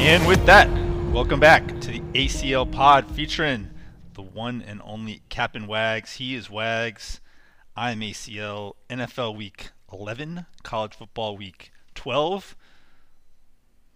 And 0.00 0.26
with 0.26 0.46
that, 0.46 0.70
welcome 1.12 1.40
back 1.40 1.66
to 1.80 1.90
the 1.90 2.00
ACL 2.14 2.70
Pod 2.70 3.10
featuring 3.10 3.68
the 4.14 4.22
one 4.22 4.62
and 4.62 4.80
only 4.84 5.22
Captain 5.28 5.66
Wags. 5.66 6.14
He 6.14 6.34
is 6.34 6.48
Wags. 6.48 7.20
I'm 7.76 8.00
ACL. 8.00 8.74
NFL 8.88 9.36
Week 9.36 9.70
11, 9.92 10.46
College 10.62 10.94
Football 10.94 11.36
Week 11.36 11.72
12. 11.94 12.56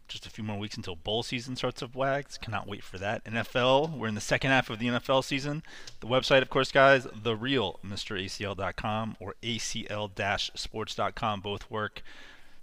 Just 0.08 0.26
a 0.26 0.30
few 0.30 0.44
more 0.44 0.58
weeks 0.58 0.76
until 0.76 0.96
bowl 0.96 1.22
season 1.22 1.54
starts 1.56 1.82
up, 1.82 1.94
Wags. 1.94 2.36
Cannot 2.36 2.66
wait 2.66 2.82
for 2.82 2.98
that. 2.98 3.24
NFL, 3.24 3.96
we're 3.96 4.08
in 4.08 4.16
the 4.16 4.20
second 4.20 4.50
half 4.50 4.68
of 4.68 4.80
the 4.80 4.88
NFL 4.88 5.24
season. 5.24 5.62
The 6.00 6.08
website, 6.08 6.42
of 6.42 6.50
course, 6.50 6.72
guys, 6.72 7.06
the 7.14 7.36
real 7.36 7.78
MrACL.com 7.86 9.16
or 9.20 9.36
ACL-sports.com 9.42 11.40
both 11.40 11.70
work 11.70 12.02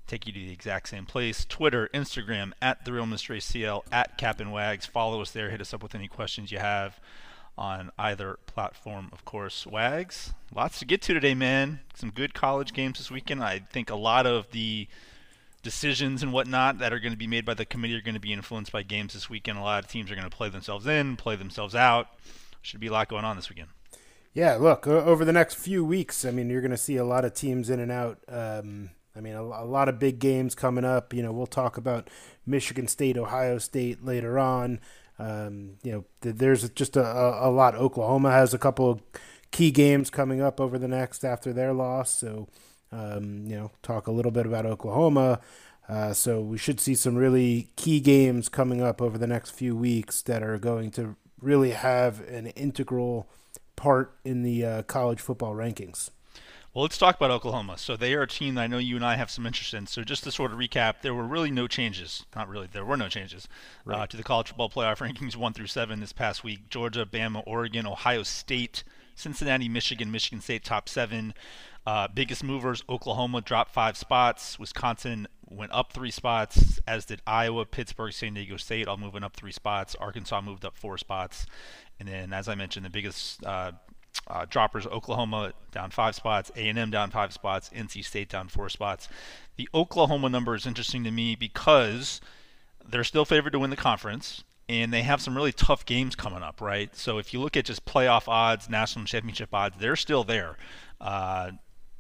take 0.10 0.26
you 0.28 0.34
to 0.34 0.40
the 0.40 0.52
exact 0.52 0.90
same 0.90 1.06
place. 1.06 1.46
Twitter, 1.46 1.90
Instagram, 1.94 2.52
at 2.62 2.84
the 2.84 2.92
real 2.92 3.06
Mr. 3.06 3.36
ACL, 3.36 3.84
at 3.92 4.18
Captain 4.18 4.52
Wags. 4.52 4.86
Follow 4.86 5.22
us 5.22 5.32
there. 5.32 5.50
Hit 5.50 5.62
us 5.62 5.74
up 5.74 5.84
with 5.84 5.96
any 5.96 6.08
questions 6.08 6.52
you 6.52 6.60
have 6.60 7.00
on 7.58 7.92
either 8.00 8.40
platform, 8.46 9.10
of 9.12 9.26
course. 9.26 9.68
Wags, 9.68 10.34
lots 10.56 10.80
to 10.80 10.86
get 10.86 11.02
to 11.04 11.14
today, 11.14 11.36
man. 11.36 11.82
Some 11.94 12.10
good 12.10 12.34
college 12.34 12.74
games 12.74 12.98
this 12.98 13.12
weekend. 13.12 13.44
I 13.44 13.60
think 13.60 13.90
a 13.90 13.96
lot 13.96 14.26
of 14.26 14.50
the 14.52 14.88
decisions 15.62 16.24
and 16.24 16.32
whatnot 16.32 16.80
that 16.80 16.94
are 16.94 17.00
going 17.00 17.12
to 17.12 17.18
be 17.18 17.28
made 17.28 17.46
by 17.46 17.54
the 17.54 17.66
committee 17.66 17.96
are 17.96 18.02
going 18.02 18.14
to 18.14 18.20
be 18.20 18.32
influenced 18.32 18.72
by 18.72 18.82
games 18.82 19.14
this 19.14 19.30
weekend. 19.30 19.58
A 19.58 19.62
lot 19.62 19.84
of 19.84 19.90
teams 19.92 20.10
are 20.10 20.16
going 20.16 20.30
to 20.30 20.36
play 20.36 20.50
themselves 20.50 20.88
in, 20.88 21.18
play 21.18 21.36
themselves 21.36 21.76
out. 21.76 22.08
Should 22.62 22.80
be 22.80 22.88
a 22.88 22.92
lot 22.92 23.10
going 23.10 23.26
on 23.26 23.36
this 23.36 23.50
weekend. 23.50 23.70
Yeah, 24.34 24.56
look, 24.56 24.88
over 24.88 25.26
the 25.26 25.34
next 25.34 25.56
few 25.56 25.84
weeks, 25.84 26.24
I 26.24 26.32
mean, 26.32 26.50
you're 26.50 26.62
going 26.62 26.72
to 26.72 26.78
see 26.78 26.98
a 26.98 27.04
lot 27.04 27.26
of 27.26 27.34
teams 27.34 27.70
in 27.70 27.80
and 27.80 27.92
out. 27.92 28.20
Um, 28.28 28.92
I 29.20 29.22
mean, 29.22 29.36
a, 29.36 29.44
a, 29.44 29.66
lot 29.66 29.90
of 29.90 30.00
big 30.00 30.20
games 30.20 30.56
coming 30.56 30.86
up. 30.86 31.14
You 31.14 31.22
know, 31.22 31.34
we'll 31.34 31.46
talk 31.46 31.76
about 31.76 32.10
Michigan 32.46 32.88
State, 32.88 33.18
Ohio 33.18 33.58
State 33.58 34.06
later 34.06 34.40
on. 34.40 34.80
Um, 35.20 35.72
you 35.84 35.92
know, 35.92 36.06
th- 36.22 36.36
there's 36.36 36.70
just 36.70 36.96
a, 36.96 37.04
a, 37.06 37.52
lot. 37.52 37.76
Oklahoma 37.76 38.32
has 38.32 38.54
a 38.54 38.58
couple 38.58 38.90
of 38.90 39.02
key 39.52 39.72
games 39.72 40.10
coming 40.10 40.42
up 40.42 40.62
over 40.62 40.80
the 40.80 40.88
next 40.88 41.26
after 41.26 41.52
their 41.52 41.74
loss. 41.74 42.12
So, 42.12 42.48
um, 42.94 43.46
you 43.46 43.58
know, 43.58 43.72
talk 43.84 44.08
a 44.08 44.12
little 44.12 44.32
bit 44.32 44.46
about 44.46 44.66
Oklahoma. 44.66 45.42
Uh, 45.90 46.14
so 46.14 46.40
we 46.40 46.58
should 46.58 46.80
see 46.80 46.96
some 46.96 47.16
really 47.16 47.68
key 47.76 48.00
games 48.00 48.48
coming 48.48 48.82
up 48.82 49.02
over 49.02 49.18
the 49.18 49.28
next 49.28 49.52
few 49.52 49.76
weeks 49.76 50.22
that 50.22 50.42
are 50.42 50.58
going 50.58 50.92
to 50.92 51.18
really 51.42 51.72
have 51.72 52.22
an 52.30 52.48
integral 52.48 53.28
part 53.76 54.16
in 54.24 54.44
the 54.44 54.64
uh, 54.64 54.84
college 54.84 55.20
football 55.20 55.56
rankings. 55.56 56.10
Well, 56.74 56.84
let's 56.84 57.00
talk 57.00 57.16
about 57.16 57.32
Oklahoma. 57.32 57.80
So 57.80 57.98
they 57.98 58.14
are 58.14 58.22
a 58.22 58.28
team 58.28 58.56
that 58.56 58.62
I 58.62 58.68
know 58.68 58.78
you 58.78 58.96
and 58.96 59.04
I 59.04 59.16
have 59.16 59.32
some 59.32 59.48
interest 59.48 59.74
in. 59.74 59.88
So 59.88 60.04
just 60.04 60.24
to 60.26 60.32
sort 60.32 60.52
of 60.52 60.60
recap, 60.60 61.02
there 61.02 61.16
were 61.16 61.24
really 61.24 61.50
no 61.50 61.68
changes. 61.68 62.26
Not 62.36 62.48
really, 62.48 62.68
there 62.72 62.86
were 62.86 62.98
no 62.98 63.10
changes 63.10 63.48
uh, 63.88 63.90
right. 63.90 64.00
uh, 64.02 64.08
to 64.08 64.18
the 64.18 64.24
college 64.24 64.50
football 64.50 64.70
playoff 64.70 64.98
rankings 65.00 65.36
one 65.36 65.54
through 65.54 65.68
seven 65.68 66.00
this 66.00 66.14
past 66.14 66.44
week. 66.44 66.70
Georgia, 66.70 67.08
Bama, 67.08 67.42
Oregon, 67.48 67.88
Ohio 67.88 68.22
State, 68.22 68.84
Cincinnati, 69.16 69.68
Michigan, 69.68 70.12
Michigan 70.12 70.42
State 70.42 70.64
top 70.64 70.88
seven. 70.88 71.34
Uh, 71.88 72.08
biggest 72.08 72.44
movers: 72.44 72.84
Oklahoma 72.88 73.42
dropped 73.42 73.74
five 73.74 73.98
spots. 73.98 74.60
Wisconsin 74.60 75.28
went 75.50 75.72
up 75.72 75.92
three 75.92 76.12
spots, 76.12 76.80
as 76.88 77.06
did 77.06 77.20
Iowa, 77.26 77.66
Pittsburgh, 77.66 78.14
San 78.14 78.36
Diego 78.36 78.58
State, 78.58 78.88
all 78.88 78.98
moving 78.98 79.24
up 79.24 79.36
three 79.36 79.52
spots. 79.52 79.96
Arkansas 79.96 80.40
moved 80.42 80.64
up 80.64 80.78
four 80.78 81.00
spots, 81.00 81.48
and 82.00 82.08
then, 82.08 82.32
as 82.32 82.48
I 82.48 82.54
mentioned, 82.54 82.86
the 82.86 82.92
biggest 82.92 83.44
uh, 83.44 83.72
uh, 84.28 84.46
droppers 84.50 84.86
Oklahoma 84.88 85.54
down 85.72 85.92
five 85.92 86.16
spots, 86.16 86.52
A&M 86.56 86.92
down 86.92 87.12
five 87.12 87.34
spots, 87.34 87.70
NC 87.76 88.06
State 88.06 88.30
down 88.30 88.48
four 88.48 88.70
spots. 88.70 89.08
The 89.56 89.70
Oklahoma 89.74 90.30
number 90.30 90.56
is 90.56 90.66
interesting 90.66 91.04
to 91.04 91.12
me 91.12 91.36
because 91.36 92.22
they're 92.88 93.04
still 93.04 93.26
favored 93.26 93.54
to 93.54 93.60
win 93.60 93.70
the 93.70 93.76
conference, 93.76 94.44
and 94.68 94.94
they 94.94 95.02
have 95.02 95.22
some 95.22 95.36
really 95.36 95.52
tough 95.52 95.86
games 95.86 96.16
coming 96.16 96.44
up, 96.44 96.62
right? 96.62 96.96
So 96.96 97.18
if 97.18 97.34
you 97.34 97.40
look 97.40 97.58
at 97.58 97.66
just 97.66 97.86
playoff 97.86 98.28
odds, 98.28 98.70
national 98.70 99.06
championship 99.06 99.54
odds, 99.54 99.78
they're 99.80 99.96
still 99.96 100.24
there. 100.24 100.58
Uh, 101.02 101.52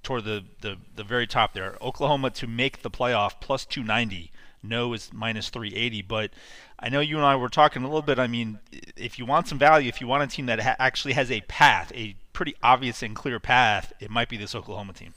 toward 0.01 0.23
the, 0.23 0.45
the, 0.61 0.77
the 0.95 1.03
very 1.03 1.27
top 1.27 1.53
there. 1.53 1.77
Oklahoma 1.81 2.29
to 2.29 2.47
make 2.47 2.81
the 2.81 2.89
playoff 2.89 3.33
plus 3.41 3.65
290 3.65 4.31
no 4.63 4.93
is 4.93 5.11
minus 5.13 5.49
380. 5.49 6.01
But 6.03 6.31
I 6.79 6.90
know 6.90 7.01
you 7.01 7.17
and 7.17 7.25
I 7.25 7.35
were 7.35 7.50
talking 7.50 7.84
a 7.84 7.88
little 7.88 8.01
bit. 8.01 8.19
I 8.19 8.28
mean, 8.28 8.59
if 8.95 9.19
you 9.19 9.25
want 9.25 9.47
some 9.47 9.59
value, 9.59 9.90
if 9.90 10.00
you 10.00 10.07
want 10.07 10.23
a 10.23 10.28
team 10.28 10.45
that 10.45 10.62
ha- 10.62 10.75
actually 10.79 11.13
has 11.13 11.29
a 11.29 11.41
path, 11.41 11.91
a 11.94 12.16
pretty 12.31 12.56
obvious 12.63 13.03
and 13.03 13.16
clear 13.16 13.40
path, 13.40 13.91
it 14.00 14.09
might 14.09 14.29
be 14.29 14.38
this 14.38 14.56
Oklahoma 14.56 14.94
team. 14.94 15.13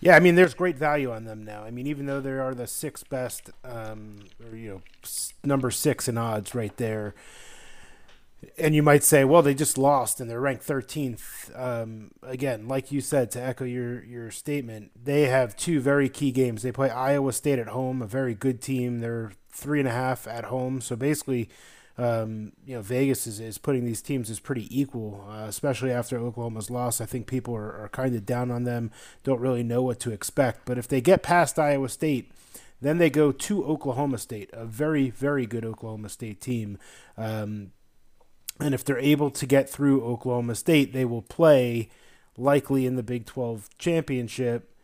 Yeah, 0.00 0.14
I 0.14 0.20
mean, 0.20 0.36
there's 0.36 0.54
great 0.54 0.76
value 0.76 1.10
on 1.10 1.24
them 1.24 1.44
now. 1.44 1.64
I 1.64 1.70
mean, 1.70 1.86
even 1.86 2.06
though 2.06 2.20
they 2.20 2.30
are 2.30 2.54
the 2.54 2.66
sixth 2.66 3.08
best, 3.08 3.50
um, 3.64 4.26
or 4.48 4.56
you 4.56 4.68
know, 4.68 4.82
number 5.42 5.70
six 5.70 6.08
in 6.08 6.16
odds 6.16 6.54
right 6.54 6.76
there, 6.76 7.14
and 8.56 8.74
you 8.74 8.82
might 8.82 9.02
say, 9.02 9.24
well, 9.24 9.42
they 9.42 9.54
just 9.54 9.76
lost 9.76 10.20
and 10.20 10.30
they're 10.30 10.40
ranked 10.40 10.66
13th. 10.66 11.58
Um, 11.58 12.12
again, 12.22 12.68
like 12.68 12.92
you 12.92 13.00
said, 13.00 13.30
to 13.32 13.42
echo 13.42 13.64
your 13.64 14.04
your 14.04 14.30
statement, 14.30 14.92
they 15.02 15.22
have 15.22 15.56
two 15.56 15.80
very 15.80 16.08
key 16.08 16.30
games. 16.30 16.62
They 16.62 16.72
play 16.72 16.90
Iowa 16.90 17.32
State 17.32 17.58
at 17.58 17.68
home, 17.68 18.00
a 18.02 18.06
very 18.06 18.34
good 18.34 18.60
team. 18.60 19.00
They're 19.00 19.32
three 19.50 19.80
and 19.80 19.88
a 19.88 19.92
half 19.92 20.26
at 20.26 20.46
home, 20.46 20.80
so 20.80 20.96
basically. 20.96 21.48
Um, 22.00 22.52
you 22.64 22.76
know, 22.76 22.80
Vegas 22.80 23.26
is, 23.26 23.40
is 23.40 23.58
putting 23.58 23.84
these 23.84 24.00
teams 24.00 24.30
as 24.30 24.38
pretty 24.38 24.68
equal, 24.70 25.26
uh, 25.28 25.46
especially 25.48 25.90
after 25.90 26.16
Oklahoma's 26.16 26.70
loss. 26.70 27.00
I 27.00 27.06
think 27.06 27.26
people 27.26 27.56
are, 27.56 27.72
are 27.76 27.88
kind 27.88 28.14
of 28.14 28.24
down 28.24 28.52
on 28.52 28.62
them, 28.62 28.92
don't 29.24 29.40
really 29.40 29.64
know 29.64 29.82
what 29.82 29.98
to 30.00 30.12
expect. 30.12 30.60
But 30.64 30.78
if 30.78 30.86
they 30.86 31.00
get 31.00 31.24
past 31.24 31.58
Iowa 31.58 31.88
State, 31.88 32.30
then 32.80 32.98
they 32.98 33.10
go 33.10 33.32
to 33.32 33.64
Oklahoma 33.64 34.18
State, 34.18 34.48
a 34.52 34.64
very, 34.64 35.10
very 35.10 35.44
good 35.44 35.64
Oklahoma 35.64 36.08
State 36.08 36.40
team. 36.40 36.78
Um, 37.16 37.72
and 38.60 38.74
if 38.74 38.84
they're 38.84 38.98
able 38.98 39.30
to 39.30 39.46
get 39.46 39.68
through 39.68 40.04
Oklahoma 40.04 40.54
State, 40.54 40.92
they 40.92 41.04
will 41.04 41.22
play 41.22 41.88
likely 42.36 42.86
in 42.86 42.96
the 42.96 43.02
Big 43.02 43.26
12 43.26 43.68
championship, 43.78 44.74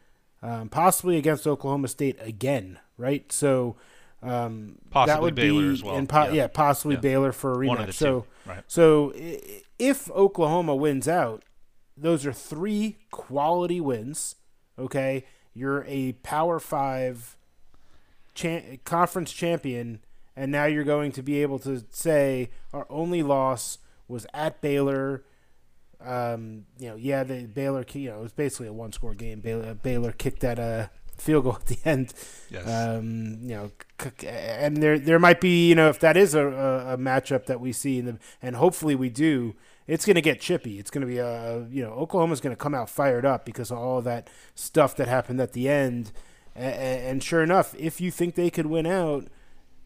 um, 0.43 0.69
possibly 0.69 1.17
against 1.17 1.47
Oklahoma 1.47 1.89
State 1.89 2.17
again, 2.21 2.79
right? 2.99 3.31
So 3.33 3.77
um, 4.23 4.77
possibly 4.91 5.15
that 5.15 5.23
would 5.23 5.35
Baylor 5.35 5.63
be, 5.63 5.73
as 5.73 5.83
well. 5.83 6.07
Po- 6.07 6.25
yeah. 6.25 6.33
yeah. 6.33 6.47
possibly 6.47 6.95
yeah. 6.95 7.01
Baylor 7.01 7.33
for 7.33 7.53
a 7.53 7.57
rematch. 7.57 7.95
So, 7.95 8.27
right. 8.47 8.63
so 8.67 9.13
if 9.79 10.11
Oklahoma 10.11 10.75
wins 10.75 11.09
out, 11.09 11.45
those 11.97 12.27
are 12.27 12.33
three 12.33 12.97
quality 13.11 13.81
wins. 13.81 14.37
Okay, 14.79 15.25
you're 15.53 15.85
a 15.87 16.13
Power 16.23 16.59
Five 16.59 17.37
cha- 18.35 18.79
conference 18.85 19.33
champion 19.33 20.01
and 20.37 20.51
now 20.51 20.65
you're 20.65 20.85
going 20.85 21.13
to 21.13 21.23
be 21.23 21.43
able 21.43 21.59
to 21.61 21.85
say 21.91 22.51
our 22.73 22.87
only 22.91 23.23
loss 23.23 23.79
was 24.09 24.27
at 24.35 24.61
Baylor. 24.61 25.25
Um, 26.01 26.67
you 26.79 26.89
know, 26.89 26.97
yeah, 26.97 27.25
the 27.25 27.47
Baylor, 27.47 27.85
you 27.93 28.11
know, 28.11 28.19
it 28.19 28.23
was 28.23 28.33
basically 28.33 28.67
a 28.67 28.73
one-score 28.73 29.15
game. 29.15 29.41
Baylor, 29.41 29.75
Baylor 29.75 30.13
kicked 30.13 30.41
that 30.41 30.59
uh, 30.59 30.89
field 31.17 31.45
goal 31.45 31.57
at 31.61 31.67
the 31.67 31.79
end. 31.85 32.13
Yes. 32.51 32.69
Um, 32.69 33.39
you 33.43 33.55
know, 33.55 33.71
and 34.27 34.79
there 34.79 34.99
there 34.99 35.19
might 35.19 35.41
be, 35.41 35.69
you 35.69 35.75
know, 35.75 35.89
if 35.89 36.01
that 36.01 36.17
is 36.17 36.35
a, 36.35 36.47
a, 36.47 36.99
matchup 36.99 37.47
that 37.47 37.61
we 37.61 37.73
see, 37.73 38.01
in 38.01 38.07
the, 38.07 38.19
and 38.43 38.57
hopefully 38.57 38.95
we 38.95 39.09
do, 39.09 39.55
it's 39.87 40.05
going 40.05 40.17
to 40.17 40.21
get 40.21 40.41
chippy. 40.41 40.79
It's 40.79 40.91
going 40.91 41.03
to 41.03 41.07
be 41.07 41.19
a, 41.19 41.67
you 41.71 41.83
know, 41.83 41.93
Oklahoma's 41.93 42.41
going 42.41 42.55
to 42.55 42.61
come 42.61 42.75
out 42.75 42.91
fired 42.91 43.25
up 43.25 43.47
because 43.47 43.71
of 43.71 43.79
all 43.79 44.03
that 44.03 44.29
stuff 44.55 44.97
that 44.97 45.07
happened 45.09 45.41
at 45.41 45.53
the 45.53 45.69
end. 45.69 46.11
And, 46.57 46.75
and 46.75 47.23
sure 47.23 47.43
enough, 47.43 47.75
if 47.79 48.01
you 48.01 48.11
think 48.11 48.35
they 48.35 48.51
could 48.51 48.67
win 48.67 48.85
out– 48.85 49.29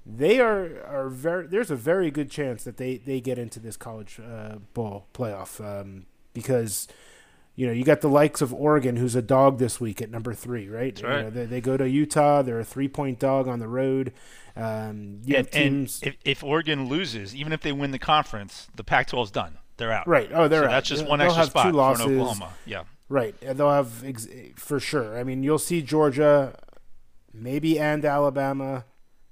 they 0.09 0.41
are 0.41 0.83
are 0.87 1.09
very. 1.11 1.47
There's 1.47 1.71
a 1.71 1.77
very 1.77 2.11
good 2.11 2.31
chance 2.31 2.65
that 2.65 2.79
they 2.79 2.97
they 2.97 3.21
get 3.21 3.39
into 3.39 3.61
this 3.61 3.77
college 3.77 4.19
uh, 4.19 4.57
ball 4.73 5.07
playoff 5.13 5.61
um, 5.63 6.07
because 6.33 6.89
you 7.57 7.67
know 7.67 7.73
you 7.75 7.85
got 7.85 8.01
the 8.01 8.09
likes 8.09 8.41
of 8.41 8.55
Oregon, 8.55 8.97
who's 8.97 9.15
a 9.15 9.21
dog 9.21 9.59
this 9.59 9.81
week 9.81 10.01
at 10.01 10.11
number 10.11 10.33
three, 10.33 10.67
right? 10.67 10.99
Right. 11.03 11.19
You 11.19 11.23
know, 11.25 11.31
they, 11.31 11.45
they, 11.45 11.61
go 11.61 11.77
to 11.77 11.87
Utah. 11.87 12.41
They're 12.41 12.61
a 12.61 12.65
three 12.65 12.89
point 12.89 13.19
dog 13.19 13.47
on 13.47 13.59
the 13.59 13.69
road. 13.69 14.15
Um, 14.57 15.21
and, 15.29 15.53
teams, 15.53 16.01
and 16.03 16.15
if, 16.15 16.17
if 16.25 16.45
Oregon 16.45 16.89
loses, 16.89 17.37
even 17.37 17.53
if 17.53 17.61
they 17.61 17.73
win 17.73 17.91
the 17.91 17.99
conference, 17.99 18.69
the 18.75 18.83
Pac-12 18.83 19.25
is 19.25 19.31
done. 19.31 19.59
They're 19.77 19.93
out. 19.93 20.09
Right. 20.09 20.31
Oh, 20.33 20.49
they're 20.49 20.63
so 20.63 20.67
out. 20.67 20.71
That's 20.71 20.89
just 20.89 21.07
one 21.07 21.21
extra 21.21 21.45
spot 21.45 21.73
for 21.73 22.03
Oklahoma. 22.03 22.51
Yeah. 22.67 22.85
Right. 23.09 23.37
And 23.41 23.57
they'll 23.57 23.71
have 23.71 24.05
ex- 24.05 24.27
for 24.57 24.81
sure. 24.81 25.17
I 25.17 25.23
mean, 25.23 25.45
you'll 25.45 25.59
see 25.59 25.81
Georgia, 25.81 26.59
maybe 27.33 27.79
and 27.79 28.05
Alabama 28.05 28.85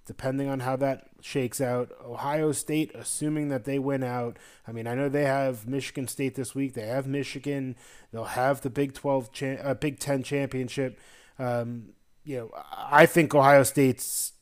depending 0.07 0.49
on 0.49 0.61
how 0.61 0.77
that 0.77 1.09
shakes 1.21 1.61
out. 1.61 1.91
Ohio 2.05 2.53
State, 2.53 2.93
assuming 2.95 3.49
that 3.49 3.65
they 3.65 3.79
win 3.79 4.03
out. 4.03 4.39
I 4.67 4.73
mean, 4.73 4.87
I 4.87 4.95
know 4.95 5.09
they 5.09 5.25
have 5.25 5.67
Michigan 5.67 6.07
State 6.09 6.37
this 6.37 6.55
week. 6.55 6.75
They 6.75 6.87
have 6.87 7.07
Michigan. 7.07 7.77
They'll 8.13 8.25
have 8.25 8.63
the 8.63 8.71
Big 8.71 8.95
Twelve, 8.95 9.33
cha- 9.33 9.61
uh, 9.63 9.75
Big 9.75 9.99
Ten 9.99 10.23
championship. 10.23 10.99
Um, 11.39 11.91
you 12.25 12.39
know, 12.39 12.51
I 12.77 13.07
think 13.07 13.35
Ohio 13.35 13.65
State's. 13.65 14.33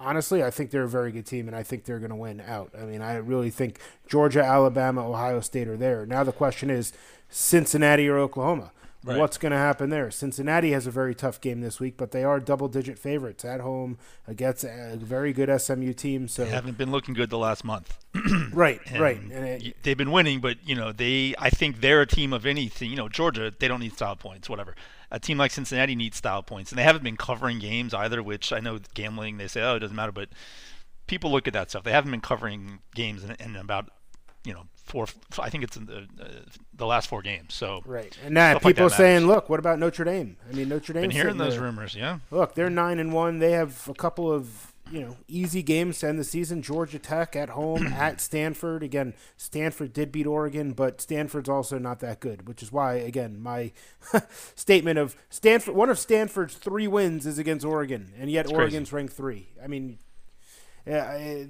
Honestly, 0.00 0.44
I 0.44 0.50
think 0.50 0.70
they're 0.70 0.84
a 0.84 0.88
very 0.88 1.10
good 1.10 1.26
team, 1.26 1.48
and 1.48 1.56
I 1.56 1.64
think 1.64 1.84
they're 1.84 1.98
going 1.98 2.10
to 2.10 2.16
win 2.16 2.40
out. 2.40 2.72
I 2.80 2.84
mean, 2.84 3.02
I 3.02 3.16
really 3.16 3.50
think 3.50 3.80
Georgia, 4.06 4.44
Alabama, 4.44 5.08
Ohio 5.08 5.40
State 5.40 5.66
are 5.66 5.76
there. 5.76 6.06
Now 6.06 6.22
the 6.22 6.30
question 6.30 6.70
is 6.70 6.92
Cincinnati 7.28 8.08
or 8.08 8.18
Oklahoma. 8.18 8.72
Right. 9.04 9.16
What's 9.16 9.38
going 9.38 9.52
to 9.52 9.58
happen 9.58 9.90
there? 9.90 10.10
Cincinnati 10.10 10.72
has 10.72 10.86
a 10.88 10.90
very 10.90 11.14
tough 11.14 11.40
game 11.40 11.60
this 11.60 11.78
week, 11.78 11.96
but 11.96 12.10
they 12.10 12.24
are 12.24 12.40
double-digit 12.40 12.98
favorites 12.98 13.44
at 13.44 13.60
home 13.60 13.96
against 14.26 14.64
a 14.64 14.96
very 15.00 15.32
good 15.32 15.48
SMU 15.60 15.92
team. 15.92 16.26
So 16.26 16.44
they 16.44 16.50
haven't 16.50 16.76
been 16.76 16.90
looking 16.90 17.14
good 17.14 17.30
the 17.30 17.38
last 17.38 17.64
month. 17.64 17.96
right, 18.52 18.80
and 18.86 19.00
right. 19.00 19.20
And 19.20 19.62
it, 19.62 19.76
they've 19.84 19.96
been 19.96 20.10
winning, 20.10 20.40
but 20.40 20.56
you 20.66 20.74
know 20.74 20.90
they. 20.90 21.34
I 21.38 21.48
think 21.48 21.80
they're 21.80 22.00
a 22.00 22.06
team 22.06 22.32
of 22.32 22.44
anything. 22.44 22.90
You 22.90 22.96
know, 22.96 23.08
Georgia, 23.08 23.52
they 23.56 23.68
don't 23.68 23.80
need 23.80 23.92
style 23.92 24.16
points, 24.16 24.48
whatever. 24.48 24.74
A 25.12 25.20
team 25.20 25.38
like 25.38 25.52
Cincinnati 25.52 25.94
needs 25.94 26.16
style 26.16 26.42
points, 26.42 26.72
and 26.72 26.78
they 26.78 26.82
haven't 26.82 27.04
been 27.04 27.16
covering 27.16 27.60
games 27.60 27.94
either. 27.94 28.20
Which 28.20 28.52
I 28.52 28.58
know 28.58 28.80
gambling, 28.94 29.38
they 29.38 29.46
say, 29.46 29.62
oh, 29.62 29.76
it 29.76 29.78
doesn't 29.78 29.96
matter, 29.96 30.12
but 30.12 30.30
people 31.06 31.30
look 31.30 31.46
at 31.46 31.52
that 31.52 31.70
stuff. 31.70 31.84
They 31.84 31.92
haven't 31.92 32.10
been 32.10 32.20
covering 32.20 32.80
games 32.96 33.22
in, 33.22 33.30
in 33.38 33.54
about 33.54 33.90
you 34.44 34.52
know 34.52 34.64
four. 34.88 35.06
I 35.38 35.50
think 35.50 35.64
it's 35.64 35.76
in 35.76 35.86
the 35.86 36.06
uh, 36.20 36.28
the 36.74 36.86
last 36.86 37.08
four 37.08 37.22
games. 37.22 37.54
So 37.54 37.82
right, 37.84 38.16
and 38.24 38.34
now 38.34 38.58
people 38.58 38.86
like 38.86 38.94
saying, 38.94 39.26
look, 39.26 39.48
what 39.48 39.58
about 39.58 39.78
Notre 39.78 40.04
Dame? 40.04 40.36
I 40.48 40.54
mean, 40.54 40.68
Notre 40.68 40.92
Dame. 40.92 41.02
Been 41.02 41.10
hearing 41.10 41.38
those 41.38 41.54
there. 41.54 41.62
rumors, 41.62 41.94
yeah. 41.94 42.18
Look, 42.30 42.54
they're 42.54 42.70
nine 42.70 42.98
and 42.98 43.12
one. 43.12 43.38
They 43.38 43.52
have 43.52 43.88
a 43.88 43.94
couple 43.94 44.32
of 44.32 44.72
you 44.90 45.00
know 45.00 45.16
easy 45.28 45.62
games 45.62 45.98
to 46.00 46.08
end 46.08 46.18
the 46.18 46.24
season. 46.24 46.62
Georgia 46.62 46.98
Tech 46.98 47.36
at 47.36 47.50
home 47.50 47.86
at 47.92 48.20
Stanford. 48.20 48.82
Again, 48.82 49.14
Stanford 49.36 49.92
did 49.92 50.10
beat 50.10 50.26
Oregon, 50.26 50.72
but 50.72 51.00
Stanford's 51.00 51.48
also 51.48 51.78
not 51.78 52.00
that 52.00 52.20
good, 52.20 52.48
which 52.48 52.62
is 52.62 52.72
why 52.72 52.94
again 52.94 53.40
my 53.40 53.72
statement 54.54 54.98
of 54.98 55.16
Stanford. 55.30 55.74
One 55.74 55.90
of 55.90 55.98
Stanford's 55.98 56.54
three 56.54 56.88
wins 56.88 57.26
is 57.26 57.38
against 57.38 57.64
Oregon, 57.64 58.12
and 58.18 58.30
yet 58.30 58.50
Oregon's 58.50 58.92
ranked 58.92 59.12
three. 59.12 59.48
I 59.62 59.66
mean. 59.66 59.98
Yeah, 60.86 61.44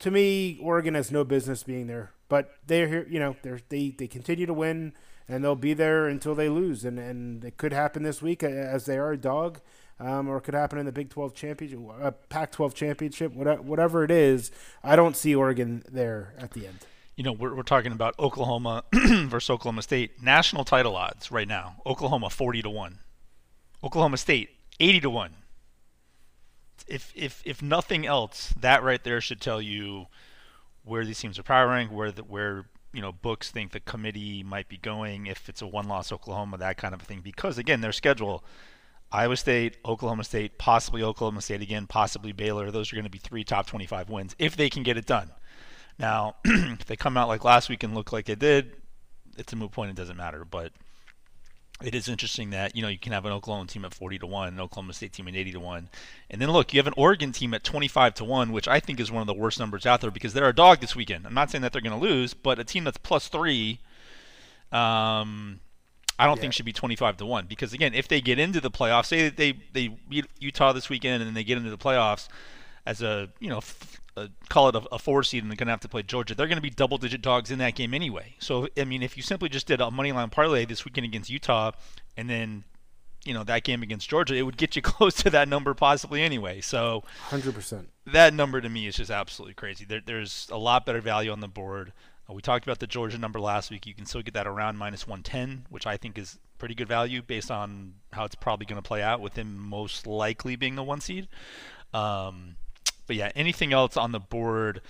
to 0.00 0.10
me, 0.10 0.58
Oregon 0.60 0.94
has 0.94 1.10
no 1.10 1.24
business 1.24 1.62
being 1.62 1.86
there. 1.86 2.12
But 2.28 2.52
they're 2.66 2.88
here, 2.88 3.06
you 3.08 3.20
know, 3.20 3.36
they're, 3.42 3.60
they 3.68 3.90
they 3.90 4.06
continue 4.06 4.46
to 4.46 4.54
win, 4.54 4.92
and 5.28 5.44
they'll 5.44 5.54
be 5.54 5.74
there 5.74 6.06
until 6.06 6.34
they 6.34 6.48
lose. 6.48 6.84
And 6.84 6.98
and 6.98 7.44
it 7.44 7.56
could 7.56 7.72
happen 7.72 8.02
this 8.02 8.20
week 8.20 8.42
as 8.42 8.86
they 8.86 8.98
are 8.98 9.12
a 9.12 9.16
dog, 9.16 9.60
um, 10.00 10.28
or 10.28 10.38
it 10.38 10.42
could 10.42 10.54
happen 10.54 10.78
in 10.78 10.86
the 10.86 10.92
Big 10.92 11.10
12 11.10 11.34
championship, 11.34 11.80
uh, 12.02 12.10
Pac-12 12.28 12.74
championship, 12.74 13.32
whatever, 13.32 13.62
whatever 13.62 14.04
it 14.04 14.10
is. 14.10 14.50
I 14.82 14.96
don't 14.96 15.16
see 15.16 15.34
Oregon 15.34 15.84
there 15.90 16.34
at 16.38 16.52
the 16.52 16.66
end. 16.66 16.78
You 17.16 17.24
know, 17.24 17.32
we're, 17.32 17.54
we're 17.54 17.62
talking 17.62 17.92
about 17.92 18.18
Oklahoma 18.18 18.84
versus 18.92 19.48
Oklahoma 19.48 19.82
State. 19.82 20.22
National 20.22 20.64
title 20.64 20.96
odds 20.96 21.30
right 21.30 21.48
now: 21.48 21.76
Oklahoma 21.86 22.28
40 22.28 22.62
to 22.62 22.70
one, 22.70 22.98
Oklahoma 23.82 24.16
State 24.16 24.50
80 24.80 25.00
to 25.00 25.10
one 25.10 25.30
if 26.86 27.12
if 27.14 27.42
if 27.44 27.62
nothing 27.62 28.06
else, 28.06 28.52
that 28.60 28.82
right 28.82 29.02
there 29.02 29.20
should 29.20 29.40
tell 29.40 29.60
you 29.60 30.06
where 30.86 31.04
these 31.04 31.18
teams 31.18 31.38
are 31.38 31.42
powering, 31.42 31.90
where 31.90 32.10
the, 32.10 32.22
where 32.22 32.64
you 32.92 33.02
know 33.02 33.12
books 33.12 33.50
think 33.50 33.72
the 33.72 33.80
committee 33.80 34.42
might 34.42 34.68
be 34.68 34.78
going 34.78 35.26
if 35.26 35.48
it's 35.48 35.60
a 35.60 35.66
one-loss 35.66 36.12
Oklahoma, 36.12 36.56
that 36.56 36.78
kind 36.78 36.94
of 36.94 37.02
thing. 37.02 37.20
Because 37.20 37.58
again, 37.58 37.80
their 37.82 37.92
schedule: 37.92 38.44
Iowa 39.12 39.36
State, 39.36 39.76
Oklahoma 39.84 40.24
State, 40.24 40.58
possibly 40.58 41.02
Oklahoma 41.02 41.42
State 41.42 41.60
again, 41.60 41.86
possibly 41.86 42.32
Baylor. 42.32 42.70
Those 42.70 42.92
are 42.92 42.96
going 42.96 43.04
to 43.04 43.10
be 43.10 43.18
three 43.18 43.44
top 43.44 43.66
25 43.66 44.08
wins 44.08 44.34
if 44.38 44.56
they 44.56 44.70
can 44.70 44.82
get 44.82 44.96
it 44.96 45.06
done. 45.06 45.32
Now, 45.98 46.36
if 46.44 46.86
they 46.86 46.96
come 46.96 47.16
out 47.16 47.28
like 47.28 47.44
last 47.44 47.68
week 47.68 47.82
and 47.82 47.94
look 47.94 48.12
like 48.12 48.26
they 48.26 48.34
did, 48.34 48.76
it's 49.36 49.52
a 49.52 49.56
moot 49.56 49.72
point. 49.72 49.90
It 49.90 49.96
doesn't 49.96 50.16
matter. 50.16 50.44
But 50.44 50.72
it 51.82 51.94
is 51.94 52.08
interesting 52.08 52.50
that 52.50 52.74
you 52.74 52.82
know 52.82 52.88
you 52.88 52.98
can 52.98 53.12
have 53.12 53.26
an 53.26 53.32
Oklahoma 53.32 53.66
team 53.66 53.84
at 53.84 53.92
40 53.92 54.20
to 54.20 54.26
one, 54.26 54.48
an 54.48 54.60
Oklahoma 54.60 54.92
State 54.92 55.12
team 55.12 55.28
at 55.28 55.34
80 55.34 55.52
to 55.52 55.60
one, 55.60 55.88
and 56.30 56.40
then 56.40 56.50
look, 56.50 56.72
you 56.72 56.78
have 56.78 56.86
an 56.86 56.94
Oregon 56.96 57.32
team 57.32 57.52
at 57.52 57.64
25 57.64 58.14
to 58.14 58.24
one, 58.24 58.52
which 58.52 58.66
I 58.66 58.80
think 58.80 58.98
is 58.98 59.12
one 59.12 59.20
of 59.20 59.26
the 59.26 59.34
worst 59.34 59.58
numbers 59.58 59.84
out 59.84 60.00
there 60.00 60.10
because 60.10 60.32
they're 60.32 60.48
a 60.48 60.54
dog 60.54 60.80
this 60.80 60.96
weekend. 60.96 61.26
I'm 61.26 61.34
not 61.34 61.50
saying 61.50 61.62
that 61.62 61.72
they're 61.72 61.82
going 61.82 61.98
to 61.98 62.06
lose, 62.06 62.32
but 62.34 62.58
a 62.58 62.64
team 62.64 62.84
that's 62.84 62.96
plus 62.96 63.28
three, 63.28 63.80
um, 64.72 65.60
I 66.18 66.26
don't 66.26 66.36
yeah. 66.36 66.42
think 66.42 66.54
should 66.54 66.64
be 66.64 66.72
25 66.72 67.18
to 67.18 67.26
one 67.26 67.46
because 67.46 67.72
again, 67.72 67.92
if 67.92 68.08
they 68.08 68.20
get 68.20 68.38
into 68.38 68.60
the 68.60 68.70
playoffs, 68.70 69.06
say 69.06 69.24
that 69.24 69.36
they 69.36 69.52
they 69.72 69.88
beat 69.88 70.26
Utah 70.38 70.72
this 70.72 70.88
weekend 70.88 71.22
and 71.22 71.28
then 71.28 71.34
they 71.34 71.44
get 71.44 71.58
into 71.58 71.70
the 71.70 71.78
playoffs 71.78 72.28
as 72.86 73.02
a 73.02 73.28
you 73.38 73.50
know 73.50 73.60
uh, 74.16 74.28
call 74.48 74.68
it 74.68 74.74
a, 74.74 74.82
a, 74.92 74.98
four 74.98 75.22
seed 75.22 75.42
and 75.42 75.50
they're 75.50 75.56
going 75.56 75.66
to 75.66 75.72
have 75.72 75.80
to 75.80 75.88
play 75.88 76.02
Georgia, 76.02 76.34
they're 76.34 76.46
going 76.46 76.56
to 76.56 76.62
be 76.62 76.70
double 76.70 76.98
digit 76.98 77.22
dogs 77.22 77.50
in 77.50 77.58
that 77.58 77.74
game 77.74 77.92
anyway. 77.92 78.34
So, 78.38 78.68
I 78.78 78.84
mean, 78.84 79.02
if 79.02 79.16
you 79.16 79.22
simply 79.22 79.48
just 79.48 79.66
did 79.66 79.80
a 79.80 79.90
money 79.90 80.12
line 80.12 80.30
parlay 80.30 80.64
this 80.64 80.84
weekend 80.84 81.04
against 81.04 81.30
Utah 81.30 81.72
and 82.16 82.30
then, 82.30 82.64
you 83.24 83.34
know, 83.34 83.44
that 83.44 83.64
game 83.64 83.82
against 83.82 84.08
Georgia, 84.08 84.34
it 84.34 84.42
would 84.42 84.56
get 84.56 84.74
you 84.74 84.82
close 84.82 85.14
to 85.16 85.30
that 85.30 85.48
number 85.48 85.74
possibly 85.74 86.22
anyway. 86.22 86.60
So, 86.60 87.04
100%. 87.28 87.86
That 88.06 88.32
number 88.32 88.60
to 88.60 88.68
me 88.68 88.86
is 88.86 88.96
just 88.96 89.10
absolutely 89.10 89.54
crazy. 89.54 89.84
There, 89.84 90.00
there's 90.04 90.48
a 90.50 90.58
lot 90.58 90.86
better 90.86 91.00
value 91.00 91.30
on 91.30 91.40
the 91.40 91.48
board. 91.48 91.92
Uh, 92.28 92.32
we 92.32 92.40
talked 92.40 92.64
about 92.64 92.78
the 92.78 92.86
Georgia 92.86 93.18
number 93.18 93.40
last 93.40 93.70
week. 93.70 93.86
You 93.86 93.94
can 93.94 94.06
still 94.06 94.22
get 94.22 94.34
that 94.34 94.46
around 94.46 94.78
minus 94.78 95.06
110, 95.06 95.66
which 95.68 95.86
I 95.86 95.96
think 95.96 96.16
is 96.16 96.38
pretty 96.58 96.74
good 96.74 96.88
value 96.88 97.20
based 97.20 97.50
on 97.50 97.94
how 98.12 98.24
it's 98.24 98.34
probably 98.34 98.64
going 98.64 98.80
to 98.80 98.86
play 98.86 99.02
out 99.02 99.20
with 99.20 99.36
him 99.36 99.58
most 99.58 100.06
likely 100.06 100.56
being 100.56 100.74
the 100.74 100.82
one 100.82 101.00
seed. 101.00 101.28
Um, 101.92 102.56
but 103.06 103.16
yeah, 103.16 103.30
anything 103.34 103.72
else 103.72 103.96
on 103.96 104.12
the 104.12 104.20
board 104.20 104.80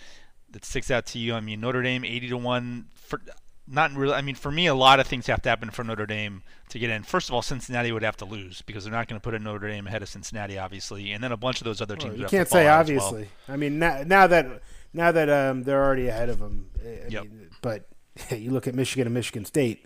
that 0.51 0.65
sticks 0.65 0.91
out 0.91 1.07
to 1.07 1.19
you? 1.19 1.35
I 1.35 1.41
mean, 1.41 1.61
Notre 1.61 1.83
Dame 1.83 2.05
80 2.05 2.29
to 2.29 2.37
one 2.37 2.87
for 2.95 3.21
not 3.69 3.93
really. 3.95 4.15
I 4.15 4.23
mean, 4.23 4.37
for 4.37 4.51
me, 4.51 4.67
a 4.67 4.75
lot 4.75 5.01
of 5.01 5.07
things 5.07 5.27
have 5.27 5.43
to 5.43 5.49
happen 5.49 5.71
for 5.71 5.83
Notre 5.83 6.07
Dame 6.07 6.43
to 6.69 6.79
get 6.79 6.91
in. 6.91 7.03
First 7.03 7.29
of 7.29 7.35
all, 7.35 7.43
Cincinnati 7.43 7.91
would 7.91 8.03
have 8.03 8.17
to 8.19 8.25
lose 8.25 8.63
because 8.63 8.85
they're 8.85 8.93
not 8.93 9.09
going 9.09 9.21
to 9.21 9.25
put 9.25 9.35
a 9.35 9.39
Notre 9.39 9.69
Dame 9.69 9.87
ahead 9.87 10.03
of 10.03 10.09
Cincinnati, 10.09 10.59
obviously, 10.59 11.13
and 11.13 11.23
then 11.23 11.33
a 11.33 11.37
bunch 11.37 11.61
of 11.61 11.65
those 11.65 11.81
other 11.81 11.97
teams. 11.97 12.13
Well, 12.13 12.23
you 12.23 12.29
can't 12.29 12.49
say 12.49 12.69
obviously. 12.69 13.29
Well. 13.49 13.55
I 13.55 13.57
mean, 13.57 13.79
now, 13.79 14.03
now 14.07 14.27
that 14.29 14.63
now 14.93 15.13
that 15.13 15.29
um, 15.29 15.65
they're 15.65 15.83
already 15.83 16.09
ahead 16.09 16.29
of 16.29 16.39
them, 16.39 16.71
I 16.81 17.09
yep. 17.09 17.25
mean, 17.25 17.51
but 17.61 17.89
you 18.31 18.51
look 18.51 18.67
at 18.67 18.75
Michigan 18.75 19.07
and 19.07 19.15
Michigan 19.15 19.45
State, 19.45 19.85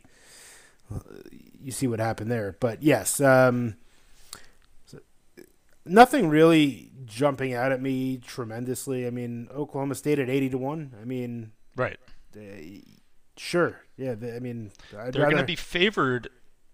you 1.60 1.72
see 1.72 1.86
what 1.86 2.00
happened 2.00 2.30
there. 2.30 2.56
But 2.60 2.82
yes, 2.82 3.20
um, 3.20 3.76
nothing 5.84 6.28
really 6.28 6.90
jumping 7.04 7.54
out 7.54 7.72
at 7.72 7.80
me 7.80 8.18
tremendously. 8.18 9.06
I 9.06 9.10
mean, 9.10 9.48
Oklahoma 9.54 9.94
State 9.94 10.18
at 10.18 10.28
eighty 10.28 10.48
to 10.50 10.58
one. 10.58 10.94
I 11.00 11.04
mean, 11.04 11.52
right? 11.76 11.98
Uh, 12.36 12.40
sure, 13.36 13.80
yeah. 13.96 14.14
They, 14.14 14.36
I 14.36 14.38
mean, 14.38 14.72
I'd 14.90 15.12
they're 15.12 15.22
rather... 15.22 15.34
going 15.34 15.42
to 15.42 15.44
be 15.44 15.56
favored. 15.56 16.28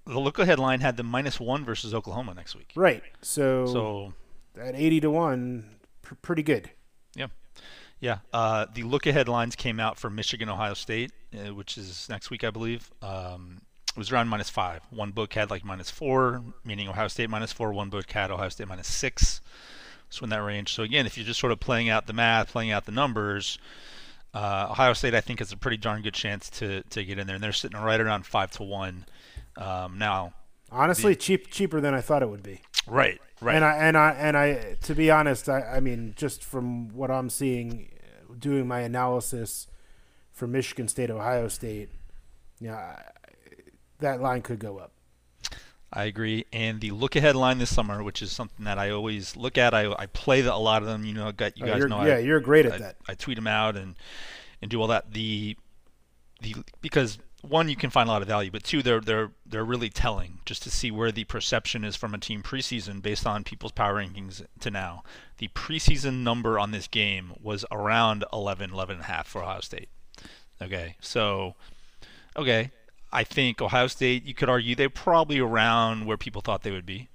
The 0.06 0.20
look 0.20 0.38
ahead 0.38 0.58
line 0.58 0.80
had 0.80 0.96
the 0.96 1.02
minus 1.02 1.40
one 1.40 1.64
versus 1.64 1.92
Oklahoma 1.92 2.34
next 2.34 2.54
week. 2.54 2.72
Right. 2.76 3.02
So, 3.22 3.66
so 3.66 4.12
at 4.60 4.74
eighty 4.74 5.00
to 5.00 5.10
one, 5.10 5.78
pr- 6.02 6.14
pretty 6.16 6.42
good. 6.42 6.70
Yeah. 7.14 7.28
Yeah, 7.98 8.18
uh, 8.30 8.66
the 8.74 8.82
look 8.82 9.06
ahead 9.06 9.26
lines 9.26 9.56
came 9.56 9.80
out 9.80 9.98
for 9.98 10.10
Michigan, 10.10 10.50
Ohio 10.50 10.74
State, 10.74 11.12
uh, 11.34 11.54
which 11.54 11.78
is 11.78 12.08
next 12.10 12.28
week, 12.28 12.44
I 12.44 12.50
believe. 12.50 12.90
Um, 13.00 13.62
it 13.96 13.98
was 13.98 14.12
around 14.12 14.28
minus 14.28 14.50
five. 14.50 14.82
One 14.90 15.10
book 15.10 15.32
had 15.32 15.50
like 15.50 15.64
minus 15.64 15.90
four, 15.90 16.42
meaning 16.64 16.86
Ohio 16.86 17.08
State 17.08 17.30
minus 17.30 17.50
four. 17.50 17.72
One 17.72 17.88
book 17.88 18.10
had 18.10 18.30
Ohio 18.30 18.50
State 18.50 18.68
minus 18.68 18.88
six. 18.88 19.40
So 20.10 20.22
in 20.24 20.30
that 20.30 20.42
range. 20.42 20.74
So 20.74 20.82
again, 20.82 21.06
if 21.06 21.16
you're 21.16 21.26
just 21.26 21.40
sort 21.40 21.50
of 21.50 21.60
playing 21.60 21.88
out 21.88 22.06
the 22.06 22.12
math, 22.12 22.52
playing 22.52 22.70
out 22.70 22.84
the 22.84 22.92
numbers, 22.92 23.58
uh, 24.34 24.68
Ohio 24.70 24.92
State 24.92 25.14
I 25.14 25.22
think 25.22 25.38
has 25.38 25.50
a 25.50 25.56
pretty 25.56 25.78
darn 25.78 26.02
good 26.02 26.12
chance 26.12 26.50
to 26.50 26.82
to 26.82 27.04
get 27.04 27.18
in 27.18 27.26
there, 27.26 27.36
and 27.36 27.42
they're 27.42 27.52
sitting 27.52 27.80
right 27.80 28.00
around 28.00 28.26
five 28.26 28.50
to 28.52 28.62
one 28.62 29.06
um, 29.56 29.96
now. 29.96 30.34
Honestly, 30.70 31.14
the, 31.14 31.20
cheap 31.20 31.50
cheaper 31.50 31.80
than 31.80 31.94
I 31.94 32.02
thought 32.02 32.22
it 32.22 32.28
would 32.28 32.42
be. 32.42 32.60
Right, 32.86 33.18
right. 33.40 33.56
And 33.56 33.64
I 33.64 33.76
and 33.76 33.96
I 33.96 34.10
and 34.10 34.36
I 34.36 34.76
to 34.82 34.94
be 34.94 35.10
honest, 35.10 35.48
I, 35.48 35.62
I 35.62 35.80
mean 35.80 36.12
just 36.16 36.44
from 36.44 36.90
what 36.90 37.10
I'm 37.10 37.30
seeing, 37.30 37.90
doing 38.38 38.68
my 38.68 38.80
analysis 38.80 39.68
for 40.32 40.46
Michigan 40.46 40.86
State, 40.86 41.10
Ohio 41.10 41.48
State, 41.48 41.88
yeah, 42.60 43.00
that 44.00 44.20
line 44.20 44.42
could 44.42 44.58
go 44.58 44.78
up. 44.78 44.92
I 45.92 46.04
agree. 46.04 46.44
And 46.52 46.80
the 46.80 46.90
look 46.90 47.16
ahead 47.16 47.36
line 47.36 47.58
this 47.58 47.74
summer, 47.74 48.02
which 48.02 48.20
is 48.20 48.32
something 48.32 48.64
that 48.64 48.78
I 48.78 48.90
always 48.90 49.36
look 49.36 49.56
at, 49.56 49.72
I, 49.72 49.92
I 49.98 50.06
play 50.06 50.42
the, 50.42 50.52
a 50.52 50.56
lot 50.56 50.82
of 50.82 50.88
them. 50.88 51.04
You 51.04 51.14
know, 51.14 51.32
got 51.32 51.56
you 51.56 51.64
oh, 51.64 51.68
guys 51.68 51.84
oh, 51.84 51.86
know. 51.86 52.04
Yeah, 52.04 52.16
I, 52.16 52.18
you're 52.18 52.40
great 52.40 52.66
at 52.66 52.72
I, 52.72 52.78
that. 52.78 52.96
I 53.08 53.14
tweet 53.14 53.36
them 53.36 53.46
out 53.46 53.76
and 53.76 53.94
and 54.60 54.70
do 54.70 54.80
all 54.80 54.88
that. 54.88 55.12
The 55.12 55.56
the 56.42 56.56
because 56.82 57.18
one 57.48 57.68
you 57.68 57.76
can 57.76 57.90
find 57.90 58.08
a 58.08 58.12
lot 58.12 58.22
of 58.22 58.28
value, 58.28 58.50
but 58.50 58.64
two 58.64 58.82
they're 58.82 59.00
they're 59.00 59.30
they're 59.44 59.64
really 59.64 59.88
telling 59.88 60.40
just 60.44 60.62
to 60.64 60.70
see 60.70 60.90
where 60.90 61.12
the 61.12 61.24
perception 61.24 61.84
is 61.84 61.96
from 61.96 62.14
a 62.14 62.18
team 62.18 62.42
preseason 62.42 63.00
based 63.00 63.26
on 63.26 63.44
people's 63.44 63.72
power 63.72 63.94
rankings 63.94 64.44
to 64.60 64.70
now. 64.70 65.02
The 65.38 65.48
preseason 65.48 66.22
number 66.22 66.58
on 66.58 66.72
this 66.72 66.88
game 66.88 67.32
was 67.40 67.64
around 67.70 68.24
11, 68.32 68.72
11 68.72 68.96
and 68.96 69.04
a 69.04 69.06
half 69.06 69.26
for 69.26 69.42
Ohio 69.42 69.60
State. 69.60 69.88
Okay, 70.60 70.96
so 71.00 71.54
okay, 72.36 72.70
I 73.12 73.24
think 73.24 73.62
Ohio 73.62 73.86
State, 73.86 74.24
you 74.24 74.34
could 74.34 74.48
argue 74.48 74.74
they're 74.74 74.90
probably 74.90 75.38
around 75.38 76.06
where 76.06 76.16
people 76.16 76.42
thought 76.42 76.62
they 76.62 76.70
would 76.70 76.86
be. 76.86 77.08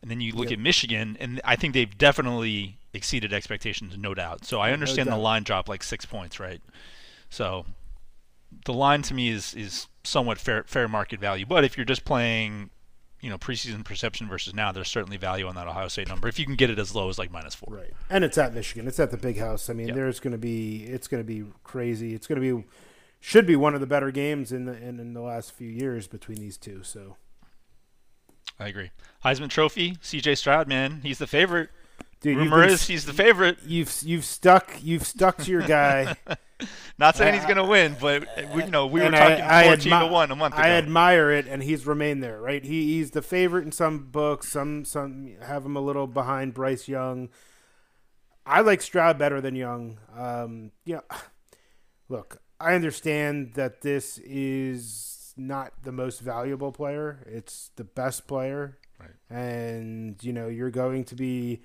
And 0.00 0.10
then 0.10 0.20
you 0.20 0.32
look 0.32 0.50
yep. 0.50 0.58
at 0.58 0.58
Michigan, 0.58 1.16
and 1.20 1.40
I 1.44 1.54
think 1.54 1.74
they've 1.74 1.96
definitely 1.96 2.78
exceeded 2.92 3.32
expectations, 3.32 3.96
no 3.96 4.14
doubt. 4.14 4.44
So 4.44 4.60
I 4.60 4.72
understand 4.72 5.08
no 5.08 5.16
the 5.16 5.22
line 5.22 5.44
drop 5.44 5.68
like 5.68 5.82
six 5.82 6.04
points, 6.04 6.40
right? 6.40 6.60
So 7.30 7.66
the 8.64 8.72
line 8.72 9.02
to 9.02 9.14
me 9.14 9.28
is 9.28 9.54
is 9.54 9.86
somewhat 10.04 10.38
fair 10.38 10.64
fair 10.64 10.88
market 10.88 11.20
value. 11.20 11.46
But 11.46 11.64
if 11.64 11.76
you're 11.76 11.86
just 11.86 12.04
playing, 12.04 12.70
you 13.20 13.30
know, 13.30 13.38
preseason 13.38 13.84
perception 13.84 14.28
versus 14.28 14.54
now, 14.54 14.72
there's 14.72 14.88
certainly 14.88 15.16
value 15.16 15.46
on 15.46 15.54
that 15.54 15.68
Ohio 15.68 15.88
State 15.88 16.08
number 16.08 16.28
if 16.28 16.38
you 16.38 16.44
can 16.44 16.56
get 16.56 16.70
it 16.70 16.78
as 16.78 16.94
low 16.94 17.08
as 17.08 17.18
like 17.18 17.30
minus 17.30 17.54
four. 17.54 17.76
Right, 17.76 17.92
and 18.10 18.24
it's 18.24 18.38
at 18.38 18.54
Michigan. 18.54 18.88
It's 18.88 19.00
at 19.00 19.10
the 19.10 19.16
Big 19.16 19.38
House. 19.38 19.70
I 19.70 19.72
mean, 19.72 19.88
yep. 19.88 19.96
there's 19.96 20.20
going 20.20 20.32
to 20.32 20.38
be 20.38 20.84
it's 20.84 21.08
going 21.08 21.22
to 21.22 21.26
be 21.26 21.44
crazy. 21.64 22.14
It's 22.14 22.26
going 22.26 22.40
to 22.40 22.56
be 22.56 22.64
should 23.22 23.46
be 23.46 23.54
one 23.54 23.72
of 23.72 23.80
the 23.80 23.86
better 23.86 24.10
games 24.10 24.50
in 24.50 24.64
the 24.64 24.76
in, 24.76 24.98
in 24.98 25.14
the 25.14 25.22
last 25.22 25.52
few 25.52 25.68
years 25.68 26.08
between 26.08 26.38
these 26.38 26.58
two. 26.58 26.82
So. 26.82 27.16
I 28.58 28.68
agree. 28.68 28.90
Heisman 29.24 29.48
Trophy, 29.48 29.96
C.J. 30.02 30.34
Stroud, 30.34 30.68
man, 30.68 31.00
he's 31.02 31.18
the 31.18 31.26
favorite. 31.26 31.70
Dude, 32.20 32.36
Rumor 32.36 32.64
is 32.64 32.86
he's 32.86 33.06
the 33.06 33.12
favorite. 33.12 33.58
You've 33.64 33.92
you've 34.02 34.24
stuck 34.24 34.72
you've 34.82 35.06
stuck 35.06 35.38
to 35.38 35.50
your 35.50 35.62
guy. 35.62 36.16
Not 36.98 37.16
saying 37.16 37.34
he's 37.34 37.44
going 37.44 37.56
to 37.56 37.64
win, 37.64 37.96
but 38.00 38.28
we, 38.54 38.64
you 38.64 38.70
know 38.70 38.86
we 38.86 39.00
were 39.00 39.10
talking 39.10 39.40
I, 39.40 39.62
I 39.62 39.66
fourteen 39.66 39.92
admi- 39.92 40.06
to 40.06 40.12
one 40.12 40.30
a 40.30 40.36
month 40.36 40.54
ago. 40.54 40.62
I 40.62 40.70
admire 40.70 41.32
it, 41.32 41.46
and 41.46 41.62
he's 41.62 41.86
remained 41.86 42.22
there. 42.22 42.40
Right, 42.40 42.64
he, 42.64 42.94
he's 42.94 43.12
the 43.12 43.22
favorite 43.22 43.64
in 43.64 43.72
some 43.72 44.10
books. 44.10 44.48
Some 44.48 44.84
some 44.84 45.32
have 45.42 45.64
him 45.64 45.76
a 45.76 45.80
little 45.80 46.06
behind 46.06 46.54
Bryce 46.54 46.88
Young. 46.88 47.28
I 48.44 48.60
like 48.60 48.82
Stroud 48.82 49.18
better 49.18 49.40
than 49.40 49.54
Young. 49.56 49.98
Um, 50.16 50.72
know, 50.86 51.02
look, 52.08 52.41
I 52.62 52.74
understand 52.74 53.54
that 53.54 53.80
this 53.80 54.18
is 54.18 55.34
not 55.36 55.72
the 55.82 55.92
most 55.92 56.20
valuable 56.20 56.70
player. 56.70 57.26
It's 57.26 57.70
the 57.74 57.84
best 57.84 58.28
player, 58.28 58.78
right. 59.00 59.10
and 59.28 60.22
you 60.22 60.32
know 60.32 60.46
you're 60.46 60.70
going 60.70 61.04
to 61.04 61.16
be 61.16 61.62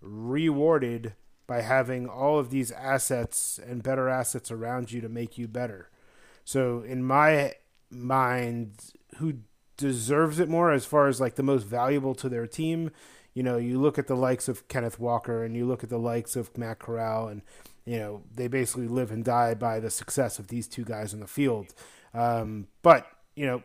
rewarded 0.00 1.14
by 1.46 1.60
having 1.60 2.08
all 2.08 2.38
of 2.38 2.50
these 2.50 2.70
assets 2.72 3.60
and 3.64 3.82
better 3.82 4.08
assets 4.08 4.50
around 4.50 4.90
you 4.90 5.02
to 5.02 5.08
make 5.08 5.36
you 5.36 5.46
better. 5.46 5.90
So 6.44 6.80
in 6.80 7.04
my 7.04 7.54
mind, 7.90 8.92
who 9.16 9.34
deserves 9.76 10.38
it 10.38 10.48
more 10.48 10.72
as 10.72 10.86
far 10.86 11.08
as 11.08 11.20
like 11.20 11.34
the 11.34 11.42
most 11.42 11.64
valuable 11.64 12.14
to 12.14 12.28
their 12.28 12.46
team, 12.46 12.90
you 13.34 13.42
know, 13.42 13.58
you 13.58 13.80
look 13.80 13.98
at 13.98 14.06
the 14.06 14.16
likes 14.16 14.48
of 14.48 14.66
Kenneth 14.68 14.98
Walker 14.98 15.44
and 15.44 15.56
you 15.56 15.66
look 15.66 15.82
at 15.84 15.90
the 15.90 15.98
likes 15.98 16.36
of 16.36 16.56
Matt 16.56 16.78
Corral 16.78 17.28
and 17.28 17.42
you 17.84 17.98
know, 17.98 18.22
they 18.34 18.48
basically 18.48 18.88
live 18.88 19.10
and 19.10 19.24
die 19.24 19.54
by 19.54 19.80
the 19.80 19.90
success 19.90 20.38
of 20.38 20.48
these 20.48 20.68
two 20.68 20.84
guys 20.84 21.12
in 21.12 21.20
the 21.20 21.26
field. 21.26 21.74
Um, 22.14 22.68
but, 22.82 23.06
you 23.34 23.46
know, 23.46 23.62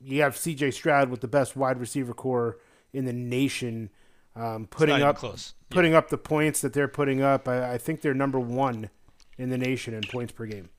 you 0.00 0.22
have 0.22 0.34
CJ 0.34 0.72
Stroud 0.72 1.10
with 1.10 1.20
the 1.20 1.28
best 1.28 1.56
wide 1.56 1.78
receiver 1.78 2.14
corps 2.14 2.58
in 2.92 3.04
the 3.04 3.12
nation 3.12 3.90
um, 4.36 4.66
putting 4.66 5.02
up 5.02 5.16
close. 5.16 5.54
putting 5.70 5.92
yeah. 5.92 5.98
up 5.98 6.08
the 6.08 6.18
points 6.18 6.60
that 6.60 6.72
they're 6.72 6.88
putting 6.88 7.20
up. 7.20 7.48
I, 7.48 7.72
I, 7.74 7.78
think 7.78 8.00
they're 8.00 8.14
number 8.14 8.38
one 8.38 8.90
in 9.36 9.50
the 9.50 9.58
nation 9.58 9.92
in 9.92 10.02
points 10.02 10.32
per 10.32 10.46
game. 10.46 10.70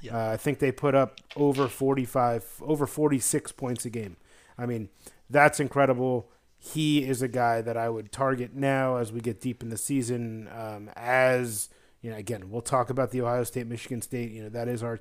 Yeah. 0.00 0.16
Uh, 0.16 0.32
I 0.32 0.36
think 0.36 0.58
they 0.58 0.72
put 0.72 0.94
up 0.94 1.20
over 1.36 1.68
45, 1.68 2.62
over 2.62 2.86
46 2.86 3.52
points 3.52 3.84
a 3.84 3.90
game. 3.90 4.16
I 4.58 4.66
mean, 4.66 4.88
that's 5.30 5.60
incredible. 5.60 6.28
He 6.58 7.04
is 7.04 7.22
a 7.22 7.28
guy 7.28 7.60
that 7.62 7.76
I 7.76 7.88
would 7.88 8.10
target 8.10 8.54
now 8.54 8.96
as 8.96 9.12
we 9.12 9.20
get 9.20 9.40
deep 9.40 9.62
in 9.62 9.70
the 9.70 9.78
season. 9.78 10.48
Um, 10.56 10.90
as 10.96 11.68
you 12.02 12.10
know, 12.10 12.16
again, 12.16 12.50
we'll 12.50 12.62
talk 12.62 12.90
about 12.90 13.10
the 13.10 13.22
Ohio 13.22 13.44
State, 13.44 13.66
Michigan 13.66 14.02
State. 14.02 14.32
You 14.32 14.42
know, 14.42 14.48
that 14.50 14.68
is 14.68 14.82
our 14.82 15.00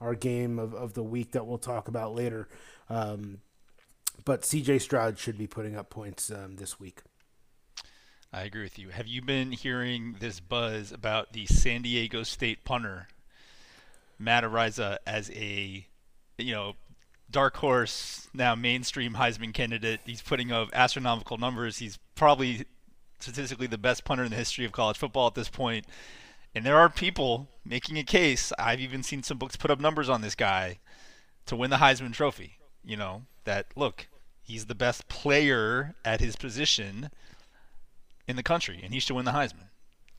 our 0.00 0.14
game 0.14 0.58
of, 0.58 0.74
of 0.74 0.94
the 0.94 1.02
week 1.02 1.32
that 1.32 1.46
we'll 1.46 1.58
talk 1.58 1.88
about 1.88 2.14
later. 2.14 2.48
Um, 2.88 3.40
but 4.24 4.42
CJ 4.42 4.80
Stroud 4.80 5.18
should 5.18 5.36
be 5.38 5.46
putting 5.46 5.76
up 5.76 5.90
points 5.90 6.30
um, 6.30 6.56
this 6.56 6.80
week. 6.80 7.02
I 8.32 8.42
agree 8.42 8.62
with 8.62 8.78
you. 8.78 8.90
Have 8.90 9.06
you 9.06 9.22
been 9.22 9.52
hearing 9.52 10.16
this 10.20 10.40
buzz 10.40 10.92
about 10.92 11.32
the 11.32 11.46
San 11.46 11.82
Diego 11.82 12.22
State 12.22 12.64
punter 12.64 13.08
Matt 14.18 14.44
Araiza, 14.44 14.98
as 15.06 15.30
a, 15.30 15.86
you 16.36 16.52
know, 16.52 16.74
dark 17.30 17.56
horse 17.56 18.28
now 18.34 18.54
mainstream 18.54 19.14
Heisman 19.14 19.54
candidate? 19.54 20.00
He's 20.04 20.22
putting 20.22 20.52
up 20.52 20.68
astronomical 20.72 21.38
numbers. 21.38 21.78
He's 21.78 21.98
probably 22.14 22.66
statistically 23.18 23.66
the 23.66 23.78
best 23.78 24.04
punter 24.04 24.24
in 24.24 24.30
the 24.30 24.36
history 24.36 24.64
of 24.64 24.72
college 24.72 24.98
football 24.98 25.26
at 25.26 25.34
this 25.34 25.48
point. 25.48 25.86
And 26.54 26.64
there 26.64 26.78
are 26.78 26.88
people 26.88 27.48
making 27.64 27.98
a 27.98 28.04
case. 28.04 28.52
I've 28.58 28.80
even 28.80 29.02
seen 29.02 29.22
some 29.22 29.38
books 29.38 29.56
put 29.56 29.70
up 29.70 29.80
numbers 29.80 30.08
on 30.08 30.22
this 30.22 30.34
guy 30.34 30.78
to 31.46 31.56
win 31.56 31.70
the 31.70 31.76
Heisman 31.76 32.12
Trophy. 32.12 32.58
You 32.84 32.96
know 32.96 33.22
that 33.44 33.66
look, 33.76 34.08
he's 34.42 34.66
the 34.66 34.74
best 34.74 35.08
player 35.08 35.94
at 36.04 36.20
his 36.20 36.36
position 36.36 37.10
in 38.26 38.36
the 38.36 38.42
country, 38.42 38.80
and 38.82 38.92
he 38.92 39.00
should 39.00 39.16
win 39.16 39.24
the 39.24 39.32
Heisman. 39.32 39.68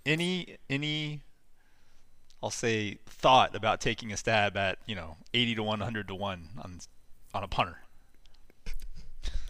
Any 0.06 0.58
any 0.70 1.22
I'll 2.42 2.50
say 2.50 2.98
thought 3.06 3.56
about 3.56 3.82
taking 3.82 4.12
a 4.12 4.18
stab 4.18 4.56
at 4.56 4.78
you 4.86 4.96
know 4.96 5.18
80 5.34 5.56
to 5.56 5.64
100 5.64 6.08
to 6.08 6.16
one 6.16 6.50
on 6.58 6.80
on 7.34 7.44
a 7.44 7.48
punter. 7.48 7.80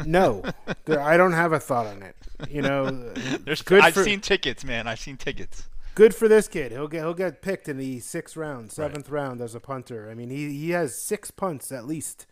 No, 0.06 0.44
I 0.88 1.18
don't 1.18 1.34
have 1.34 1.52
a 1.54 1.60
thought 1.60 1.86
on 1.86 2.02
it. 2.02 2.16
You 2.50 2.62
know, 2.62 2.90
There's, 3.44 3.62
Good 3.62 3.82
I've 3.82 3.94
for, 3.94 4.04
seen 4.04 4.22
tickets, 4.22 4.64
man. 4.64 4.88
I've 4.88 5.00
seen 5.00 5.18
tickets. 5.18 5.68
Good 6.00 6.16
for 6.16 6.30
this 6.30 6.48
kid. 6.48 6.72
He'll 6.72 6.88
get 6.88 7.02
he'll 7.02 7.14
get 7.14 7.42
picked 7.42 7.68
in 7.68 7.78
the 7.78 8.00
sixth 8.00 8.38
round, 8.38 8.72
seventh 8.72 9.10
right. 9.10 9.22
round 9.22 9.42
as 9.42 9.54
a 9.54 9.60
punter. 9.60 10.10
I 10.10 10.14
mean, 10.14 10.30
he 10.30 10.58
he 10.58 10.70
has 10.70 10.96
six 10.96 11.30
punts 11.30 11.74
at 11.74 11.86
least 11.86 12.26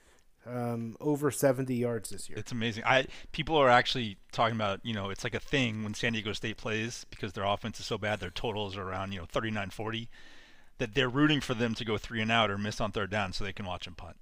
um, 0.46 0.96
over 1.02 1.32
70 1.32 1.76
yards 1.76 2.12
this 2.12 2.30
year. 2.30 2.38
It's 2.40 2.54
amazing. 2.54 2.86
I 2.86 3.08
people 3.34 3.58
are 3.58 3.68
actually 3.68 4.20
talking 4.32 4.56
about 4.56 4.80
you 4.86 4.94
know 4.94 5.10
it's 5.10 5.26
like 5.26 5.36
a 5.36 5.40
thing 5.42 5.84
when 5.84 5.94
San 5.94 6.14
Diego 6.14 6.32
State 6.32 6.56
plays 6.56 7.06
because 7.10 7.34
their 7.34 7.44
offense 7.44 7.78
is 7.82 7.86
so 7.86 7.98
bad. 7.98 8.22
Their 8.22 8.30
totals 8.30 8.78
are 8.78 8.84
around 8.84 9.12
you 9.12 9.20
know 9.20 9.26
39-40 9.26 10.08
that 10.78 10.96
they're 10.96 11.10
rooting 11.10 11.42
for 11.42 11.54
them 11.54 11.76
to 11.76 11.84
go 11.84 11.98
three 11.98 12.22
and 12.22 12.32
out 12.32 12.50
or 12.50 12.58
miss 12.58 12.80
on 12.80 12.94
third 12.94 13.10
down 13.10 13.34
so 13.34 13.44
they 13.44 13.52
can 13.52 13.66
watch 13.66 13.84
them 13.84 13.96
punt. 13.96 14.16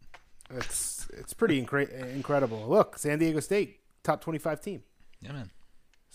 It's 0.49 1.07
it's 1.13 1.35
pretty 1.35 1.63
incre- 1.63 2.15
incredible. 2.15 2.65
Look, 2.67 2.97
San 2.97 3.19
Diego 3.19 3.41
State 3.41 3.79
top 4.01 4.21
25 4.21 4.59
team. 4.59 4.81
Yeah, 5.21 5.33
man. 5.33 5.51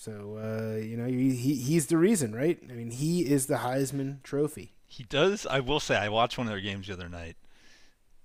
So 0.01 0.39
uh, 0.39 0.79
you 0.79 0.97
know 0.97 1.07
he, 1.07 1.35
he's 1.57 1.87
the 1.87 1.99
reason, 1.99 2.35
right? 2.35 2.59
I 2.71 2.73
mean, 2.73 2.91
he 2.91 3.21
is 3.21 3.47
the 3.47 3.57
Heisman 3.57 4.23
Trophy. 4.23 4.73
He 4.87 5.05
does. 5.05 5.47
I 5.47 5.61
will 5.61 5.79
say, 5.79 5.97
I 5.97 6.09
watched 6.09 6.39
one 6.39 6.47
of 6.47 6.51
their 6.51 6.61
games 6.61 6.87
the 6.87 6.95
other 6.95 7.09
night 7.09 7.37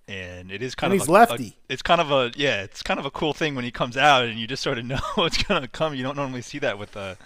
and 0.07 0.51
it 0.51 0.61
is 0.61 0.75
kind 0.75 0.93
and 0.93 1.01
of 1.01 1.05
he's 1.05 1.09
a, 1.09 1.11
lefty. 1.11 1.57
A, 1.69 1.73
it's 1.73 1.81
kind 1.81 1.99
of 1.99 2.11
a 2.11 2.31
yeah, 2.35 2.63
it's 2.63 2.81
kind 2.81 2.99
of 2.99 3.05
a 3.05 3.11
cool 3.11 3.33
thing 3.33 3.55
when 3.55 3.65
he 3.65 3.71
comes 3.71 3.97
out 3.97 4.25
and 4.25 4.39
you 4.39 4.47
just 4.47 4.63
sort 4.63 4.77
of 4.77 4.85
know 4.91 4.99
what's 5.15 5.41
gonna 5.41 5.67
come. 5.67 5.95
You 5.95 6.03
don't 6.03 6.15
normally 6.15 6.41
see 6.41 6.59
that 6.59 6.77
with 6.77 6.95
a 6.95 7.17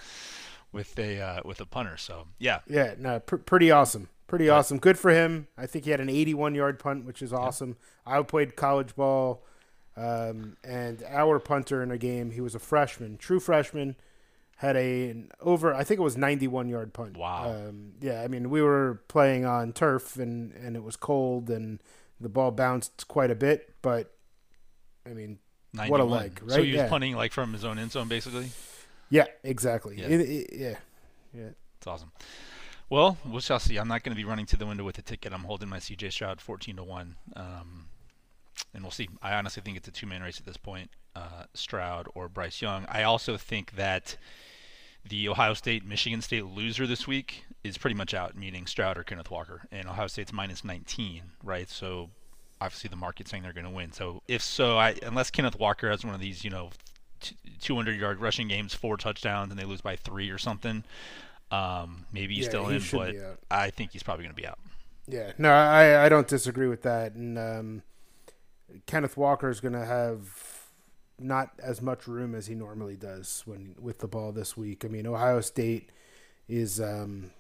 with 0.72 0.98
a 0.98 1.20
uh, 1.20 1.42
with 1.46 1.60
a 1.62 1.66
punter. 1.66 1.98
So 1.98 2.28
yeah, 2.38 2.60
yeah, 2.68 2.96
no, 2.98 3.20
pr- 3.20 3.38
pretty 3.38 3.72
awesome, 3.72 4.10
pretty 4.28 4.48
but, 4.48 4.54
awesome. 4.54 4.80
Good 4.80 4.98
for 4.98 5.12
him. 5.12 5.48
I 5.58 5.66
think 5.66 5.86
he 5.86 5.92
had 5.92 6.00
an 6.00 6.10
81 6.10 6.56
yard 6.56 6.80
punt, 6.80 7.06
which 7.06 7.22
is 7.22 7.34
awesome. 7.34 7.78
Yeah. 8.08 8.20
I 8.20 8.24
played 8.24 8.56
college 8.56 8.96
ball, 8.96 9.44
um, 9.98 10.58
and 10.64 11.04
our 11.08 11.40
punter 11.40 11.84
in 11.84 11.92
a 11.92 11.98
game, 11.98 12.32
he 12.32 12.42
was 12.42 12.56
a 12.56 12.60
freshman, 12.60 13.18
true 13.18 13.40
freshman. 13.40 13.96
Had 14.60 14.76
a 14.76 15.10
an 15.10 15.32
over, 15.40 15.74
I 15.74 15.84
think 15.86 16.00
it 16.00 16.04
was 16.04 16.18
91 16.18 16.68
yard 16.68 16.94
punt. 16.94 17.16
Wow. 17.16 17.50
Um, 17.50 17.94
yeah, 18.02 18.22
I 18.22 18.28
mean, 18.28 18.50
we 18.50 18.62
were 18.62 19.02
playing 19.08 19.46
on 19.46 19.72
turf 19.72 20.18
and, 20.18 20.52
and 20.54 20.76
it 20.76 20.84
was 20.84 20.98
cold 20.98 21.50
and 21.50 21.82
the 22.20 22.28
ball 22.28 22.52
bounced 22.52 23.08
quite 23.08 23.32
a 23.32 23.36
bit, 23.36 23.74
but 23.82 24.14
I 25.06 25.14
mean, 25.14 25.40
91. 25.74 25.90
what 25.90 26.00
a 26.02 26.04
leg, 26.04 26.40
right? 26.44 26.52
So 26.52 26.64
he 26.64 26.72
was 26.72 26.78
yeah. 26.78 26.90
punting 26.90 27.16
like 27.16 27.32
from 27.32 27.54
his 27.54 27.64
own 27.64 27.80
end 27.80 27.92
zone, 27.92 28.08
basically. 28.08 28.50
Yeah, 29.10 29.26
exactly. 29.44 29.98
Yeah, 29.98 30.08
it, 30.08 30.22
it, 30.22 30.50
yeah, 30.54 30.76
yeah. 31.34 31.50
It's 31.78 31.88
awesome. 31.88 32.12
Well, 32.90 33.18
we 33.26 33.40
shall 33.42 33.60
see. 33.60 33.78
I'm 33.78 33.88
not 33.88 34.04
going 34.04 34.16
to 34.16 34.22
be 34.22 34.28
running 34.28 34.48
to 34.48 34.58
the 34.58 34.66
window 34.66 34.84
with 34.84 34.98
a 34.98 35.02
ticket. 35.02 35.32
I'm 35.32 35.44
holding 35.44 35.70
my 35.70 35.78
CJ 35.78 36.12
Stroud 36.12 36.42
14 36.42 36.76
to 36.78 36.84
one, 36.84 37.16
um, 37.36 37.86
and 38.74 38.84
we'll 38.84 38.92
see. 38.92 39.10
I 39.22 39.34
honestly 39.36 39.62
think 39.64 39.78
it's 39.78 39.88
a 39.88 39.92
two-man 39.92 40.22
race 40.22 40.40
at 40.40 40.46
this 40.46 40.58
point, 40.58 40.90
uh, 41.16 41.44
Stroud 41.54 42.08
or 42.16 42.28
Bryce 42.28 42.62
Young. 42.62 42.86
I 42.90 43.04
also 43.04 43.38
think 43.38 43.76
that 43.76 44.18
the 45.08 45.30
Ohio 45.30 45.54
State 45.54 45.86
Michigan 45.86 46.22
State 46.22 46.46
loser 46.46 46.86
this 46.86 47.08
week 47.08 47.46
is 47.64 47.78
pretty 47.78 47.96
much 47.96 48.14
out, 48.14 48.36
meaning 48.36 48.66
Stroud 48.66 48.98
or 48.98 49.04
Kenneth 49.04 49.32
Walker, 49.32 49.64
and 49.72 49.88
Ohio 49.88 50.08
State's 50.08 50.34
minus 50.34 50.64
19, 50.64 51.22
right? 51.44 51.70
So 51.70 52.10
obviously 52.62 52.90
the 52.90 52.96
market's 52.96 53.32
saying 53.32 53.44
they're 53.44 53.54
going 53.54 53.66
to 53.66 53.72
win. 53.72 53.92
So 53.92 54.22
if 54.28 54.42
so, 54.42 54.78
I, 54.78 54.96
unless 55.04 55.32
Kenneth 55.32 55.58
Walker 55.60 55.90
has 55.90 56.06
one 56.06 56.14
of 56.14 56.22
these, 56.22 56.44
you 56.44 56.50
know, 56.50 56.70
200 57.62 58.00
yard 58.00 58.20
rushing 58.20 58.48
games, 58.48 58.74
four 58.74 58.98
touchdowns, 58.98 59.52
and 59.52 59.60
they 59.60 59.66
lose 59.66 59.82
by 59.82 59.96
three 59.96 60.30
or 60.30 60.38
something, 60.38 60.84
um, 61.52 62.06
maybe 62.14 62.36
he's 62.36 62.46
yeah, 62.46 62.50
still 62.50 62.68
he 62.68 62.76
in, 62.76 62.84
but 62.92 63.40
I 63.50 63.70
think 63.72 63.92
he's 63.92 64.04
probably 64.04 64.24
going 64.24 64.36
to 64.36 64.42
be 64.42 64.48
out. 64.48 64.60
Yeah, 65.08 65.32
no, 65.38 65.52
I, 65.52 66.06
I 66.06 66.10
don't 66.10 66.28
disagree 66.28 66.68
with 66.68 66.84
that. 66.84 67.16
And 67.16 67.38
um, 67.40 67.82
Kenneth 68.86 69.18
Walker 69.18 69.50
is 69.50 69.60
going 69.60 69.74
to 69.74 69.86
have 69.86 70.59
not 71.22 71.52
as 71.62 71.82
much 71.82 72.08
room 72.08 72.36
as 72.36 72.48
he 72.48 72.56
normally 72.56 72.96
does 72.96 73.44
when 73.46 73.76
with 73.80 74.00
the 74.00 74.08
ball 74.08 74.32
this 74.32 74.56
week. 74.56 74.86
I 74.86 74.88
mean, 74.88 75.08
Ohio 75.08 75.42
State 75.42 75.90
is 76.48 76.80
um, 76.80 77.32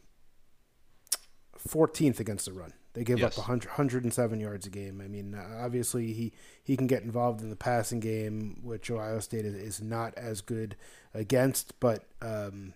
14th 1.67 2.19
against 2.19 2.45
the 2.45 2.53
run. 2.53 2.73
They 2.93 3.03
give 3.03 3.19
yes. 3.19 3.33
up 3.33 3.37
100, 3.37 3.69
107 3.69 4.39
yards 4.39 4.65
a 4.65 4.69
game. 4.69 5.01
I 5.03 5.07
mean, 5.07 5.35
uh, 5.35 5.61
obviously 5.63 6.11
he, 6.13 6.33
he 6.63 6.75
can 6.75 6.87
get 6.87 7.03
involved 7.03 7.41
in 7.41 7.49
the 7.49 7.55
passing 7.55 7.99
game, 7.99 8.59
which 8.63 8.89
Ohio 8.89 9.19
State 9.19 9.45
is, 9.45 9.53
is 9.53 9.81
not 9.81 10.13
as 10.17 10.41
good 10.41 10.75
against. 11.13 11.79
But 11.79 12.05
um, 12.21 12.73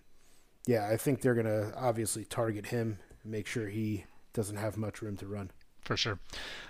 yeah, 0.66 0.88
I 0.88 0.96
think 0.96 1.20
they're 1.20 1.34
going 1.34 1.46
to 1.46 1.72
obviously 1.76 2.24
target 2.24 2.66
him 2.66 2.98
and 3.22 3.32
make 3.32 3.46
sure 3.46 3.68
he 3.68 4.04
doesn't 4.32 4.56
have 4.56 4.76
much 4.76 5.02
room 5.02 5.16
to 5.18 5.26
run. 5.26 5.50
For 5.84 5.96
sure. 5.96 6.18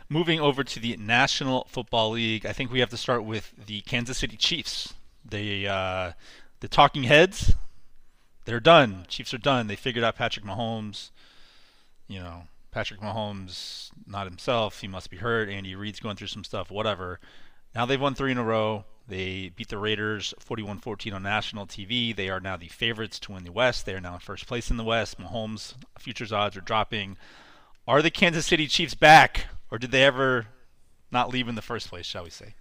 Moving 0.09 0.41
over 0.41 0.65
to 0.65 0.81
the 0.81 0.97
National 0.97 1.65
Football 1.71 2.11
League, 2.11 2.45
I 2.45 2.53
think 2.53 2.71
we 2.71 2.81
have 2.81 2.91
to 2.91 2.97
start 2.97 3.25
with 3.25 3.53
the 3.67 3.81
Kansas 3.83 4.19
City 4.19 4.37
Chiefs. 4.37 4.95
They, 5.25 5.67
uh, 5.67 6.13
the 6.61 6.69
talking 6.69 7.05
heads, 7.05 7.55
they're 8.45 8.61
done. 8.61 9.07
Chiefs 9.09 9.33
are 9.33 9.39
done. 9.39 9.67
They 9.67 9.77
figured 9.77 10.05
out 10.05 10.17
Patrick 10.17 10.45
Mahomes. 10.45 11.11
You 12.09 12.21
know, 12.21 12.43
Patrick 12.71 13.01
Mahomes, 13.01 13.91
not 14.07 14.27
himself. 14.27 14.81
He 14.81 14.89
must 14.89 15.11
be 15.11 15.17
hurt. 15.19 15.49
Andy 15.49 15.75
Reid's 15.75 16.01
going 16.01 16.17
through 16.17 16.27
some 16.27 16.45
stuff. 16.45 16.71
Whatever. 16.71 17.21
Now 17.75 17.87
they've 17.87 18.01
won 18.01 18.15
three 18.15 18.33
in 18.33 18.39
a 18.39 18.45
row. 18.45 18.85
They 19.07 19.51
beat 19.55 19.69
the 19.69 19.79
Raiders 19.79 20.33
41 20.39 20.79
14 20.79 21.13
on 21.13 21.23
national 21.23 21.67
TV. 21.67 22.15
They 22.15 22.31
are 22.31 22.41
now 22.41 22.57
the 22.57 22.69
favorites 22.69 23.19
to 23.21 23.33
win 23.33 23.45
the 23.45 23.53
West. 23.53 23.85
They 23.85 23.95
are 23.95 24.01
now 24.01 24.15
in 24.15 24.21
first 24.21 24.47
place 24.47 24.71
in 24.71 24.77
the 24.77 24.85
West. 24.85 25.19
Mahomes' 25.19 25.75
futures 25.99 26.33
odds 26.33 26.57
are 26.57 26.63
dropping. 26.63 27.17
Are 27.87 28.01
the 28.01 28.11
Kansas 28.11 28.47
City 28.47 28.67
Chiefs 28.67 28.95
back, 28.95 29.47
or 29.71 29.79
did 29.79 29.91
they 29.91 30.05
ever 30.05 30.47
not 31.11 31.31
leave 31.31 31.49
in 31.49 31.55
the 31.55 31.63
first 31.63 31.89
place, 31.89 32.07
shall 32.07 32.25
we 32.25 32.31
say? 32.31 32.55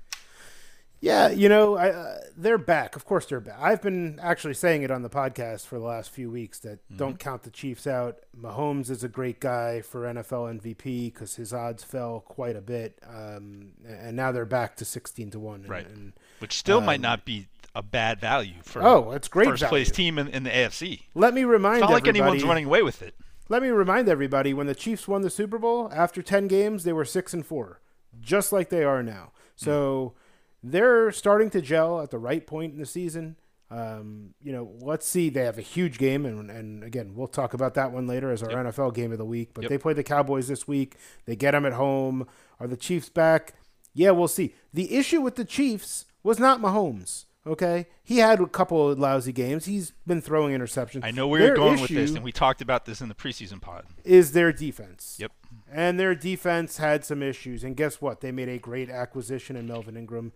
Yeah, 0.99 1.31
you 1.31 1.49
know, 1.49 1.75
I, 1.75 1.89
uh, 1.89 2.19
they're 2.37 2.57
back. 2.57 2.95
Of 2.95 3.03
course, 3.03 3.25
they're 3.25 3.41
back. 3.41 3.57
I've 3.59 3.81
been 3.81 4.19
actually 4.21 4.53
saying 4.53 4.83
it 4.83 4.91
on 4.91 5.01
the 5.01 5.09
podcast 5.09 5.65
for 5.65 5.77
the 5.77 5.83
last 5.83 6.09
few 6.11 6.31
weeks 6.31 6.59
that 6.59 6.79
mm-hmm. 6.85 6.95
don't 6.95 7.19
count 7.19 7.43
the 7.43 7.51
Chiefs 7.51 7.85
out. 7.85 8.19
Mahomes 8.39 8.89
is 8.89 9.03
a 9.03 9.09
great 9.09 9.41
guy 9.41 9.81
for 9.81 10.03
NFL 10.03 10.61
MVP 10.61 11.13
because 11.13 11.35
his 11.35 11.53
odds 11.53 11.83
fell 11.83 12.21
quite 12.21 12.55
a 12.55 12.61
bit, 12.61 12.99
um, 13.05 13.73
and 13.85 14.15
now 14.15 14.31
they're 14.31 14.45
back 14.45 14.77
to 14.77 14.85
sixteen 14.85 15.29
to 15.31 15.39
one. 15.39 15.63
Right, 15.63 15.85
and, 15.85 16.13
which 16.39 16.57
still 16.57 16.77
um, 16.77 16.85
might 16.85 17.01
not 17.01 17.25
be 17.25 17.47
a 17.75 17.81
bad 17.81 18.21
value 18.21 18.61
for 18.63 18.81
oh, 18.81 19.11
it's 19.11 19.27
great 19.27 19.49
first 19.49 19.59
value. 19.59 19.69
place 19.71 19.91
team 19.91 20.17
in, 20.17 20.29
in, 20.29 20.43
the 20.43 20.51
AFC. 20.51 21.01
Let 21.15 21.33
me 21.33 21.43
remind 21.43 21.79
it's 21.79 21.89
not 21.89 21.91
like 21.91 22.07
anyone's 22.07 22.45
running 22.45 22.65
away 22.65 22.81
with 22.81 23.01
it. 23.01 23.13
Let 23.49 23.61
me 23.61 23.69
remind 23.69 24.09
everybody 24.09 24.53
when 24.53 24.67
the 24.67 24.75
Chiefs 24.75 25.07
won 25.07 25.21
the 25.21 25.29
Super 25.29 25.57
Bowl 25.57 25.89
after 25.93 26.21
ten 26.21 26.47
games, 26.47 26.83
they 26.83 26.93
were 26.93 27.05
six 27.05 27.33
and 27.33 27.45
four, 27.45 27.81
just 28.19 28.51
like 28.51 28.69
they 28.69 28.83
are 28.83 29.03
now. 29.03 29.31
So. 29.55 30.13
Mm 30.15 30.19
they're 30.63 31.11
starting 31.11 31.49
to 31.51 31.61
gel 31.61 32.01
at 32.01 32.09
the 32.09 32.17
right 32.17 32.47
point 32.47 32.73
in 32.73 32.79
the 32.79 32.85
season. 32.85 33.35
Um, 33.69 34.33
you 34.41 34.51
know, 34.53 34.71
let's 34.79 35.05
see. 35.05 35.29
They 35.29 35.43
have 35.43 35.57
a 35.57 35.63
huge 35.63 35.97
game, 35.97 36.25
and, 36.25 36.49
and 36.49 36.83
again, 36.83 37.13
we'll 37.15 37.27
talk 37.27 37.53
about 37.53 37.73
that 37.73 37.91
one 37.91 38.07
later 38.07 38.31
as 38.31 38.41
our 38.41 38.51
yep. 38.51 38.67
NFL 38.67 38.93
game 38.93 39.11
of 39.11 39.17
the 39.17 39.25
week. 39.25 39.49
But 39.53 39.63
yep. 39.63 39.69
they 39.69 39.77
play 39.77 39.93
the 39.93 40.03
Cowboys 40.03 40.47
this 40.47 40.67
week. 40.67 40.95
They 41.25 41.35
get 41.35 41.51
them 41.51 41.65
at 41.65 41.73
home. 41.73 42.27
Are 42.59 42.67
the 42.67 42.77
Chiefs 42.77 43.09
back? 43.09 43.55
Yeah, 43.93 44.11
we'll 44.11 44.27
see. 44.27 44.55
The 44.73 44.95
issue 44.95 45.21
with 45.21 45.35
the 45.35 45.45
Chiefs 45.45 46.05
was 46.23 46.39
not 46.39 46.61
Mahomes. 46.61 47.25
Okay, 47.45 47.87
he 48.01 48.19
had 48.19 48.39
a 48.39 48.47
couple 48.47 48.89
of 48.89 48.97
lousy 48.97 49.33
games. 49.33 49.65
He's 49.65 49.91
been 50.07 50.21
throwing 50.21 50.57
interceptions. 50.57 51.03
I 51.03 51.11
know 51.11 51.27
where 51.27 51.39
their 51.39 51.47
you're 51.49 51.55
going 51.57 51.81
with 51.81 51.89
this, 51.89 52.11
and 52.11 52.23
we 52.23 52.31
talked 52.31 52.61
about 52.61 52.85
this 52.85 53.01
in 53.01 53.09
the 53.09 53.15
preseason 53.15 53.59
pod. 53.59 53.85
Is 54.05 54.31
their 54.31 54.53
defense? 54.53 55.17
Yep. 55.19 55.33
And 55.69 55.99
their 55.99 56.15
defense 56.15 56.77
had 56.77 57.03
some 57.03 57.21
issues, 57.21 57.65
and 57.65 57.75
guess 57.75 57.99
what? 57.99 58.21
They 58.21 58.31
made 58.31 58.47
a 58.47 58.59
great 58.59 58.89
acquisition 58.89 59.57
in 59.57 59.67
Melvin 59.67 59.97
Ingram. 59.97 60.31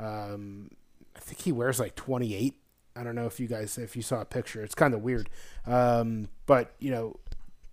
Um, 0.00 0.72
I 1.14 1.20
think 1.20 1.42
he 1.42 1.52
wears 1.52 1.78
like 1.78 1.94
28. 1.94 2.54
I 2.96 3.04
don't 3.04 3.14
know 3.14 3.26
if 3.26 3.38
you 3.38 3.46
guys 3.46 3.78
if 3.78 3.94
you 3.94 4.02
saw 4.02 4.20
a 4.20 4.24
picture. 4.24 4.62
It's 4.62 4.74
kind 4.74 4.94
of 4.94 5.02
weird. 5.02 5.30
Um, 5.64 6.28
but 6.46 6.74
you 6.80 6.90
know, 6.90 7.20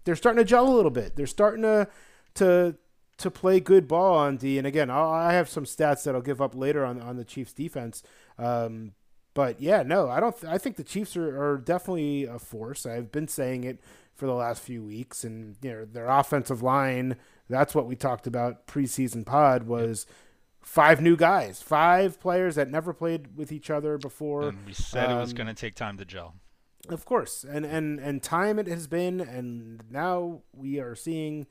they're 0.04 0.16
starting 0.16 0.38
to 0.38 0.46
gel 0.48 0.68
a 0.68 0.70
little 0.70 0.92
bit. 0.92 1.16
They're 1.16 1.26
starting 1.26 1.64
to 1.64 1.88
to 2.36 2.76
to 3.18 3.32
play 3.32 3.60
good 3.60 3.88
ball 3.88 4.18
on 4.18 4.38
D. 4.38 4.58
And 4.58 4.68
again, 4.68 4.90
I'll, 4.90 5.10
i 5.10 5.34
have 5.34 5.50
some 5.50 5.64
stats 5.64 6.04
that 6.04 6.16
I'll 6.16 6.22
give 6.22 6.42
up 6.42 6.54
later 6.54 6.86
on 6.86 7.02
on 7.02 7.18
the 7.18 7.24
Chiefs 7.24 7.54
defense. 7.54 8.04
Um, 8.38 8.94
but 9.34 9.60
yeah, 9.62 9.84
no, 9.84 10.10
I 10.10 10.20
don't. 10.20 10.40
Th- 10.40 10.52
I 10.52 10.58
think 10.58 10.78
the 10.78 10.84
Chiefs 10.84 11.16
are, 11.18 11.42
are 11.42 11.58
definitely 11.58 12.24
a 12.24 12.40
force. 12.40 12.86
I've 12.86 13.12
been 13.12 13.28
saying 13.28 13.66
it 13.66 13.80
for 14.14 14.26
the 14.26 14.34
last 14.34 14.62
few 14.62 14.84
weeks, 14.84 15.24
and 15.24 15.58
you 15.62 15.72
know 15.72 15.86
their 15.86 16.08
offensive 16.08 16.64
line. 16.64 17.18
That's 17.50 17.76
what 17.76 17.86
we 17.86 17.96
talked 17.96 18.28
about 18.28 18.66
preseason 18.66 19.26
pod 19.26 19.64
was 19.64 20.06
five 20.62 21.02
new 21.02 21.16
guys, 21.16 21.62
five 21.62 22.20
players 22.20 22.56
that 22.56 22.72
never 22.72 22.94
played 22.94 23.38
with 23.38 23.52
each 23.52 23.70
other 23.70 23.98
before. 23.98 24.50
And 24.50 24.66
we 24.66 24.74
said 24.74 25.10
um, 25.10 25.18
it 25.18 25.22
was 25.22 25.32
um, 25.32 25.36
going 25.36 25.48
to 25.48 25.54
take 25.54 25.76
time 25.76 25.98
to 25.98 26.06
gel. 26.06 26.36
Of 26.90 27.06
course, 27.06 27.44
and 27.44 27.66
and 27.66 28.00
and 28.00 28.22
time 28.22 28.58
it 28.58 28.68
has 28.68 28.88
been, 28.88 29.20
and 29.20 29.84
now 29.90 30.44
we 30.54 30.80
are 30.80 30.96
seeing 30.96 31.48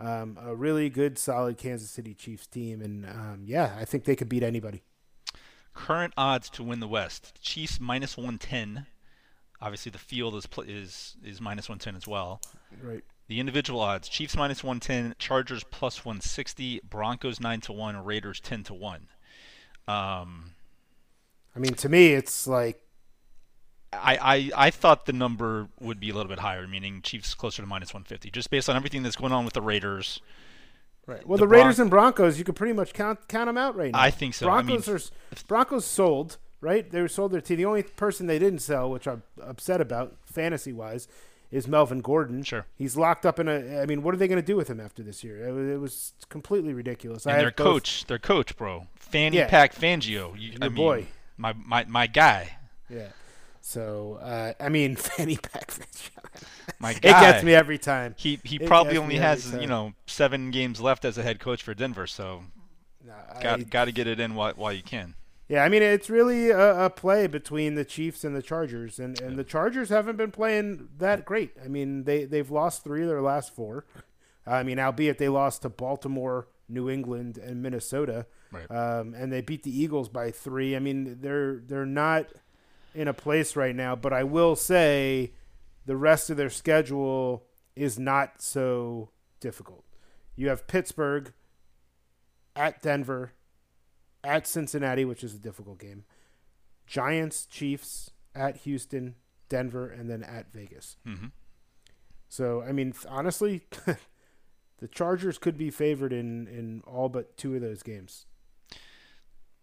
um, 0.00 0.38
a 0.40 0.54
really 0.54 0.88
good, 0.88 1.18
solid 1.18 1.58
Kansas 1.58 1.90
City 1.90 2.14
Chiefs 2.14 2.46
team, 2.46 2.80
and 2.80 3.04
um, 3.04 3.42
yeah, 3.44 3.76
I 3.78 3.84
think 3.84 4.04
they 4.04 4.16
could 4.16 4.28
beat 4.28 4.42
anybody. 4.42 4.82
Current 5.76 6.14
odds 6.16 6.50
to 6.50 6.64
win 6.64 6.80
the 6.80 6.88
West: 6.88 7.38
Chiefs 7.40 7.78
minus 7.78 8.16
one 8.16 8.38
ten. 8.38 8.86
Obviously, 9.60 9.90
the 9.90 9.98
field 9.98 10.34
is 10.34 10.48
is 10.66 11.16
is 11.22 11.40
minus 11.40 11.68
one 11.68 11.78
ten 11.78 11.94
as 11.94 12.08
well. 12.08 12.40
Right. 12.82 13.04
The 13.28 13.40
individual 13.40 13.80
odds: 13.80 14.08
Chiefs 14.08 14.36
minus 14.36 14.64
110, 14.64 15.16
Chargers 15.18 15.64
plus 15.64 16.04
160, 16.04 16.80
Broncos 16.88 17.40
9 17.40 17.60
to 17.62 17.72
1, 17.72 18.04
Raiders 18.04 18.38
10 18.40 18.62
to 18.64 18.74
1. 18.74 19.08
Um, 19.88 20.52
I 21.54 21.58
mean, 21.58 21.74
to 21.74 21.88
me, 21.88 22.12
it's 22.12 22.46
like 22.46 22.80
I, 23.92 24.16
I, 24.16 24.66
I 24.66 24.70
thought 24.70 25.06
the 25.06 25.12
number 25.12 25.68
would 25.80 25.98
be 25.98 26.10
a 26.10 26.14
little 26.14 26.28
bit 26.28 26.38
higher, 26.38 26.66
meaning 26.68 27.02
Chiefs 27.02 27.34
closer 27.34 27.62
to 27.62 27.68
minus 27.68 27.92
150, 27.92 28.30
just 28.30 28.50
based 28.50 28.68
on 28.68 28.76
everything 28.76 29.02
that's 29.02 29.16
going 29.16 29.32
on 29.32 29.44
with 29.44 29.54
the 29.54 29.62
Raiders. 29.62 30.20
Right. 31.06 31.26
Well, 31.26 31.38
the, 31.38 31.44
the 31.44 31.48
Raiders 31.48 31.76
Bron- 31.76 31.84
and 31.84 31.90
Broncos, 31.90 32.36
you 32.38 32.44
could 32.44 32.56
pretty 32.56 32.72
much 32.72 32.92
count 32.92 33.28
count 33.28 33.46
them 33.46 33.56
out 33.56 33.76
right 33.76 33.92
now. 33.92 34.00
I 34.00 34.10
think 34.10 34.34
so. 34.34 34.46
Broncos 34.46 34.88
I 34.88 34.92
mean, 34.92 35.00
are 35.00 35.44
Broncos 35.46 35.84
sold, 35.84 36.38
right? 36.60 36.90
They 36.90 37.00
were 37.00 37.08
sold 37.08 37.30
their 37.30 37.40
team. 37.40 37.58
The 37.58 37.64
only 37.64 37.84
person 37.84 38.26
they 38.26 38.40
didn't 38.40 38.58
sell, 38.58 38.90
which 38.90 39.06
I'm 39.06 39.22
upset 39.40 39.80
about, 39.80 40.16
fantasy 40.26 40.72
wise, 40.72 41.06
is 41.52 41.68
Melvin 41.68 42.00
Gordon. 42.00 42.42
Sure. 42.42 42.66
He's 42.74 42.96
locked 42.96 43.24
up 43.24 43.38
in 43.38 43.46
a. 43.46 43.80
I 43.80 43.86
mean, 43.86 44.02
what 44.02 44.14
are 44.14 44.18
they 44.18 44.26
going 44.26 44.40
to 44.40 44.46
do 44.46 44.56
with 44.56 44.68
him 44.68 44.80
after 44.80 45.04
this 45.04 45.22
year? 45.22 45.46
It 45.46 45.52
was, 45.52 45.68
it 45.68 45.80
was 45.80 46.12
completely 46.28 46.74
ridiculous. 46.74 47.24
And 47.24 47.38
their 47.38 47.52
coach, 47.52 48.02
both, 48.02 48.08
their 48.08 48.18
coach, 48.18 48.56
bro, 48.56 48.88
Fanny 48.96 49.36
yeah. 49.36 49.46
Pack 49.46 49.76
Fangio. 49.76 50.36
You, 50.36 50.50
Your 50.50 50.58
I 50.60 50.68
mean, 50.68 50.74
boy, 50.74 51.06
my 51.36 51.52
my 51.52 51.84
my 51.84 52.08
guy. 52.08 52.58
Yeah. 52.88 53.08
So 53.66 54.20
uh, 54.22 54.52
I 54.60 54.68
mean, 54.68 54.94
Fanny 54.96 55.36
Pack. 55.36 55.74
My 56.78 56.92
guy. 56.92 56.98
It 56.98 57.32
gets 57.32 57.44
me 57.44 57.52
every 57.52 57.78
time. 57.78 58.14
He 58.16 58.38
he 58.44 58.56
it 58.56 58.66
probably 58.66 58.96
only 58.96 59.16
has 59.16 59.52
you 59.54 59.66
know 59.66 59.92
seven 60.06 60.52
games 60.52 60.80
left 60.80 61.04
as 61.04 61.18
a 61.18 61.22
head 61.24 61.40
coach 61.40 61.64
for 61.64 61.74
Denver, 61.74 62.06
so 62.06 62.44
no, 63.04 63.12
got 63.42 63.68
got 63.68 63.84
to 63.86 63.92
get 63.92 64.06
it 64.06 64.20
in 64.20 64.36
while 64.36 64.52
while 64.52 64.72
you 64.72 64.84
can. 64.84 65.16
Yeah, 65.48 65.64
I 65.64 65.68
mean 65.68 65.82
it's 65.82 66.08
really 66.08 66.50
a, 66.50 66.84
a, 66.84 66.90
play 66.90 67.26
between 67.26 67.74
the 67.74 67.84
Chiefs 67.84 68.22
and 68.22 68.36
the 68.36 68.42
Chargers, 68.42 69.00
and, 69.00 69.20
and 69.20 69.32
yeah. 69.32 69.36
the 69.36 69.44
Chargers 69.44 69.88
haven't 69.88 70.16
been 70.16 70.30
playing 70.30 70.88
that 70.98 71.24
great. 71.24 71.50
I 71.62 71.66
mean 71.66 72.04
they 72.04 72.24
they've 72.24 72.50
lost 72.50 72.84
three 72.84 73.02
of 73.02 73.08
their 73.08 73.22
last 73.22 73.52
four. 73.52 73.84
I 74.46 74.62
mean, 74.62 74.78
albeit 74.78 75.18
they 75.18 75.28
lost 75.28 75.62
to 75.62 75.68
Baltimore, 75.68 76.46
New 76.68 76.88
England, 76.88 77.36
and 77.36 77.64
Minnesota, 77.64 78.26
right. 78.52 78.70
um, 78.70 79.12
and 79.14 79.32
they 79.32 79.40
beat 79.40 79.64
the 79.64 79.76
Eagles 79.76 80.08
by 80.08 80.30
three. 80.30 80.76
I 80.76 80.78
mean 80.78 81.18
they're 81.20 81.56
they're 81.66 81.84
not 81.84 82.28
in 82.96 83.08
a 83.08 83.14
place 83.14 83.54
right 83.56 83.76
now, 83.76 83.94
but 83.94 84.12
I 84.12 84.24
will 84.24 84.56
say 84.56 85.34
the 85.84 85.96
rest 85.96 86.30
of 86.30 86.38
their 86.38 86.48
schedule 86.48 87.44
is 87.76 87.98
not 87.98 88.40
so 88.40 89.10
difficult. 89.38 89.84
You 90.34 90.48
have 90.48 90.66
Pittsburgh 90.66 91.34
at 92.56 92.80
Denver 92.80 93.32
at 94.24 94.46
Cincinnati, 94.46 95.04
which 95.04 95.22
is 95.22 95.34
a 95.34 95.38
difficult 95.38 95.78
game. 95.78 96.04
Giants, 96.86 97.44
Chiefs, 97.44 98.10
at 98.34 98.56
Houston, 98.58 99.16
Denver, 99.50 99.88
and 99.88 100.08
then 100.08 100.22
at 100.22 100.50
Vegas. 100.52 100.96
Mm-hmm. 101.06 101.26
So, 102.28 102.62
I 102.62 102.72
mean, 102.72 102.94
honestly, 103.08 103.66
the 104.78 104.88
Chargers 104.88 105.36
could 105.36 105.58
be 105.58 105.70
favored 105.70 106.12
in, 106.14 106.48
in 106.48 106.82
all 106.86 107.08
but 107.10 107.36
two 107.36 107.54
of 107.54 107.60
those 107.60 107.82
games. 107.82 108.24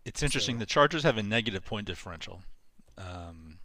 It's 0.06 0.22
interesting. 0.22 0.56
So. 0.56 0.60
The 0.60 0.66
Chargers 0.68 1.04
have 1.04 1.18
a 1.18 1.24
negative 1.24 1.66
point 1.66 1.88
differential. 1.88 2.44
Um, 2.98 3.60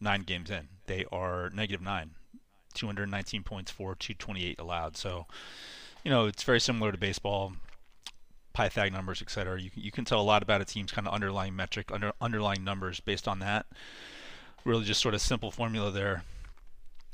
nine 0.00 0.22
games 0.22 0.50
in, 0.50 0.68
they 0.86 1.04
are 1.10 1.50
negative 1.50 1.80
nine, 1.80 2.10
219 2.74 3.42
points 3.42 3.70
for 3.70 3.94
228 3.94 4.58
allowed. 4.58 4.96
So, 4.96 5.26
you 6.04 6.10
know, 6.10 6.26
it's 6.26 6.42
very 6.42 6.60
similar 6.60 6.92
to 6.92 6.98
baseball. 6.98 7.52
Pythag 8.54 8.92
numbers, 8.92 9.20
etc. 9.20 9.60
You, 9.60 9.70
you 9.74 9.90
can 9.90 10.04
tell 10.04 10.20
a 10.20 10.22
lot 10.22 10.40
about 10.40 10.60
a 10.60 10.64
team's 10.64 10.92
kind 10.92 11.08
of 11.08 11.12
underlying 11.12 11.56
metric, 11.56 11.90
under, 11.90 12.12
underlying 12.20 12.62
numbers 12.62 13.00
based 13.00 13.26
on 13.26 13.40
that. 13.40 13.66
Really, 14.64 14.84
just 14.84 15.00
sort 15.00 15.12
of 15.12 15.20
simple 15.20 15.50
formula 15.50 15.90
there. 15.90 16.22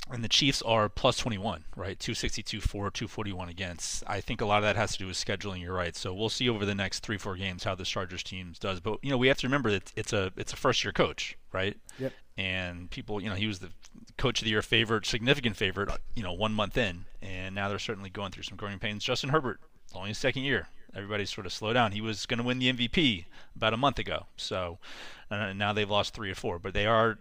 And 0.09 0.23
the 0.23 0.29
Chiefs 0.29 0.61
are 0.63 0.89
plus 0.89 1.17
21, 1.17 1.65
right? 1.75 1.97
262 1.97 2.59
for, 2.59 2.89
241 2.89 3.49
against. 3.49 4.03
I 4.07 4.19
think 4.19 4.41
a 4.41 4.45
lot 4.45 4.57
of 4.57 4.63
that 4.63 4.75
has 4.75 4.93
to 4.93 4.97
do 4.97 5.07
with 5.07 5.15
scheduling. 5.15 5.61
You're 5.61 5.73
right. 5.73 5.95
So 5.95 6.13
we'll 6.13 6.29
see 6.29 6.49
over 6.49 6.65
the 6.65 6.75
next 6.75 6.99
three, 6.99 7.17
four 7.17 7.35
games 7.35 7.63
how 7.63 7.75
the 7.75 7.85
Chargers 7.85 8.23
teams 8.23 8.59
does. 8.59 8.79
But 8.79 8.99
you 9.03 9.09
know, 9.09 9.17
we 9.17 9.27
have 9.27 9.37
to 9.37 9.47
remember 9.47 9.71
that 9.71 9.93
it's 9.95 10.11
a 10.11 10.33
it's 10.35 10.51
a 10.51 10.57
first 10.57 10.83
year 10.83 10.91
coach, 10.91 11.37
right? 11.53 11.77
Yep. 11.99 12.13
And 12.37 12.89
people, 12.89 13.21
you 13.21 13.29
know, 13.29 13.35
he 13.35 13.47
was 13.47 13.59
the 13.59 13.69
coach 14.17 14.41
of 14.41 14.45
the 14.45 14.51
year 14.51 14.61
favorite, 14.61 15.05
significant 15.05 15.55
favorite, 15.55 15.89
you 16.15 16.23
know, 16.23 16.33
one 16.33 16.53
month 16.53 16.77
in, 16.77 17.05
and 17.21 17.53
now 17.53 17.69
they're 17.69 17.79
certainly 17.79 18.09
going 18.09 18.31
through 18.31 18.43
some 18.43 18.57
growing 18.57 18.79
pains. 18.79 19.03
Justin 19.03 19.29
Herbert, 19.29 19.59
only 19.93 20.09
his 20.09 20.17
second 20.17 20.43
year, 20.43 20.67
everybody 20.95 21.25
sort 21.25 21.45
of 21.45 21.53
slow 21.53 21.73
down. 21.73 21.91
He 21.91 22.01
was 22.01 22.25
going 22.25 22.39
to 22.39 22.43
win 22.43 22.59
the 22.59 22.71
MVP 22.71 23.25
about 23.55 23.73
a 23.73 23.77
month 23.77 23.99
ago. 23.99 24.25
So 24.37 24.79
uh, 25.29 25.53
now 25.53 25.73
they've 25.73 25.89
lost 25.89 26.13
three 26.13 26.31
or 26.31 26.35
four, 26.35 26.59
but 26.59 26.73
they 26.73 26.85
are 26.85 27.19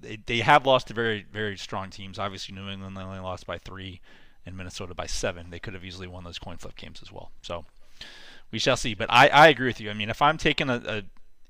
they, 0.00 0.18
they 0.26 0.38
have 0.38 0.66
lost 0.66 0.88
to 0.88 0.94
very 0.94 1.26
very 1.32 1.56
strong 1.56 1.90
teams. 1.90 2.18
Obviously, 2.18 2.54
New 2.54 2.68
England 2.68 2.96
they 2.96 3.02
only 3.02 3.20
lost 3.20 3.46
by 3.46 3.58
three, 3.58 4.00
and 4.46 4.56
Minnesota 4.56 4.94
by 4.94 5.06
seven. 5.06 5.50
They 5.50 5.58
could 5.58 5.74
have 5.74 5.84
easily 5.84 6.06
won 6.06 6.24
those 6.24 6.38
coin 6.38 6.56
flip 6.56 6.76
games 6.76 7.00
as 7.02 7.12
well. 7.12 7.30
So 7.42 7.64
we 8.50 8.58
shall 8.58 8.76
see. 8.76 8.94
But 8.94 9.10
I, 9.10 9.28
I 9.28 9.48
agree 9.48 9.66
with 9.66 9.80
you. 9.80 9.90
I 9.90 9.94
mean, 9.94 10.10
if 10.10 10.22
I'm 10.22 10.38
taking 10.38 10.68
a, 10.68 10.82
a 10.86 11.02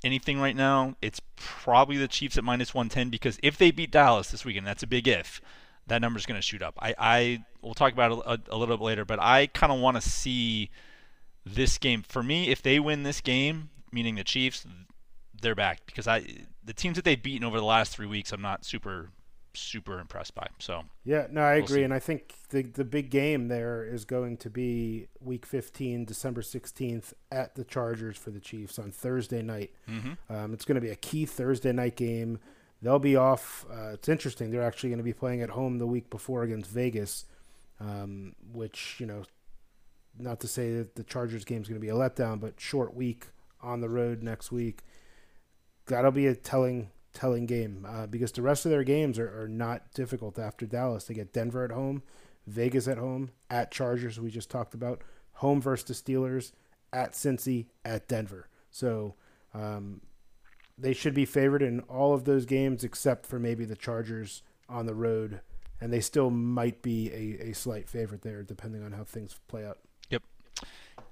anything 0.04 0.40
right 0.40 0.56
now, 0.56 0.96
it's 1.00 1.20
probably 1.36 1.96
the 1.96 2.08
Chiefs 2.08 2.36
at 2.36 2.44
minus 2.44 2.74
110 2.74 3.10
because 3.10 3.38
if 3.42 3.56
they 3.56 3.70
beat 3.70 3.90
Dallas 3.90 4.30
this 4.30 4.44
weekend, 4.44 4.66
that's 4.66 4.82
a 4.82 4.86
big 4.86 5.08
if. 5.08 5.40
That 5.88 6.00
number's 6.00 6.26
going 6.26 6.38
to 6.38 6.46
shoot 6.46 6.62
up. 6.62 6.78
I, 6.80 6.94
I 6.98 7.44
we'll 7.60 7.74
talk 7.74 7.92
about 7.92 8.12
it 8.12 8.18
a, 8.24 8.54
a 8.54 8.56
little 8.56 8.76
bit 8.76 8.84
later, 8.84 9.04
but 9.04 9.20
I 9.20 9.46
kind 9.48 9.72
of 9.72 9.80
want 9.80 10.00
to 10.00 10.08
see 10.08 10.70
this 11.44 11.76
game. 11.78 12.02
For 12.02 12.22
me, 12.22 12.50
if 12.50 12.62
they 12.62 12.78
win 12.78 13.02
this 13.02 13.20
game, 13.20 13.70
meaning 13.90 14.14
the 14.14 14.24
Chiefs, 14.24 14.64
they're 15.40 15.56
back 15.56 15.80
because 15.86 16.06
I 16.06 16.24
the 16.64 16.72
teams 16.72 16.96
that 16.96 17.04
they've 17.04 17.22
beaten 17.22 17.44
over 17.44 17.58
the 17.58 17.66
last 17.66 17.94
three 17.94 18.06
weeks, 18.06 18.32
I'm 18.32 18.42
not 18.42 18.64
super 18.64 19.10
super 19.54 19.98
impressed 19.98 20.34
by. 20.34 20.46
So 20.58 20.84
yeah, 21.04 21.26
no, 21.30 21.42
I 21.42 21.56
we'll 21.56 21.64
agree, 21.64 21.76
see. 21.80 21.82
and 21.82 21.94
I 21.94 21.98
think 21.98 22.34
the 22.50 22.62
the 22.62 22.84
big 22.84 23.10
game 23.10 23.48
there 23.48 23.84
is 23.84 24.04
going 24.04 24.36
to 24.38 24.50
be 24.50 25.08
Week 25.20 25.46
15, 25.46 26.04
December 26.04 26.42
16th 26.42 27.12
at 27.30 27.54
the 27.54 27.64
Chargers 27.64 28.16
for 28.16 28.30
the 28.30 28.40
Chiefs 28.40 28.78
on 28.78 28.90
Thursday 28.90 29.42
night. 29.42 29.72
Mm-hmm. 29.88 30.34
Um, 30.34 30.54
it's 30.54 30.64
going 30.64 30.76
to 30.76 30.80
be 30.80 30.90
a 30.90 30.96
key 30.96 31.26
Thursday 31.26 31.72
night 31.72 31.96
game. 31.96 32.38
They'll 32.80 32.98
be 32.98 33.16
off. 33.16 33.64
Uh, 33.70 33.90
it's 33.92 34.08
interesting. 34.08 34.50
They're 34.50 34.62
actually 34.62 34.90
going 34.90 34.98
to 34.98 35.04
be 35.04 35.12
playing 35.12 35.42
at 35.42 35.50
home 35.50 35.78
the 35.78 35.86
week 35.86 36.10
before 36.10 36.42
against 36.42 36.70
Vegas, 36.70 37.26
um, 37.80 38.34
which 38.52 38.96
you 38.98 39.06
know, 39.06 39.22
not 40.18 40.40
to 40.40 40.48
say 40.48 40.74
that 40.74 40.96
the 40.96 41.04
Chargers 41.04 41.44
game 41.44 41.62
is 41.62 41.68
going 41.68 41.80
to 41.80 41.84
be 41.84 41.90
a 41.90 41.94
letdown, 41.94 42.40
but 42.40 42.60
short 42.60 42.94
week 42.94 43.28
on 43.62 43.80
the 43.80 43.88
road 43.88 44.22
next 44.22 44.50
week. 44.50 44.82
That'll 45.92 46.10
be 46.10 46.26
a 46.26 46.34
telling 46.34 46.88
telling 47.12 47.44
game 47.44 47.86
uh, 47.86 48.06
because 48.06 48.32
the 48.32 48.40
rest 48.40 48.64
of 48.64 48.70
their 48.70 48.82
games 48.82 49.18
are, 49.18 49.42
are 49.42 49.46
not 49.46 49.92
difficult 49.92 50.38
after 50.38 50.64
Dallas. 50.64 51.04
They 51.04 51.12
get 51.12 51.34
Denver 51.34 51.66
at 51.66 51.70
home, 51.70 52.02
Vegas 52.46 52.88
at 52.88 52.96
home, 52.96 53.30
at 53.50 53.70
Chargers, 53.70 54.18
we 54.18 54.30
just 54.30 54.48
talked 54.50 54.72
about, 54.72 55.02
home 55.34 55.60
versus 55.60 55.84
the 55.84 55.92
Steelers, 55.92 56.52
at 56.94 57.12
Cincy, 57.12 57.66
at 57.84 58.08
Denver. 58.08 58.48
So 58.70 59.16
um, 59.52 60.00
they 60.78 60.94
should 60.94 61.12
be 61.12 61.26
favored 61.26 61.60
in 61.60 61.80
all 61.80 62.14
of 62.14 62.24
those 62.24 62.46
games 62.46 62.84
except 62.84 63.26
for 63.26 63.38
maybe 63.38 63.66
the 63.66 63.76
Chargers 63.76 64.42
on 64.70 64.86
the 64.86 64.94
road. 64.94 65.42
And 65.78 65.92
they 65.92 66.00
still 66.00 66.30
might 66.30 66.80
be 66.80 67.10
a, 67.12 67.50
a 67.50 67.52
slight 67.52 67.86
favorite 67.86 68.22
there, 68.22 68.42
depending 68.42 68.82
on 68.82 68.92
how 68.92 69.04
things 69.04 69.38
play 69.46 69.66
out. 69.66 69.78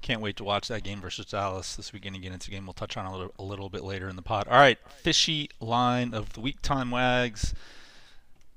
Can't 0.03 0.21
wait 0.21 0.37
to 0.37 0.45
watch 0.45 0.69
that 0.69 0.83
game 0.83 1.01
versus 1.01 1.27
Dallas 1.27 1.77
this 1.77 1.93
weekend 1.93 2.17
again. 2.17 2.33
It's 2.33 2.49
a 2.49 2.51
game 2.51 2.67
we'll 2.67 2.73
touch 2.73 2.97
on 2.97 3.07
a 3.07 3.13
little, 3.13 3.35
a 3.39 3.43
little 3.43 3.69
bit 3.69 3.85
later 3.85 4.09
in 4.09 4.17
the 4.17 4.23
pod. 4.23 4.49
All 4.49 4.59
right, 4.59 4.79
fishy 4.89 5.51
line 5.61 6.15
of 6.15 6.33
the 6.33 6.41
week 6.41 6.63
time 6.63 6.91
wags. 6.91 7.55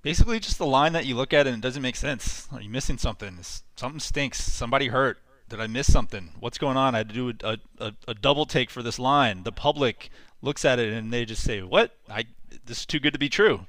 Basically, 0.01 0.39
just 0.39 0.57
the 0.57 0.65
line 0.65 0.93
that 0.93 1.05
you 1.05 1.15
look 1.15 1.33
at 1.33 1.47
and 1.47 1.57
it 1.57 1.61
doesn't 1.61 1.81
make 1.81 1.95
sense. 1.95 2.47
Are 2.51 2.61
you 2.61 2.69
missing 2.69 2.97
something? 2.97 3.37
Something 3.75 3.99
stinks. 3.99 4.41
Somebody 4.41 4.87
hurt. 4.87 5.19
Did 5.49 5.59
I 5.59 5.67
miss 5.67 5.91
something? 5.91 6.31
What's 6.39 6.57
going 6.57 6.77
on? 6.77 6.95
I 6.95 6.99
had 6.99 7.09
to 7.09 7.15
do 7.15 7.33
a, 7.43 7.57
a, 7.79 7.93
a 8.07 8.13
double 8.13 8.45
take 8.45 8.69
for 8.69 8.81
this 8.81 8.97
line. 8.97 9.43
The 9.43 9.51
public 9.51 10.09
looks 10.41 10.65
at 10.65 10.79
it 10.79 10.93
and 10.93 11.11
they 11.11 11.25
just 11.25 11.43
say, 11.43 11.61
"What? 11.61 11.95
I 12.09 12.25
this 12.65 12.79
is 12.79 12.85
too 12.85 12.99
good 12.99 13.13
to 13.13 13.19
be 13.19 13.29
true." 13.29 13.65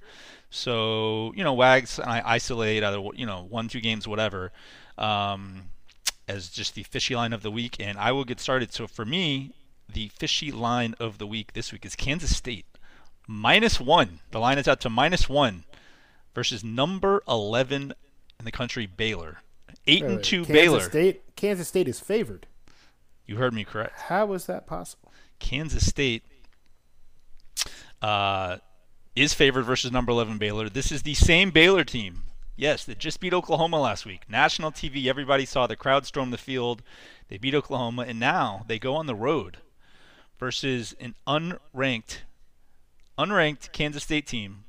So 0.50 1.32
you 1.36 1.44
know, 1.44 1.52
wags 1.52 1.98
and 1.98 2.08
I 2.08 2.22
isolate 2.24 2.82
either 2.82 3.02
you 3.14 3.26
know 3.26 3.46
one 3.48 3.68
two 3.68 3.80
games 3.80 4.08
whatever. 4.08 4.52
Um, 4.96 5.70
as 6.28 6.48
just 6.48 6.74
the 6.74 6.82
fishy 6.82 7.14
line 7.14 7.32
of 7.32 7.42
the 7.42 7.50
week, 7.50 7.76
and 7.78 7.98
I 7.98 8.12
will 8.12 8.24
get 8.24 8.40
started. 8.40 8.72
So 8.72 8.86
for 8.86 9.04
me, 9.04 9.52
the 9.92 10.08
fishy 10.08 10.50
line 10.50 10.94
of 10.98 11.18
the 11.18 11.26
week 11.26 11.52
this 11.52 11.72
week 11.72 11.84
is 11.84 11.94
Kansas 11.94 12.36
State 12.36 12.66
minus 13.26 13.80
one. 13.80 14.20
The 14.30 14.38
line 14.38 14.58
is 14.58 14.68
out 14.68 14.80
to 14.82 14.90
minus 14.90 15.28
one 15.28 15.64
versus 16.34 16.64
number 16.64 17.22
eleven 17.28 17.92
in 18.38 18.44
the 18.44 18.52
country, 18.52 18.86
Baylor. 18.86 19.38
Eight 19.86 20.02
and 20.02 20.22
two 20.22 20.44
Kansas 20.44 20.52
Baylor. 20.52 20.80
State, 20.80 21.36
Kansas 21.36 21.68
State 21.68 21.88
is 21.88 22.00
favored. 22.00 22.46
You 23.26 23.36
heard 23.36 23.52
me 23.54 23.64
correct. 23.64 24.00
How 24.00 24.32
is 24.32 24.46
that 24.46 24.66
possible? 24.66 25.12
Kansas 25.38 25.86
State 25.86 26.22
uh, 28.02 28.58
is 29.16 29.34
favored 29.34 29.64
versus 29.64 29.92
number 29.92 30.12
11 30.12 30.38
Baylor. 30.38 30.68
This 30.68 30.92
is 30.92 31.02
the 31.02 31.14
same 31.14 31.50
Baylor 31.50 31.84
team 31.84 32.22
Yes, 32.56 32.84
they 32.84 32.94
just 32.94 33.20
beat 33.20 33.34
Oklahoma 33.34 33.80
last 33.80 34.06
week. 34.06 34.22
National 34.28 34.70
TV, 34.70 35.06
everybody 35.06 35.44
saw 35.44 35.66
the 35.66 35.76
crowd 35.76 36.06
storm 36.06 36.30
the 36.30 36.38
field. 36.38 36.82
They 37.28 37.36
beat 37.36 37.54
Oklahoma, 37.54 38.02
and 38.02 38.20
now 38.20 38.64
they 38.68 38.78
go 38.78 38.94
on 38.94 39.06
the 39.06 39.14
road 39.14 39.58
versus 40.38 40.94
an 41.00 41.14
unranked, 41.26 42.18
unranked 43.18 43.72
Kansas 43.72 44.04
State 44.04 44.26
team 44.26 44.64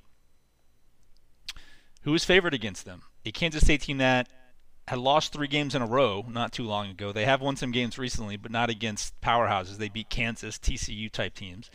who 2.01 2.13
is 2.13 2.25
favored 2.25 2.53
against 2.53 2.85
them. 2.85 3.01
A 3.25 3.31
Kansas 3.31 3.63
State 3.63 3.81
team 3.81 3.97
that 3.97 4.29
had 4.87 4.99
lost 4.99 5.33
three 5.33 5.47
games 5.47 5.73
in 5.73 5.81
a 5.81 5.87
row 5.87 6.23
not 6.29 6.51
too 6.51 6.63
long 6.63 6.89
ago. 6.89 7.11
They 7.11 7.25
have 7.25 7.41
won 7.41 7.55
some 7.55 7.71
games 7.71 7.97
recently, 7.97 8.37
but 8.37 8.51
not 8.51 8.69
against 8.69 9.19
powerhouses. 9.21 9.77
They 9.77 9.89
beat 9.89 10.09
Kansas, 10.09 10.57
TCU 10.57 11.11
type 11.11 11.33
teams. 11.33 11.71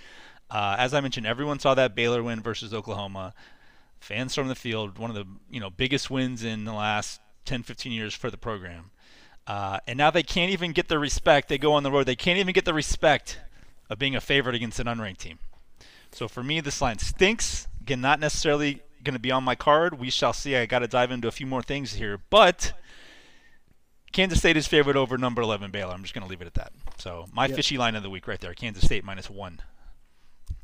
Uh, 0.49 0.77
as 0.79 0.95
I 0.95 1.01
mentioned, 1.01 1.27
everyone 1.27 1.59
saw 1.59 1.75
that 1.75 1.97
Baylor 1.97 2.23
win 2.23 2.41
versus 2.41 2.73
Oklahoma. 2.73 3.35
Fans 4.01 4.33
storm 4.33 4.49
the 4.49 4.55
field, 4.55 4.99
one 4.99 5.11
of 5.11 5.17
the 5.17 5.27
you 5.51 5.61
know 5.61 5.71
biggest 5.71 6.11
wins 6.11 6.43
in 6.43 6.65
the 6.65 6.73
last 6.73 7.21
10, 7.45 7.63
15 7.63 7.93
years 7.93 8.15
for 8.15 8.31
the 8.31 8.37
program. 8.37 8.91
Uh, 9.47 9.79
and 9.87 9.97
now 9.97 10.11
they 10.11 10.23
can't 10.23 10.53
even 10.53 10.73
get 10.73 10.89
the 10.89 10.99
respect. 10.99 11.49
They 11.49 11.59
go 11.59 11.73
on 11.73 11.83
the 11.83 11.91
road. 11.91 12.07
They 12.07 12.17
can't 12.17 12.39
even 12.39 12.53
get 12.53 12.65
the 12.65 12.75
respect 12.75 13.39
of 13.89 13.99
being 13.99 14.15
a 14.15 14.21
favorite 14.21 14.55
against 14.55 14.79
an 14.79 14.87
unranked 14.87 15.19
team. 15.19 15.39
So 16.13 16.29
for 16.29 16.43
me, 16.43 16.61
this 16.61 16.81
line 16.81 16.99
stinks. 16.99 17.67
Again, 17.81 18.01
not 18.01 18.21
necessarily 18.21 18.83
going 19.03 19.15
to 19.15 19.21
be 19.21 19.31
on 19.31 19.43
my 19.45 19.55
card. 19.55 19.99
We 19.99 20.11
shall 20.11 20.33
see. 20.33 20.57
I 20.57 20.67
got 20.67 20.81
to 20.81 20.89
dive 20.89 21.11
into 21.11 21.29
a 21.29 21.33
few 21.33 21.47
more 21.47 21.63
things 21.63 21.95
here, 21.95 22.21
but 22.31 22.73
Kansas 24.13 24.39
State 24.39 24.57
is 24.57 24.67
favored 24.67 24.97
over 24.97 25.17
number 25.19 25.43
11 25.43 25.71
Baylor. 25.71 25.93
I'm 25.93 26.03
just 26.03 26.15
going 26.15 26.25
to 26.25 26.31
leave 26.31 26.43
it 26.43 26.47
at 26.47 26.55
that. 26.55 26.73
So 26.99 27.27
my 27.33 27.47
yep. 27.47 27.57
fishy 27.57 27.79
line 27.79 27.95
of 27.95 28.03
the 28.03 28.11
week 28.11 28.29
right 28.29 28.41
there: 28.41 28.55
Kansas 28.55 28.85
State 28.85 29.05
minus 29.05 29.31
one 29.31 29.61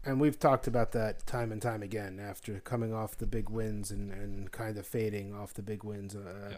and 0.05 0.21
we've 0.21 0.39
talked 0.39 0.67
about 0.67 0.93
that 0.93 1.27
time 1.27 1.51
and 1.51 1.61
time 1.61 1.83
again 1.83 2.21
after 2.21 2.61
coming 2.61 2.95
off 2.95 3.17
the 3.17 3.27
big 3.27 3.51
wins 3.51 3.91
and, 3.91 4.13
and 4.13 4.53
kind 4.53 4.79
of 4.79 4.87
fading 4.87 5.35
off 5.35 5.53
the 5.53 5.63
big 5.63 5.83
wins. 5.83 6.15
Uh, 6.15 6.51
yeah. 6.51 6.57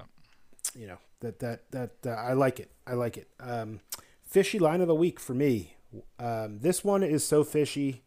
You 0.78 0.86
know 0.86 0.98
that 1.20 1.38
that 1.40 1.70
that 1.72 1.90
uh, 2.06 2.10
I 2.10 2.34
like 2.34 2.60
it. 2.60 2.70
I 2.86 2.92
like 2.92 3.16
it. 3.16 3.28
Um, 3.40 3.80
fishy 4.22 4.58
line 4.58 4.80
of 4.80 4.88
the 4.88 4.94
week 4.94 5.18
for 5.18 5.34
me. 5.34 5.76
Um, 6.18 6.58
this 6.58 6.84
one 6.84 7.02
is 7.02 7.24
so 7.24 7.42
fishy. 7.42 8.02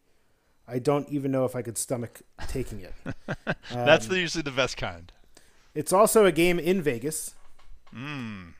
I 0.68 0.78
don't 0.78 1.08
even 1.08 1.32
know 1.32 1.44
if 1.44 1.56
I 1.56 1.62
could 1.62 1.76
stomach 1.76 2.22
taking 2.48 2.80
it. 2.80 2.94
Um, 3.70 3.86
That's 3.86 4.06
the, 4.06 4.18
usually 4.18 4.42
the 4.42 4.50
best 4.50 4.76
kind. 4.76 5.10
It's 5.74 5.92
also 5.92 6.26
a 6.26 6.32
game 6.32 6.58
in 6.58 6.82
Vegas. 6.82 7.34
Mm. 7.94 8.52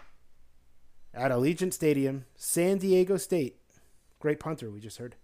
At 1.13 1.31
Allegiant 1.31 1.75
Stadium, 1.75 2.25
San 2.35 2.79
Diego 2.79 3.19
State. 3.19 3.57
Great 4.19 4.41
punter, 4.41 4.71
we 4.71 4.81
just 4.81 4.99
heard 4.99 5.17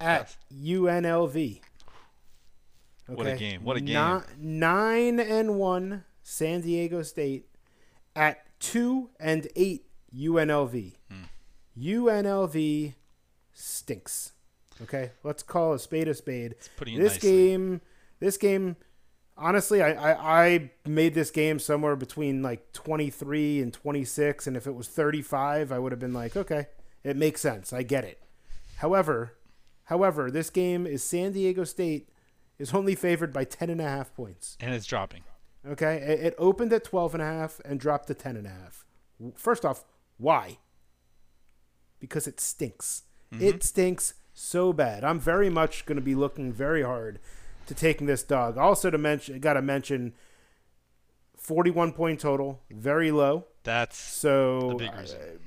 at 0.00 0.36
UNLV. 0.52 1.60
Okay. 3.08 3.14
What 3.14 3.26
a 3.26 3.36
game! 3.36 3.62
What 3.62 3.76
a 3.76 3.80
game! 3.80 3.94
Nine, 3.94 4.22
nine 4.38 5.20
and 5.20 5.56
one 5.56 6.04
San 6.22 6.60
Diego 6.62 7.02
State 7.02 7.46
at 8.16 8.44
two 8.58 9.10
and 9.20 9.46
eight 9.54 9.86
UNLV. 10.14 10.92
Hmm. 11.10 11.22
UNLV 11.80 12.94
stinks. 13.52 14.32
Okay, 14.82 15.12
let's 15.22 15.42
call 15.42 15.72
a 15.72 15.78
spade 15.78 16.08
a 16.08 16.14
spade. 16.14 16.56
This 16.80 17.14
nicely. 17.14 17.30
game, 17.30 17.80
this 18.20 18.36
game, 18.36 18.76
honestly, 19.36 19.82
I, 19.82 20.12
I, 20.12 20.44
I 20.46 20.70
made 20.84 21.14
this 21.14 21.30
game 21.30 21.58
somewhere 21.58 21.96
between 21.96 22.42
like 22.42 22.72
23 22.72 23.62
and 23.62 23.72
26, 23.72 24.46
and 24.46 24.56
if 24.56 24.66
it 24.66 24.74
was 24.74 24.88
35, 24.88 25.72
I 25.72 25.78
would 25.78 25.92
have 25.92 25.98
been 25.98 26.12
like, 26.12 26.36
okay, 26.36 26.66
it 27.04 27.16
makes 27.16 27.40
sense. 27.40 27.72
I 27.72 27.82
get 27.84 28.04
it. 28.04 28.20
However, 28.76 29.32
However, 29.86 30.30
this 30.30 30.50
game 30.50 30.86
is 30.86 31.02
San 31.02 31.32
Diego 31.32 31.64
State 31.64 32.08
is 32.58 32.74
only 32.74 32.94
favored 32.94 33.32
by 33.32 33.44
10 33.44 33.70
and 33.70 33.80
a 33.80 33.84
half 33.84 34.14
points. 34.14 34.56
And 34.60 34.74
it's 34.74 34.86
dropping. 34.86 35.22
Okay, 35.66 35.96
it, 35.96 36.34
opened 36.38 36.72
at 36.72 36.84
12 36.84 37.14
and 37.14 37.22
a 37.22 37.26
half 37.26 37.60
and 37.64 37.80
dropped 37.80 38.06
to 38.08 38.14
10 38.14 38.36
and 38.36 38.46
a 38.46 38.50
half. 38.50 38.84
First 39.34 39.64
off, 39.64 39.84
why? 40.16 40.58
Because 41.98 42.26
it 42.26 42.40
stinks. 42.40 43.02
Mm-hmm. 43.32 43.44
It 43.44 43.62
stinks 43.64 44.14
so 44.32 44.72
bad. 44.72 45.02
I'm 45.02 45.18
very 45.18 45.50
much 45.50 45.86
going 45.86 45.96
to 45.96 46.02
be 46.02 46.14
looking 46.14 46.52
very 46.52 46.82
hard 46.82 47.18
to 47.66 47.74
taking 47.74 48.06
this 48.06 48.22
dog. 48.22 48.58
Also 48.58 48.90
to 48.90 48.98
mention, 48.98 49.38
got 49.40 49.54
to 49.54 49.62
mention 49.62 50.14
41 51.36 51.92
point 51.92 52.20
total, 52.20 52.60
very 52.70 53.10
low. 53.10 53.46
That's 53.64 53.98
so 53.98 54.78
uh, 54.80 55.02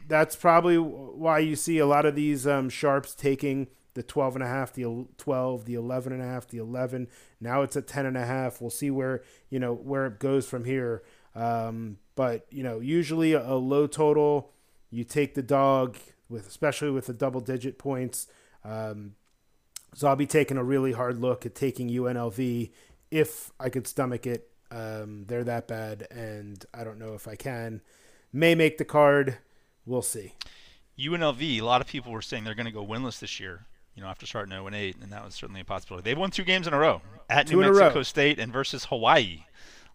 that's 0.09 0.35
probably 0.35 0.77
why 0.77 1.39
you 1.39 1.55
see 1.55 1.77
a 1.77 1.85
lot 1.85 2.05
of 2.05 2.15
these 2.15 2.45
um, 2.45 2.67
sharps 2.69 3.15
taking 3.15 3.67
the 3.93 4.03
12 4.03 4.35
and 4.35 4.43
a 4.43 4.47
half, 4.47 4.73
the 4.73 5.07
12, 5.17 5.65
the 5.65 5.73
11 5.73 6.13
and 6.13 6.21
a 6.21 6.25
half, 6.25 6.47
the 6.47 6.57
11. 6.57 7.07
Now 7.41 7.61
it's 7.61 7.75
at 7.75 7.87
10 7.87 8.05
and 8.05 8.17
a 8.17 8.25
half. 8.25 8.61
We'll 8.61 8.69
see 8.69 8.91
where, 8.91 9.23
you 9.49 9.59
know, 9.59 9.73
where 9.73 10.05
it 10.05 10.19
goes 10.19 10.47
from 10.47 10.65
here. 10.65 11.03
Um, 11.35 11.97
but, 12.15 12.45
you 12.49 12.63
know, 12.63 12.79
usually 12.79 13.33
a, 13.33 13.55
low 13.55 13.87
total, 13.87 14.51
you 14.91 15.03
take 15.03 15.35
the 15.35 15.41
dog 15.41 15.97
with, 16.27 16.47
especially 16.47 16.91
with 16.91 17.07
the 17.07 17.13
double 17.13 17.41
digit 17.41 17.77
points. 17.77 18.27
Um, 18.63 19.15
so 19.93 20.07
I'll 20.07 20.15
be 20.15 20.27
taking 20.27 20.57
a 20.57 20.63
really 20.63 20.91
hard 20.91 21.19
look 21.19 21.45
at 21.45 21.55
taking 21.55 21.89
UNLV 21.89 22.71
if 23.11 23.51
I 23.59 23.69
could 23.69 23.87
stomach 23.87 24.27
it. 24.27 24.49
Um, 24.71 25.25
they're 25.27 25.43
that 25.45 25.67
bad, 25.67 26.07
and 26.11 26.63
I 26.73 26.83
don't 26.83 26.99
know 26.99 27.15
if 27.15 27.27
I 27.27 27.35
can. 27.35 27.81
May 28.31 28.53
make 28.53 28.77
the 28.77 28.85
card. 28.85 29.39
We'll 29.85 30.03
see. 30.03 30.35
UNLV. 30.99 31.41
A 31.41 31.61
lot 31.61 31.81
of 31.81 31.87
people 31.87 32.11
were 32.11 32.21
saying 32.21 32.43
they're 32.43 32.53
going 32.53 32.65
to 32.67 32.71
go 32.71 32.85
winless 32.85 33.19
this 33.19 33.39
year. 33.39 33.65
You 33.99 34.05
know, 34.05 34.11
after 34.11 34.25
starting 34.25 34.53
0 34.53 34.65
and 34.65 34.73
8, 34.77 34.95
and 35.01 35.11
that 35.11 35.25
was 35.25 35.35
certainly 35.35 35.59
a 35.59 35.65
possibility. 35.65 36.09
They've 36.09 36.17
won 36.17 36.31
two 36.31 36.45
games 36.45 36.67
in 36.67 36.73
a 36.73 36.79
row 36.79 37.01
at 37.29 37.47
two 37.47 37.57
New 37.59 37.69
Mexico 37.69 38.01
State 38.01 38.39
and 38.39 38.49
versus 38.49 38.85
Hawaii 38.85 39.43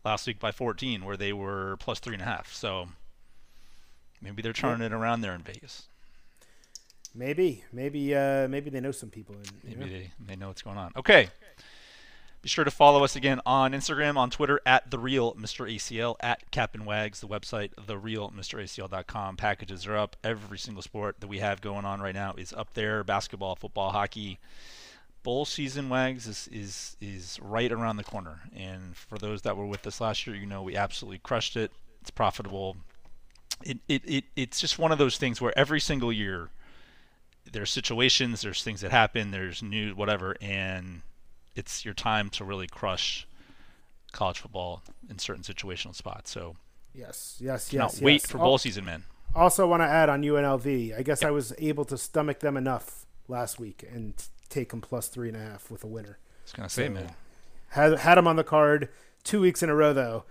last 0.04 0.26
week 0.26 0.38
by 0.38 0.52
14, 0.52 1.06
where 1.06 1.16
they 1.16 1.32
were 1.32 1.78
plus 1.78 2.00
three 2.00 2.12
and 2.12 2.20
a 2.20 2.26
half. 2.26 2.52
So 2.52 2.88
maybe 4.20 4.42
they're 4.42 4.52
turning 4.52 4.84
it 4.84 4.92
around 4.92 5.22
there 5.22 5.34
in 5.34 5.40
Vegas. 5.40 5.86
Maybe, 7.14 7.64
maybe, 7.72 8.14
uh, 8.14 8.46
maybe 8.46 8.68
they 8.68 8.80
know 8.80 8.92
some 8.92 9.08
people. 9.08 9.36
In, 9.36 9.44
maybe 9.62 9.80
know? 9.80 9.86
they 9.86 10.10
they 10.26 10.36
know 10.36 10.48
what's 10.48 10.60
going 10.60 10.76
on. 10.76 10.92
Okay. 10.98 11.30
Be 12.44 12.50
sure 12.50 12.64
to 12.64 12.70
follow 12.70 13.02
us 13.04 13.16
again 13.16 13.40
on 13.46 13.72
Instagram, 13.72 14.18
on 14.18 14.28
Twitter 14.28 14.60
at 14.66 14.90
the 14.90 14.98
real 14.98 15.32
Mr. 15.32 15.66
ACL, 15.66 16.16
at 16.20 16.50
Captain 16.50 16.84
Wags, 16.84 17.22
the 17.22 17.26
website 17.26 17.70
therealmracl.com. 17.76 19.36
Packages 19.38 19.86
are 19.86 19.96
up. 19.96 20.14
Every 20.22 20.58
single 20.58 20.82
sport 20.82 21.20
that 21.20 21.26
we 21.28 21.38
have 21.38 21.62
going 21.62 21.86
on 21.86 22.02
right 22.02 22.14
now 22.14 22.34
is 22.36 22.52
up 22.52 22.74
there: 22.74 23.02
basketball, 23.02 23.56
football, 23.56 23.92
hockey. 23.92 24.40
Bowl 25.22 25.46
season, 25.46 25.88
Wags 25.88 26.26
is 26.26 26.46
is 26.52 26.98
is 27.00 27.38
right 27.40 27.72
around 27.72 27.96
the 27.96 28.04
corner. 28.04 28.40
And 28.54 28.94
for 28.94 29.16
those 29.16 29.40
that 29.40 29.56
were 29.56 29.64
with 29.64 29.86
us 29.86 29.98
last 30.02 30.26
year, 30.26 30.36
you 30.36 30.44
know 30.44 30.62
we 30.62 30.76
absolutely 30.76 31.20
crushed 31.20 31.56
it. 31.56 31.72
It's 32.02 32.10
profitable. 32.10 32.76
It 33.64 33.78
it, 33.88 34.02
it 34.04 34.24
it's 34.36 34.60
just 34.60 34.78
one 34.78 34.92
of 34.92 34.98
those 34.98 35.16
things 35.16 35.40
where 35.40 35.58
every 35.58 35.80
single 35.80 36.12
year 36.12 36.50
there's 37.50 37.70
situations, 37.70 38.42
there's 38.42 38.62
things 38.62 38.82
that 38.82 38.90
happen, 38.90 39.30
there's 39.30 39.62
new 39.62 39.94
whatever, 39.94 40.36
and 40.42 41.00
it's 41.54 41.84
your 41.84 41.94
time 41.94 42.30
to 42.30 42.44
really 42.44 42.66
crush 42.66 43.26
college 44.12 44.38
football 44.38 44.82
in 45.08 45.18
certain 45.18 45.42
situational 45.42 45.94
spots. 45.94 46.30
So 46.30 46.56
yes, 46.94 47.36
yes, 47.40 47.72
yes. 47.72 47.94
yes. 47.94 48.02
Wait 48.02 48.22
for 48.26 48.38
bowl 48.38 48.58
season, 48.58 48.84
man. 48.84 49.04
Also, 49.34 49.66
want 49.66 49.82
to 49.82 49.86
add 49.86 50.08
on 50.08 50.22
UNLV. 50.22 50.96
I 50.96 51.02
guess 51.02 51.22
yep. 51.22 51.28
I 51.28 51.30
was 51.32 51.52
able 51.58 51.84
to 51.86 51.98
stomach 51.98 52.38
them 52.38 52.56
enough 52.56 53.04
last 53.26 53.58
week 53.58 53.84
and 53.92 54.14
take 54.48 54.70
them 54.70 54.80
plus 54.80 55.08
three 55.08 55.28
and 55.28 55.36
a 55.36 55.40
half 55.40 55.70
with 55.70 55.82
a 55.82 55.88
winner. 55.88 56.18
I 56.20 56.42
was 56.44 56.52
gonna 56.52 56.68
say, 56.68 56.86
so, 56.86 56.92
man. 56.92 57.10
Had 57.68 57.98
had 57.98 58.14
them 58.16 58.28
on 58.28 58.36
the 58.36 58.44
card 58.44 58.88
two 59.24 59.40
weeks 59.40 59.62
in 59.62 59.70
a 59.70 59.74
row 59.74 59.92
though. 59.92 60.24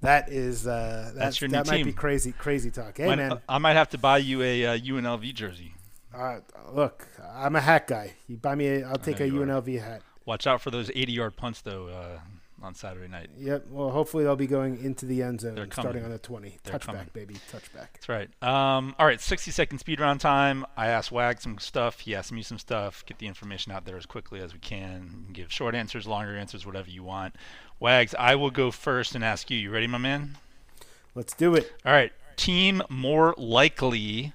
That 0.00 0.30
is 0.30 0.66
uh, 0.66 1.12
that's 1.14 1.40
your 1.40 1.48
new 1.48 1.54
that 1.54 1.66
team. 1.66 1.74
might 1.74 1.84
be 1.84 1.92
crazy, 1.92 2.32
crazy 2.32 2.70
talk. 2.70 2.96
Hey 2.96 3.14
man, 3.14 3.40
I 3.48 3.58
might 3.58 3.74
have 3.74 3.90
to 3.90 3.98
buy 3.98 4.18
you 4.18 4.42
a 4.42 4.66
uh, 4.66 4.78
UNLV 4.78 5.34
jersey. 5.34 5.74
Uh, 6.14 6.40
look, 6.72 7.08
I'm 7.34 7.56
a 7.56 7.60
hat 7.60 7.86
guy. 7.86 8.12
You 8.28 8.36
buy 8.36 8.54
me, 8.54 8.66
a, 8.68 8.86
I'll 8.86 8.96
take 8.96 9.20
a 9.20 9.28
UNLV 9.28 9.76
are. 9.78 9.80
hat. 9.80 10.02
Watch 10.24 10.46
out 10.46 10.60
for 10.60 10.70
those 10.70 10.88
80-yard 10.90 11.36
punts 11.36 11.60
though 11.62 11.88
uh, 11.88 12.18
on 12.62 12.74
Saturday 12.74 13.08
night. 13.08 13.28
Yep. 13.38 13.66
Well, 13.70 13.90
hopefully 13.90 14.24
they'll 14.24 14.36
be 14.36 14.46
going 14.46 14.82
into 14.82 15.04
the 15.04 15.22
end 15.22 15.40
zone 15.40 15.68
starting 15.72 16.04
on 16.04 16.10
the 16.10 16.18
20. 16.18 16.58
They're 16.62 16.78
touchback, 16.78 16.86
coming. 16.86 17.10
baby, 17.12 17.34
touchback. 17.50 17.88
That's 17.94 18.08
right. 18.08 18.28
Um, 18.42 18.94
all 18.98 19.06
right, 19.06 19.20
60 19.20 19.50
second 19.50 19.78
speed 19.78 20.00
round 20.00 20.20
time. 20.20 20.64
I 20.76 20.86
asked 20.88 21.10
Wag 21.10 21.40
some 21.40 21.58
stuff. 21.58 22.00
He 22.00 22.14
asked 22.14 22.32
me 22.32 22.42
some 22.42 22.58
stuff. 22.58 23.04
Get 23.04 23.18
the 23.18 23.26
information 23.26 23.72
out 23.72 23.84
there 23.84 23.96
as 23.96 24.06
quickly 24.06 24.40
as 24.40 24.52
we 24.52 24.60
can. 24.60 25.26
Give 25.32 25.52
short 25.52 25.74
answers, 25.74 26.06
longer 26.06 26.36
answers, 26.36 26.64
whatever 26.64 26.90
you 26.90 27.02
want. 27.02 27.34
Wags, 27.80 28.14
I 28.18 28.36
will 28.36 28.50
go 28.50 28.70
first 28.70 29.14
and 29.14 29.24
ask 29.24 29.50
you. 29.50 29.58
You 29.58 29.70
ready, 29.70 29.88
my 29.88 29.98
man? 29.98 30.38
Let's 31.14 31.34
do 31.34 31.54
it. 31.54 31.72
All 31.84 31.92
right. 31.92 32.12
Team 32.36 32.82
more 32.88 33.34
likely 33.36 34.32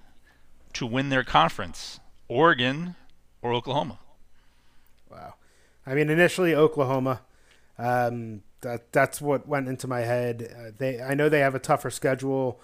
to 0.73 0.85
win 0.85 1.09
their 1.09 1.23
conference. 1.23 1.99
Oregon, 2.27 2.95
or 3.41 3.53
Oklahoma? 3.53 3.99
I 5.87 5.95
mean, 5.95 6.09
initially 6.09 6.53
Oklahoma. 6.53 7.21
Um, 7.79 8.41
that 8.61 8.91
that's 8.91 9.21
what 9.21 9.47
went 9.47 9.67
into 9.67 9.87
my 9.87 10.01
head. 10.01 10.53
Uh, 10.55 10.71
they 10.77 11.01
I 11.01 11.13
know 11.13 11.29
they 11.29 11.39
have 11.39 11.55
a 11.55 11.59
tougher 11.59 11.89
schedule. 11.89 12.59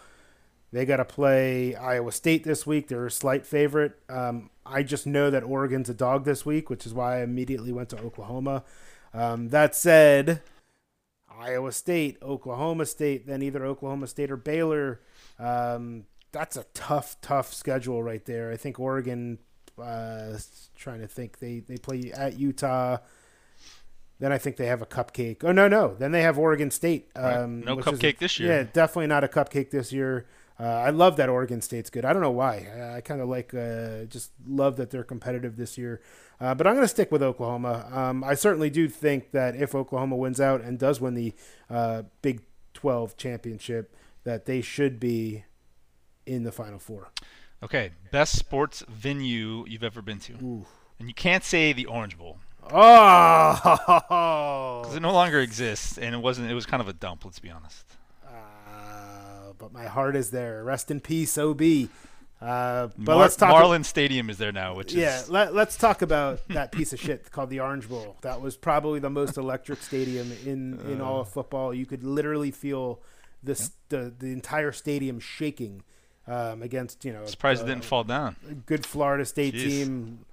They 0.72 0.86
got 0.86 0.98
to 0.98 1.06
play 1.06 1.76
Iowa 1.76 2.12
State 2.12 2.44
this 2.44 2.66
week. 2.66 2.88
They're 2.88 3.06
a 3.06 3.12
slight 3.12 3.46
favorite. 3.46 3.94
Um, 4.10 4.50
I 4.66 4.82
just 4.82 5.06
know 5.06 5.30
that 5.30 5.44
Oregon's 5.44 5.88
a 5.88 5.94
dog 5.94 6.26
this 6.26 6.48
week, 6.48 6.70
which 6.70 6.88
is 6.88 6.96
why 6.96 7.18
I 7.20 7.22
immediately 7.22 7.72
went 7.72 7.90
to 7.90 8.00
Oklahoma. 8.00 8.64
Um, 9.14 9.50
that 9.50 9.76
said, 9.76 10.42
Iowa 11.30 11.72
State, 11.72 12.18
Oklahoma 12.24 12.88
State, 12.88 13.28
then 13.28 13.44
either 13.44 13.64
Oklahoma 13.64 14.08
State 14.08 14.32
or 14.32 14.38
Baylor. 14.38 15.00
Um, 15.38 16.06
that's 16.32 16.58
a 16.58 16.66
tough, 16.74 17.18
tough 17.22 17.54
schedule 17.54 18.02
right 18.02 18.26
there. 18.26 18.52
I 18.52 18.58
think 18.58 18.80
Oregon 18.80 19.38
uh, 19.82 20.38
trying 20.76 21.02
to 21.02 21.08
think. 21.08 21.40
They 21.40 21.60
they 21.60 21.78
play 21.78 22.12
at 22.16 22.38
Utah. 22.38 22.98
Then 24.20 24.32
I 24.32 24.38
think 24.38 24.58
they 24.58 24.68
have 24.68 24.82
a 24.82 24.86
cupcake. 24.86 25.44
Oh 25.44 25.52
no, 25.52 25.68
no. 25.68 25.96
Then 25.98 26.12
they 26.12 26.22
have 26.22 26.38
Oregon 26.38 26.72
State. 26.72 27.10
Um, 27.16 27.58
right. 27.58 27.66
No 27.66 27.78
cupcake 27.78 28.14
is, 28.16 28.20
this 28.20 28.40
year. 28.40 28.54
Yeah, 28.54 28.64
definitely 28.72 29.08
not 29.08 29.24
a 29.24 29.28
cupcake 29.28 29.72
this 29.72 29.92
year. 29.92 30.28
Uh, 30.60 30.66
I 30.66 30.92
love 30.92 31.18
that 31.18 31.30
Oregon 31.30 31.62
State's 31.62 31.90
good. 31.90 32.06
I 32.06 32.14
don't 32.14 32.22
know 32.22 32.32
why. 32.32 32.68
I, 32.76 32.98
I 32.98 33.02
kind 33.02 33.22
of 33.22 33.28
like, 33.28 33.54
uh, 33.54 34.06
just 34.06 34.32
love 34.48 34.76
that 34.76 34.92
they're 34.92 35.04
competitive 35.04 35.58
this 35.58 35.78
year. 35.78 36.00
Uh, 36.40 36.54
but 36.54 36.68
I'm 36.68 36.76
going 36.76 36.86
to 36.86 36.90
stick 36.90 37.12
with 37.12 37.24
Oklahoma. 37.24 37.88
Um, 37.92 38.24
I 38.24 38.36
certainly 38.36 38.70
do 38.70 38.88
think 38.88 39.32
that 39.32 39.56
if 39.56 39.74
Oklahoma 39.74 40.16
wins 40.16 40.40
out 40.40 40.62
and 40.62 40.78
does 40.78 41.02
win 41.02 41.16
the 41.16 41.34
uh, 41.70 42.04
Big 42.22 42.42
12 42.76 43.18
championship, 43.18 43.96
that 44.26 44.46
they 44.46 44.62
should 44.62 45.00
be 45.00 45.44
in 46.26 46.44
the 46.44 46.52
Final 46.52 46.80
Four. 46.80 47.12
Okay, 47.64 47.92
best 48.12 48.38
sports 48.38 48.84
venue 48.90 49.64
you've 49.68 49.86
ever 49.86 50.02
been 50.02 50.20
to, 50.20 50.34
Ooh. 50.34 50.66
and 51.00 51.08
you 51.08 51.14
can't 51.14 51.46
say 51.46 51.72
the 51.72 51.86
Orange 51.86 52.18
Bowl. 52.18 52.38
Oh, 52.72 54.82
because 54.84 54.98
it 54.98 55.02
no 55.02 55.14
longer 55.14 55.40
exists, 55.40 55.98
and 55.98 56.14
it 56.14 56.18
wasn't. 56.18 56.52
It 56.52 56.54
was 56.54 56.66
kind 56.66 56.82
of 56.82 56.90
a 56.90 56.94
dump. 56.94 57.24
Let's 57.24 57.40
be 57.40 57.50
honest. 57.50 57.86
Uh, 58.28 59.54
but 59.58 59.72
my 59.72 59.86
heart 59.86 60.18
is 60.18 60.32
there. 60.32 60.62
Rest 60.64 60.92
in 60.92 61.00
peace, 61.00 61.38
OB. 61.38 61.62
Uh, 62.42 62.88
but 62.98 62.98
Mar- 62.98 63.16
let's 63.16 63.38
talk. 63.38 63.52
Marlin 63.52 63.86
Stadium 63.86 64.30
is 64.30 64.38
there 64.38 64.52
now, 64.52 64.76
which 64.76 64.94
yeah. 64.94 65.22
Is... 65.22 65.30
Let, 65.30 65.56
us 65.56 65.78
talk 65.78 66.02
about 66.02 66.46
that 66.50 66.74
piece 66.74 66.92
of 66.92 67.00
shit 67.00 67.32
called 67.32 67.50
the 67.50 67.62
Orange 67.62 67.88
Bowl. 67.88 68.18
That 68.22 68.42
was 68.42 68.58
probably 68.58 69.00
the 69.00 69.10
most 69.10 69.38
electric 69.38 69.82
stadium 69.82 70.34
in 70.46 70.82
in 70.92 71.00
all 71.00 71.22
of 71.22 71.30
football. 71.30 71.74
You 71.74 71.86
could 71.86 72.04
literally 72.04 72.52
feel 72.52 73.00
this 73.42 73.72
the 73.88 74.14
the 74.20 74.28
entire 74.28 74.74
stadium 74.74 75.22
shaking 75.22 75.84
um, 76.28 76.62
against 76.62 77.06
you 77.06 77.14
know. 77.14 77.26
Surprised 77.26 77.62
uh, 77.62 77.66
it 77.66 77.70
didn't 77.70 77.86
fall 77.86 78.04
down. 78.04 78.36
good 78.66 78.86
Florida 78.86 79.26
State 79.26 79.54
Jeez. 79.54 79.64
team 79.64 80.26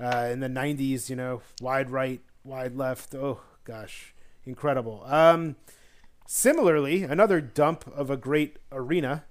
uh, 0.00 0.28
in 0.30 0.40
the 0.40 0.48
'90s. 0.48 1.10
You 1.10 1.16
know, 1.16 1.42
wide 1.60 1.90
right, 1.90 2.20
wide 2.44 2.76
left. 2.76 3.14
Oh 3.14 3.40
gosh, 3.64 4.14
incredible. 4.44 5.02
Um, 5.06 5.56
similarly, 6.26 7.02
another 7.02 7.40
dump 7.40 7.86
of 7.94 8.10
a 8.10 8.16
great 8.16 8.58
arena 8.72 9.24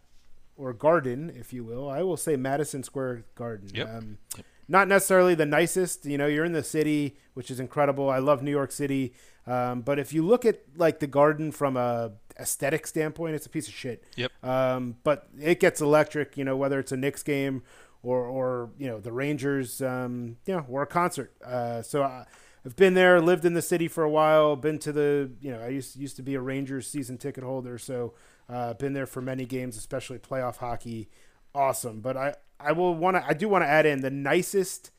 or 0.58 0.74
garden, 0.74 1.34
if 1.36 1.54
you 1.54 1.64
will. 1.64 1.90
I 1.90 2.04
will 2.04 2.18
say 2.18 2.36
Madison 2.36 2.84
Square 2.84 3.26
Garden. 3.36 3.70
Yep. 3.74 3.90
Um, 3.90 4.18
yep. 4.38 4.46
Not 4.68 4.88
necessarily 4.88 5.36
the 5.36 5.46
nicest. 5.46 6.06
You 6.06 6.18
know, 6.18 6.28
you're 6.28 6.46
in 6.46 6.54
the 6.54 6.64
city, 6.64 7.18
which 7.34 7.52
is 7.52 7.60
incredible. 7.60 8.10
I 8.10 8.20
love 8.20 8.42
New 8.42 8.52
York 8.52 8.72
City. 8.72 9.14
Um, 9.46 9.82
but 9.82 10.00
if 10.00 10.14
you 10.14 10.24
look 10.24 10.46
at 10.46 10.62
like 10.78 11.00
the 11.00 11.08
garden 11.08 11.52
from 11.52 11.76
a 11.76 12.12
aesthetic 12.40 12.88
standpoint, 12.88 13.36
it's 13.36 13.46
a 13.46 13.50
piece 13.50 13.68
of 13.68 13.74
shit. 13.74 14.04
Yep. 14.16 14.32
Um, 14.44 14.98
but 15.04 15.30
it 15.40 15.60
gets 15.60 15.82
electric, 15.82 16.38
you 16.38 16.44
know, 16.44 16.58
whether 16.58 16.80
it's 16.80 16.92
a 16.92 16.98
Knicks 16.98 17.24
game 17.24 17.64
or, 18.02 18.26
or 18.26 18.70
you 18.78 18.88
know, 18.88 19.00
the 19.00 19.12
Rangers, 19.12 19.82
um, 19.82 20.38
you 20.46 20.56
know, 20.56 20.66
or 20.70 20.84
a 20.84 20.88
concert. 20.88 21.34
Uh, 21.44 21.82
so 21.82 22.04
I, 22.04 22.26
have 22.64 22.76
been 22.76 22.94
there, 22.94 23.20
lived 23.20 23.46
in 23.46 23.54
the 23.54 23.62
city 23.62 23.88
for 23.88 24.04
a 24.04 24.10
while, 24.10 24.56
been 24.56 24.80
to 24.80 24.92
the, 24.92 25.32
you 25.42 25.52
know, 25.52 25.60
I 25.60 25.68
used, 25.68 25.98
used 25.98 26.16
to 26.16 26.24
be 26.24 26.36
a 26.36 26.42
Rangers 26.42 26.88
season 26.88 27.18
ticket 27.18 27.44
holder. 27.44 27.78
So 27.78 28.14
uh, 28.50 28.74
been 28.74 28.94
there 28.94 29.06
for 29.06 29.22
many 29.22 29.46
games, 29.46 29.78
especially 29.78 30.18
playoff 30.18 30.58
hockey. 30.58 31.10
Awesome. 31.54 32.00
But 32.00 32.18
I, 32.18 32.36
I 32.60 32.72
will 32.72 32.96
want 32.96 33.18
to, 33.18 33.26
I 33.26 33.34
do 33.34 33.50
want 33.50 33.64
to 33.64 33.70
add 33.70 33.86
in 33.86 34.02
the 34.02 34.10
nicest 34.10 34.92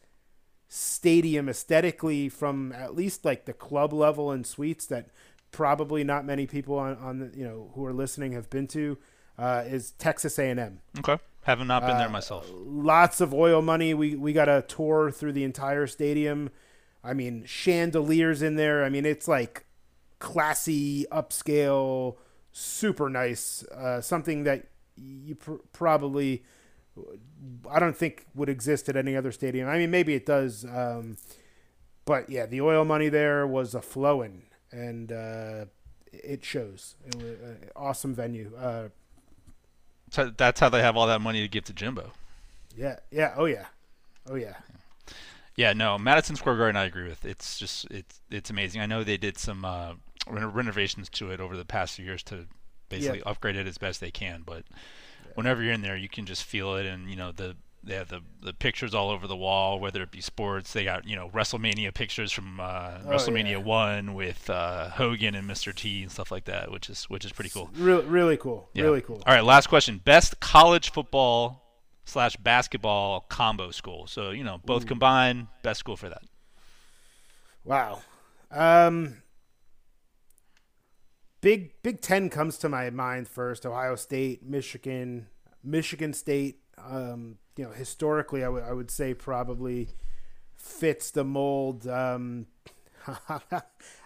stadium 0.68 1.48
aesthetically 1.48 2.28
from 2.28 2.72
at 2.72 2.94
least 2.94 3.24
like 3.24 3.44
the 3.44 3.52
club 3.52 3.92
level 3.92 4.30
and 4.30 4.46
suites 4.46 4.86
that 4.86 5.08
probably 5.54 6.02
not 6.02 6.26
many 6.26 6.46
people 6.46 6.76
on, 6.76 6.96
on 6.96 7.18
the, 7.20 7.38
you 7.38 7.44
know 7.44 7.70
who 7.74 7.86
are 7.86 7.92
listening 7.92 8.32
have 8.32 8.50
been 8.50 8.66
to 8.66 8.98
uh, 9.38 9.62
is 9.66 9.92
Texas 9.92 10.36
A&M. 10.38 10.80
Okay, 10.98 11.16
haven't 11.42 11.68
not 11.68 11.82
been 11.82 11.92
uh, 11.92 11.98
there 11.98 12.08
myself. 12.08 12.50
Lots 12.52 13.20
of 13.20 13.32
oil 13.32 13.62
money. 13.62 13.94
We 13.94 14.16
we 14.16 14.32
got 14.32 14.48
a 14.48 14.62
tour 14.62 15.12
through 15.12 15.32
the 15.32 15.44
entire 15.44 15.86
stadium. 15.86 16.50
I 17.04 17.14
mean, 17.14 17.44
chandeliers 17.44 18.42
in 18.42 18.56
there. 18.56 18.82
I 18.82 18.88
mean, 18.88 19.06
it's 19.06 19.28
like 19.28 19.64
classy, 20.18 21.06
upscale, 21.12 22.16
super 22.50 23.08
nice. 23.08 23.62
Uh, 23.66 24.00
something 24.00 24.42
that 24.44 24.66
you 24.96 25.36
pr- 25.36 25.62
probably 25.72 26.44
I 27.70 27.78
don't 27.78 27.96
think 27.96 28.26
would 28.34 28.48
exist 28.48 28.88
at 28.88 28.96
any 28.96 29.16
other 29.16 29.30
stadium. 29.30 29.68
I 29.68 29.78
mean, 29.78 29.92
maybe 29.92 30.14
it 30.14 30.26
does. 30.26 30.64
Um, 30.64 31.16
but 32.04 32.28
yeah, 32.28 32.46
the 32.46 32.60
oil 32.60 32.84
money 32.84 33.08
there 33.08 33.46
was 33.46 33.72
a 33.74 33.80
flowing 33.80 34.42
and 34.74 35.12
uh, 35.12 35.64
it 36.12 36.44
shows. 36.44 36.96
It 37.06 37.16
was 37.16 37.24
an 37.24 37.70
awesome 37.76 38.14
venue. 38.14 38.52
Uh, 38.58 38.88
so 40.10 40.32
that's 40.37 40.60
how 40.60 40.68
they 40.68 40.82
have 40.82 40.96
all 40.96 41.06
that 41.06 41.20
money 41.20 41.40
to 41.40 41.48
give 41.48 41.64
to 41.64 41.72
Jimbo. 41.72 42.12
Yeah. 42.76 42.96
Yeah. 43.10 43.34
Oh 43.37 43.46
yeah. 43.46 43.66
Oh 44.28 44.34
yeah. 44.34 44.54
Yeah, 45.56 45.72
no, 45.72 45.96
Madison 45.98 46.34
Square 46.34 46.56
Garden, 46.56 46.76
I 46.76 46.84
agree 46.84 47.08
with. 47.08 47.24
It's 47.24 47.58
just 47.58 47.87
it's 47.90 48.20
it's 48.30 48.50
amazing. 48.50 48.80
I 48.80 48.87
know 48.87 49.04
they 49.04 49.16
did 49.16 49.38
some 49.38 49.64
uh, 49.64 49.94
renovations 50.26 51.08
to 51.10 51.30
it 51.30 51.40
over 51.40 51.56
the 51.56 51.64
past 51.64 51.94
few 51.94 52.04
years 52.04 52.24
to 52.24 52.46
basically 52.88 53.18
yep. 53.18 53.26
upgrade 53.28 53.56
it 53.56 53.66
as 53.66 53.78
best 53.78 54.00
they 54.00 54.10
can. 54.10 54.42
But 54.44 54.64
yeah. 54.74 55.32
whenever 55.34 55.62
you're 55.62 55.72
in 55.72 55.82
there, 55.82 55.96
you 55.96 56.08
can 56.08 56.26
just 56.26 56.42
feel 56.42 56.74
it, 56.74 56.87
and 56.87 57.08
you 57.08 57.14
know 57.14 57.30
the 57.30 57.56
they 57.84 57.94
have 57.94 58.08
the 58.08 58.20
the 58.42 58.52
pictures 58.52 58.94
all 58.94 59.10
over 59.10 59.26
the 59.26 59.36
wall, 59.36 59.78
whether 59.78 60.02
it 60.02 60.10
be 60.10 60.20
sports. 60.20 60.72
They 60.72 60.84
got 60.84 61.06
you 61.06 61.16
know 61.16 61.28
WrestleMania 61.30 61.92
pictures 61.94 62.32
from 62.32 62.60
uh, 62.60 62.98
oh, 63.04 63.08
WrestleMania 63.08 63.52
yeah. 63.52 63.56
one 63.58 64.14
with 64.14 64.48
uh, 64.48 64.88
Hogan 64.90 65.34
and 65.34 65.48
Mr. 65.48 65.74
T 65.74 66.02
and 66.02 66.10
stuff 66.10 66.30
like 66.30 66.44
that, 66.44 66.70
which 66.70 66.88
is 66.88 67.04
which 67.04 67.24
is 67.24 67.32
pretty 67.32 67.50
cool. 67.50 67.70
Really, 67.74 68.04
really 68.04 68.36
cool. 68.36 68.68
Yeah. 68.74 68.84
Really 68.84 69.00
cool. 69.00 69.22
All 69.26 69.34
right, 69.34 69.44
last 69.44 69.68
question: 69.68 70.00
best 70.04 70.40
college 70.40 70.92
football 70.92 71.62
slash 72.04 72.36
basketball 72.36 73.20
combo 73.28 73.70
school. 73.70 74.06
So 74.06 74.30
you 74.30 74.44
know, 74.44 74.60
both 74.64 74.84
Ooh. 74.84 74.88
combined, 74.88 75.48
best 75.62 75.80
school 75.80 75.96
for 75.96 76.08
that. 76.08 76.22
Wow. 77.64 78.02
Um, 78.50 79.22
Big 81.40 81.82
Big 81.82 82.00
Ten 82.00 82.30
comes 82.30 82.58
to 82.58 82.68
my 82.68 82.90
mind 82.90 83.28
first. 83.28 83.66
Ohio 83.66 83.96
State, 83.96 84.42
Michigan, 84.42 85.26
Michigan 85.62 86.12
State. 86.12 86.60
Um, 86.78 87.38
you 87.56 87.64
know, 87.64 87.70
historically, 87.70 88.42
I, 88.42 88.46
w- 88.46 88.64
I 88.64 88.72
would 88.72 88.90
say 88.90 89.14
probably 89.14 89.88
fits 90.56 91.10
the 91.10 91.24
mold. 91.24 91.86
Um, 91.86 92.46
I'm 93.28 93.40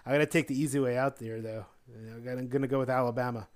gonna 0.07 0.27
take 0.27 0.49
the 0.49 0.61
easy 0.61 0.79
way 0.79 0.97
out 0.97 1.19
there, 1.19 1.41
though. 1.41 1.67
I'm 1.95 2.49
gonna 2.49 2.67
go 2.67 2.79
with 2.79 2.91
Alabama. 2.91 3.49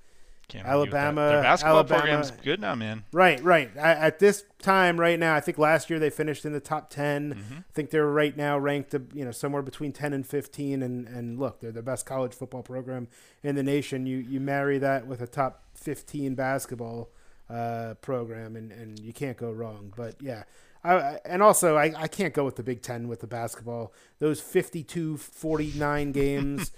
Can't 0.49 0.67
Alabama, 0.67 1.29
their 1.29 1.43
basketball 1.43 1.77
Alabama, 1.79 2.01
program's 2.01 2.31
good 2.31 2.61
now, 2.61 2.75
man. 2.75 3.05
Right, 3.13 3.43
right. 3.43 3.75
At 3.77 4.19
this 4.19 4.45
time, 4.61 5.01
right 5.01 5.19
now, 5.19 5.35
I 5.35 5.41
think 5.41 5.57
last 5.57 5.89
year 5.89 5.99
they 5.99 6.11
finished 6.11 6.45
in 6.45 6.53
the 6.53 6.61
top 6.61 6.91
10 6.91 7.35
mm-hmm. 7.35 7.55
I 7.59 7.73
think 7.73 7.91
they're 7.91 8.07
right 8.07 8.37
now 8.37 8.59
ranked, 8.59 8.93
you 9.15 9.25
know, 9.25 9.31
somewhere 9.31 9.63
between 9.63 9.93
ten 9.93 10.13
and 10.13 10.27
fifteen. 10.27 10.83
And 10.83 11.07
and 11.09 11.39
look, 11.39 11.61
they're 11.61 11.73
the 11.73 11.83
best 11.83 12.05
college 12.07 12.35
football 12.35 12.63
program 12.63 13.09
in 13.43 13.55
the 13.55 13.63
nation. 13.63 14.05
You 14.05 14.19
you 14.19 14.41
marry 14.41 14.79
that 14.79 15.07
with 15.07 15.23
a 15.23 15.27
top 15.27 15.65
fifteen 15.75 16.35
basketball 16.35 17.11
uh, 17.53 17.95
program, 18.01 18.57
and 18.57 18.73
and 18.73 18.99
you 18.99 19.13
can't 19.13 19.37
go 19.37 19.51
wrong. 19.51 19.93
But 19.97 20.17
yeah. 20.21 20.45
I, 20.85 21.21
and 21.25 21.45
also, 21.45 21.77
I, 21.77 21.93
I 21.97 22.09
can't 22.09 22.35
go 22.35 22.45
with 22.45 22.57
the 22.57 22.65
Big 22.65 22.83
Ten 22.83 23.07
with 23.07 23.21
the 23.21 23.29
basketball. 23.29 23.93
Those 24.19 24.41
52 24.41 25.17
49 25.17 26.11
games. 26.13 26.73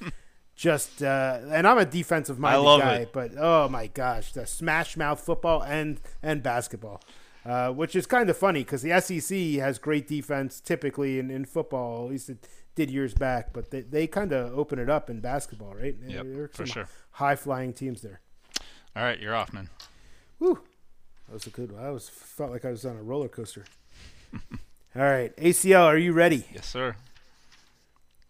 just 0.54 1.02
uh, 1.02 1.40
and 1.50 1.66
I'm 1.66 1.78
a 1.78 1.86
defensive 1.86 2.38
minded 2.38 2.80
guy, 2.80 2.94
it. 2.96 3.12
but 3.12 3.32
oh 3.38 3.68
my 3.68 3.86
gosh, 3.86 4.32
the 4.32 4.46
smash 4.46 4.96
mouth 4.96 5.20
football 5.20 5.62
and 5.62 6.00
and 6.22 6.42
basketball, 6.42 7.00
uh, 7.46 7.70
which 7.70 7.96
is 7.96 8.06
kind 8.06 8.28
of 8.28 8.36
funny 8.36 8.60
because 8.60 8.82
the 8.82 9.00
SEC 9.00 9.36
has 9.62 9.78
great 9.78 10.06
defense 10.06 10.60
typically 10.60 11.18
in, 11.18 11.30
in 11.30 11.44
football. 11.44 12.04
At 12.04 12.10
least 12.10 12.28
it 12.28 12.46
did 12.74 12.90
years 12.90 13.14
back, 13.14 13.52
but 13.52 13.70
they, 13.70 13.80
they 13.80 14.06
kind 14.06 14.32
of 14.32 14.56
open 14.56 14.78
it 14.78 14.90
up 14.90 15.08
in 15.08 15.20
basketball, 15.20 15.74
right? 15.74 15.96
Yep, 16.06 16.52
for 16.52 16.66
sure. 16.66 16.88
High 17.12 17.36
flying 17.36 17.72
teams 17.72 18.02
there. 18.02 18.20
All 18.96 19.02
right, 19.02 19.18
you're 19.18 19.34
off, 19.34 19.52
man. 19.52 19.70
Woo, 20.44 20.58
that 21.26 21.32
was 21.32 21.46
a 21.46 21.50
good 21.50 21.72
one. 21.72 21.82
I 21.82 21.90
was 21.90 22.10
felt 22.10 22.50
like 22.50 22.66
I 22.66 22.70
was 22.70 22.84
on 22.84 22.98
a 22.98 23.02
roller 23.02 23.28
coaster. 23.28 23.64
All 24.94 25.02
right, 25.02 25.34
ACL, 25.38 25.84
are 25.84 25.96
you 25.96 26.12
ready? 26.12 26.44
Yes, 26.52 26.66
sir. 26.66 26.96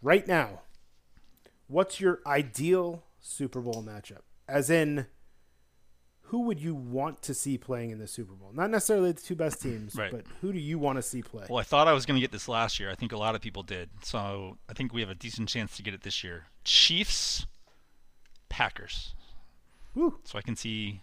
Right 0.00 0.24
now, 0.29 0.61
what's 1.66 2.00
your 2.00 2.20
ideal 2.24 3.03
Super 3.20 3.61
Bowl 3.61 3.83
matchup? 3.83 4.20
As 4.48 4.70
in, 4.70 5.07
who 6.20 6.42
would 6.42 6.61
you 6.61 6.77
want 6.77 7.20
to 7.22 7.35
see 7.35 7.59
playing 7.59 7.90
in 7.90 7.98
the 7.98 8.07
Super 8.07 8.35
Bowl? 8.35 8.53
Not 8.55 8.70
necessarily 8.70 9.11
the 9.11 9.20
two 9.20 9.35
best 9.35 9.61
teams, 9.61 9.96
right. 9.96 10.12
but 10.12 10.24
who 10.40 10.53
do 10.53 10.61
you 10.61 10.79
want 10.79 10.98
to 10.98 11.03
see 11.03 11.20
play? 11.20 11.46
Well, 11.50 11.59
I 11.59 11.64
thought 11.64 11.88
I 11.88 11.92
was 11.92 12.07
going 12.07 12.14
to 12.16 12.20
get 12.20 12.31
this 12.31 12.46
last 12.46 12.79
year. 12.79 12.92
I 12.92 12.94
think 12.94 13.11
a 13.11 13.18
lot 13.18 13.35
of 13.35 13.40
people 13.40 13.64
did. 13.64 13.90
So 14.03 14.57
I 14.68 14.72
think 14.72 14.94
we 14.94 15.00
have 15.00 15.11
a 15.11 15.16
decent 15.16 15.48
chance 15.48 15.77
to 15.79 15.83
get 15.83 15.94
it 15.94 16.03
this 16.03 16.22
year. 16.22 16.44
Chiefs, 16.62 17.46
Packers. 18.48 19.14
Woo. 19.96 20.20
So 20.22 20.38
I 20.38 20.42
can 20.42 20.55
see 20.55 21.00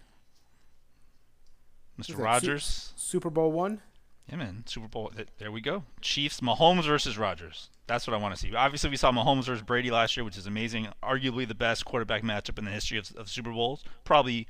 Mr. 2.00 2.18
Rodgers. 2.18 2.92
Super 2.96 3.30
Bowl 3.30 3.52
one? 3.52 3.80
Yeah, 4.28 4.36
man. 4.36 4.64
Super 4.66 4.88
Bowl. 4.88 5.12
There 5.38 5.52
we 5.52 5.60
go. 5.60 5.84
Chiefs, 6.00 6.40
Mahomes 6.40 6.86
versus 6.86 7.18
Rodgers. 7.18 7.70
That's 7.86 8.06
what 8.06 8.14
I 8.14 8.16
want 8.16 8.34
to 8.34 8.40
see. 8.40 8.54
Obviously, 8.54 8.90
we 8.90 8.96
saw 8.96 9.10
Mahomes 9.12 9.44
versus 9.44 9.62
Brady 9.62 9.90
last 9.90 10.16
year, 10.16 10.24
which 10.24 10.38
is 10.38 10.46
amazing. 10.46 10.88
Arguably 11.02 11.46
the 11.46 11.54
best 11.54 11.84
quarterback 11.84 12.22
matchup 12.22 12.58
in 12.58 12.64
the 12.64 12.70
history 12.70 12.98
of, 12.98 13.10
of 13.16 13.28
Super 13.28 13.50
Bowls. 13.50 13.84
Probably, 14.04 14.46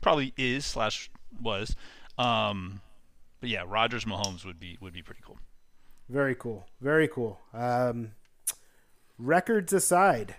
probably 0.00 0.32
is 0.36 0.64
slash 0.64 1.10
was. 1.42 1.74
Um, 2.18 2.80
but 3.40 3.50
yeah, 3.50 3.64
Rodgers 3.66 4.04
Mahomes 4.04 4.44
would 4.44 4.60
be 4.60 4.78
would 4.80 4.92
be 4.92 5.02
pretty 5.02 5.22
cool. 5.24 5.38
Very 6.08 6.34
cool. 6.34 6.68
Very 6.80 7.08
cool. 7.08 7.40
Um, 7.52 8.12
records 9.18 9.72
aside, 9.72 10.36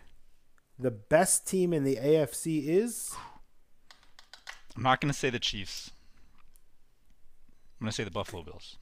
the 0.79 0.91
best 0.91 1.47
team 1.47 1.73
in 1.73 1.83
the 1.83 1.97
AFC 1.97 2.67
is. 2.67 3.13
I'm 4.75 4.83
not 4.83 5.01
going 5.01 5.11
to 5.11 5.17
say 5.17 5.29
the 5.29 5.39
Chiefs. 5.39 5.91
I'm 7.79 7.85
going 7.85 7.91
to 7.91 7.95
say 7.95 8.03
the 8.03 8.11
Buffalo 8.11 8.43
Bills. 8.43 8.77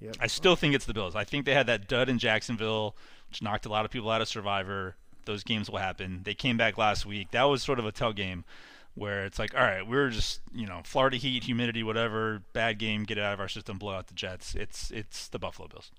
Yep. 0.00 0.16
I 0.20 0.26
still 0.28 0.54
think 0.54 0.74
it's 0.74 0.84
the 0.84 0.94
Bills. 0.94 1.16
I 1.16 1.24
think 1.24 1.44
they 1.44 1.54
had 1.54 1.66
that 1.66 1.88
dud 1.88 2.08
in 2.08 2.18
Jacksonville, 2.18 2.96
which 3.28 3.42
knocked 3.42 3.66
a 3.66 3.68
lot 3.68 3.84
of 3.84 3.90
people 3.90 4.10
out 4.10 4.20
of 4.20 4.28
Survivor. 4.28 4.94
Those 5.24 5.42
games 5.42 5.68
will 5.68 5.78
happen. 5.78 6.20
They 6.22 6.34
came 6.34 6.56
back 6.56 6.78
last 6.78 7.04
week. 7.04 7.32
That 7.32 7.44
was 7.44 7.62
sort 7.62 7.78
of 7.78 7.86
a 7.86 7.92
tell 7.92 8.12
game 8.12 8.44
where 8.94 9.24
it's 9.24 9.38
like, 9.38 9.54
all 9.54 9.62
right, 9.62 9.86
we're 9.86 10.10
just, 10.10 10.40
you 10.54 10.66
know, 10.66 10.80
Florida 10.84 11.16
heat, 11.16 11.44
humidity, 11.44 11.82
whatever, 11.82 12.42
bad 12.52 12.78
game, 12.78 13.04
get 13.04 13.18
it 13.18 13.24
out 13.24 13.34
of 13.34 13.40
our 13.40 13.48
system, 13.48 13.78
blow 13.78 13.94
out 13.94 14.06
the 14.06 14.14
Jets. 14.14 14.54
It's 14.54 14.90
it's 14.90 15.28
the 15.28 15.38
Buffalo 15.38 15.68
Bills. 15.68 15.90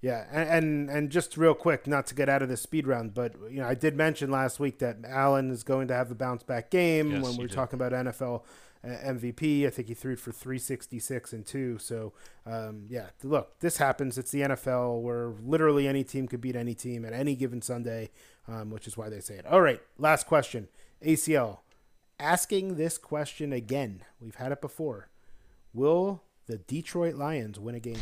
Yeah, 0.00 0.26
and, 0.30 0.48
and, 0.50 0.90
and 0.90 1.10
just 1.10 1.38
real 1.38 1.54
quick, 1.54 1.86
not 1.86 2.06
to 2.08 2.14
get 2.14 2.28
out 2.28 2.42
of 2.42 2.50
the 2.50 2.58
speed 2.58 2.86
round, 2.86 3.14
but 3.14 3.32
you 3.50 3.60
know, 3.60 3.66
I 3.66 3.74
did 3.74 3.96
mention 3.96 4.30
last 4.30 4.60
week 4.60 4.78
that 4.80 4.98
Allen 5.08 5.50
is 5.50 5.62
going 5.62 5.88
to 5.88 5.94
have 5.94 6.10
a 6.10 6.14
bounce 6.14 6.42
back 6.42 6.70
game 6.70 7.10
yes, 7.10 7.22
when 7.22 7.36
we 7.38 7.44
are 7.46 7.48
talking 7.48 7.80
about 7.80 7.92
NFL 7.92 8.42
MVP. 8.84 9.66
I 9.66 9.70
think 9.70 9.88
he 9.88 9.94
threw 9.94 10.16
for 10.16 10.32
366 10.32 11.32
and 11.32 11.46
two. 11.46 11.78
So, 11.78 12.12
um, 12.46 12.84
yeah, 12.88 13.06
look, 13.22 13.58
this 13.60 13.78
happens. 13.78 14.18
It's 14.18 14.30
the 14.30 14.42
NFL 14.42 15.00
where 15.00 15.32
literally 15.42 15.88
any 15.88 16.04
team 16.04 16.28
could 16.28 16.40
beat 16.40 16.56
any 16.56 16.74
team 16.74 17.04
at 17.04 17.12
any 17.12 17.34
given 17.34 17.62
Sunday, 17.62 18.10
um, 18.48 18.70
which 18.70 18.86
is 18.86 18.96
why 18.96 19.08
they 19.08 19.20
say 19.20 19.34
it. 19.34 19.46
All 19.46 19.60
right, 19.60 19.80
last 19.98 20.26
question. 20.26 20.68
ACL. 21.04 21.58
Asking 22.18 22.76
this 22.76 22.98
question 22.98 23.52
again. 23.52 24.02
We've 24.20 24.36
had 24.36 24.52
it 24.52 24.60
before. 24.60 25.08
Will 25.72 26.22
the 26.46 26.58
Detroit 26.58 27.16
Lions 27.16 27.58
win 27.58 27.74
a 27.74 27.80
game? 27.80 27.98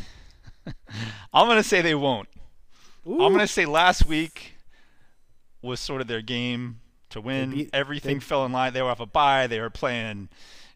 I'm 1.33 1.47
going 1.47 1.57
to 1.57 1.68
say 1.68 1.81
they 1.81 1.95
won't. 1.95 2.29
Ooh. 3.07 3.23
I'm 3.23 3.33
going 3.33 3.38
to 3.38 3.47
say 3.47 3.64
last 3.64 4.07
week 4.07 4.55
was 5.62 5.81
sort 5.81 6.01
of 6.01 6.07
their 6.09 6.21
game 6.21 6.81
to 7.11 7.21
win. 7.21 7.51
Beat, 7.51 7.71
Everything 7.73 8.16
they, 8.16 8.21
fell 8.21 8.45
in 8.45 8.53
line. 8.53 8.73
They 8.73 8.83
were 8.83 8.90
off 8.90 9.01
a 9.01 9.07
bye. 9.07 9.47
They 9.47 9.61
were 9.61 9.71
playing 9.71 10.29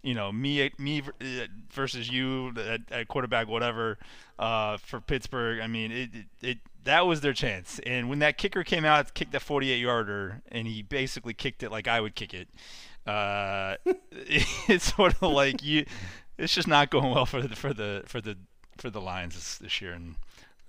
you 0.06 0.14
know 0.14 0.30
me 0.30 0.70
me 0.78 1.02
uh, 1.02 1.46
versus 1.70 2.08
you 2.08 2.52
at, 2.56 2.80
at 2.92 3.08
quarterback 3.08 3.48
whatever 3.48 3.98
uh, 4.38 4.76
for 4.76 5.00
Pittsburgh. 5.00 5.60
I 5.60 5.66
mean 5.66 5.90
it, 5.90 6.10
it, 6.14 6.26
it 6.42 6.58
that 6.84 7.06
was 7.06 7.20
their 7.20 7.32
chance. 7.32 7.80
And 7.84 8.08
when 8.08 8.20
that 8.20 8.38
kicker 8.38 8.62
came 8.62 8.84
out, 8.84 9.12
kicked 9.14 9.32
that 9.32 9.42
48 9.42 9.76
yarder, 9.76 10.42
and 10.52 10.68
he 10.68 10.82
basically 10.82 11.34
kicked 11.34 11.64
it 11.64 11.72
like 11.72 11.88
I 11.88 12.00
would 12.00 12.14
kick 12.14 12.32
it. 12.32 12.48
Uh, 13.04 13.76
it's 14.12 14.94
sort 14.94 15.14
of 15.20 15.32
like 15.32 15.62
you. 15.64 15.84
It's 16.38 16.54
just 16.54 16.68
not 16.68 16.90
going 16.90 17.12
well 17.12 17.26
for 17.26 17.42
the 17.42 17.56
for 17.56 17.74
the 17.74 18.04
for 18.06 18.20
the 18.20 18.36
for 18.78 18.90
the 18.90 19.00
Lions 19.00 19.34
this, 19.34 19.58
this 19.58 19.80
year. 19.80 19.92
And 19.92 20.14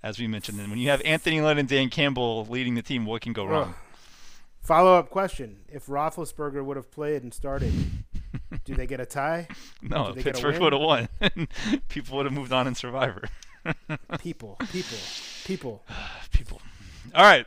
as 0.02 0.18
we 0.18 0.26
mentioned, 0.26 0.58
and 0.58 0.68
when 0.68 0.80
you 0.80 0.90
have 0.90 1.00
Anthony 1.04 1.40
Lynn 1.40 1.58
and 1.58 1.68
Dan 1.68 1.90
Campbell 1.90 2.44
leading 2.46 2.74
the 2.74 2.82
team, 2.82 3.06
what 3.06 3.22
can 3.22 3.32
go 3.32 3.44
wrong? 3.44 3.74
Follow 4.60 4.96
up 4.96 5.10
question: 5.10 5.60
If 5.68 5.86
Roethlisberger 5.86 6.64
would 6.64 6.76
have 6.76 6.90
played 6.90 7.22
and 7.22 7.32
started, 7.32 7.72
do 8.64 8.74
they 8.74 8.86
get 8.86 9.00
a 9.00 9.06
tie? 9.06 9.48
No, 9.82 10.12
Pittsburgh 10.12 10.58
would 10.60 10.72
have 10.72 10.82
won. 10.82 11.08
people 11.88 12.16
would 12.16 12.26
have 12.26 12.32
moved 12.32 12.52
on 12.52 12.66
in 12.66 12.74
Survivor. 12.74 13.22
people, 14.18 14.56
people, 14.72 14.98
people, 15.44 15.84
people. 16.32 16.60
All 17.14 17.22
right. 17.22 17.46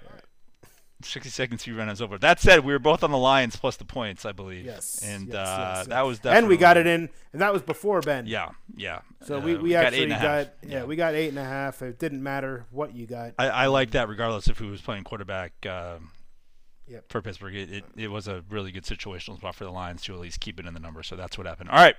60 1.04 1.30
seconds 1.30 1.64
to 1.64 1.76
run 1.76 1.89
is 1.89 2.02
over. 2.02 2.18
That 2.18 2.39
said, 2.39 2.64
we 2.64 2.74
were 2.74 2.80
both 2.80 3.04
on 3.04 3.12
the 3.12 3.18
Lions 3.18 3.56
plus 3.56 3.76
the 3.78 3.86
points, 3.86 4.26
I 4.26 4.32
believe. 4.32 4.66
Yes. 4.66 5.02
And 5.04 5.28
yes, 5.28 5.36
uh, 5.36 5.39
yes, 5.39 5.78
yes. 5.78 5.88
that 5.88 6.02
was 6.02 6.20
definitely. 6.20 6.38
And 6.38 6.48
we 6.48 6.58
got 6.58 6.78
it 6.78 6.88
in, 6.88 7.10
and 7.34 7.42
that 7.42 7.52
was 7.52 7.62
before 7.62 8.02
Ben. 8.02 8.26
Yeah, 8.28 8.50
yeah. 8.76 9.02
So 9.24 9.38
uh, 9.38 9.39
we, 9.39 9.56
we, 9.56 9.64
we 9.64 9.76
actually 9.76 10.08
got, 10.08 10.22
got 10.22 10.54
yeah, 10.64 10.70
yeah, 10.70 10.84
we 10.84 10.96
got 10.96 11.16
eight 11.16 11.30
and 11.30 11.39
a 11.39 11.44
half. 11.44 11.82
It 11.82 12.00
didn't 12.00 12.22
matter 12.22 12.66
what 12.72 12.96
you 12.96 13.08
got. 13.08 13.34
I, 13.39 13.50
I 13.50 13.66
like 13.68 13.92
that 13.92 14.10
regardless 14.10 14.48
of 14.48 14.58
who 14.58 14.68
was 14.68 14.82
playing 14.82 15.04
quarterback. 15.04 15.54
Um, 15.66 16.12
yep. 16.92 17.06
for 17.10 17.22
Pittsburgh. 17.22 17.56
It, 17.56 17.72
it, 17.72 17.84
it, 17.96 18.08
was 18.10 18.28
a 18.28 18.44
really 18.50 18.72
good 18.72 18.84
situational 18.84 19.38
spot 19.38 19.56
for 19.56 19.64
the 19.64 19.72
Lions 19.72 20.04
to 20.04 20.14
at 20.14 20.20
least 20.20 20.39
keep 20.39 20.60
it 20.60 20.66
in 20.66 20.74
the 20.74 20.80
number. 20.80 21.04
So 21.04 21.16
that's 21.16 21.38
what 21.38 21.48
happened. 21.48 21.70
All 21.70 21.78
right. 21.78 21.96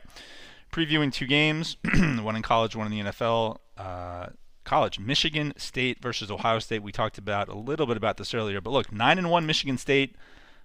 Previewing 0.72 1.12
two 1.12 1.26
games, 1.26 1.76
one 1.94 2.36
in 2.36 2.42
college, 2.42 2.76
one 2.76 2.90
in 2.90 3.04
the 3.04 3.10
NFL. 3.10 3.58
Uh, 3.76 4.28
college, 4.64 4.98
Michigan 4.98 5.52
State 5.56 6.00
versus 6.00 6.30
Ohio 6.30 6.58
State. 6.58 6.82
We 6.82 6.92
talked 6.92 7.18
about 7.18 7.48
a 7.48 7.54
little 7.54 7.86
bit 7.86 7.96
about 7.96 8.16
this 8.16 8.32
earlier, 8.32 8.60
but 8.60 8.70
look, 8.70 8.92
nine 8.92 9.18
and 9.18 9.30
one 9.30 9.44
Michigan 9.44 9.76
State 9.76 10.16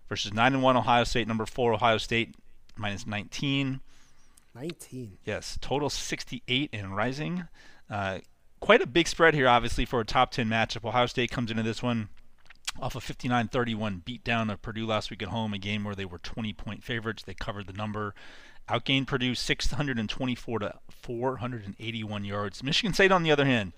versus 0.07 0.33
nine 0.33 0.53
and 0.53 0.63
one 0.63 0.77
Ohio 0.77 1.03
State. 1.03 1.27
Number 1.27 1.45
four 1.45 1.73
Ohio 1.73 1.97
State 1.97 2.35
minus 2.77 3.05
19. 3.05 3.81
19. 4.55 5.17
Yes, 5.25 5.57
total 5.61 5.89
68 5.89 6.69
and 6.73 6.95
rising. 6.95 7.47
Uh, 7.89 8.19
quite 8.59 8.81
a 8.81 8.87
big 8.87 9.07
spread 9.07 9.33
here, 9.33 9.47
obviously, 9.47 9.85
for 9.85 9.99
a 9.99 10.05
top 10.05 10.31
10 10.31 10.47
matchup. 10.47 10.85
Ohio 10.85 11.05
State 11.05 11.31
comes 11.31 11.51
into 11.51 11.63
this 11.63 11.83
one 11.83 12.09
off 12.79 12.95
a 12.95 12.99
59-31 12.99 14.03
beatdown 14.03 14.51
of 14.51 14.61
Purdue 14.61 14.85
last 14.85 15.09
week 15.09 15.23
at 15.23 15.29
home, 15.29 15.53
a 15.53 15.57
game 15.57 15.83
where 15.83 15.95
they 15.95 16.05
were 16.05 16.19
20-point 16.19 16.83
favorites. 16.83 17.23
They 17.23 17.33
covered 17.33 17.67
the 17.67 17.73
number, 17.73 18.13
outgained 18.69 19.07
Purdue 19.07 19.35
624 19.35 20.59
to 20.59 20.73
481 20.89 22.25
yards. 22.25 22.63
Michigan 22.63 22.93
State, 22.93 23.11
on 23.11 23.23
the 23.23 23.31
other 23.31 23.45
hand, 23.45 23.73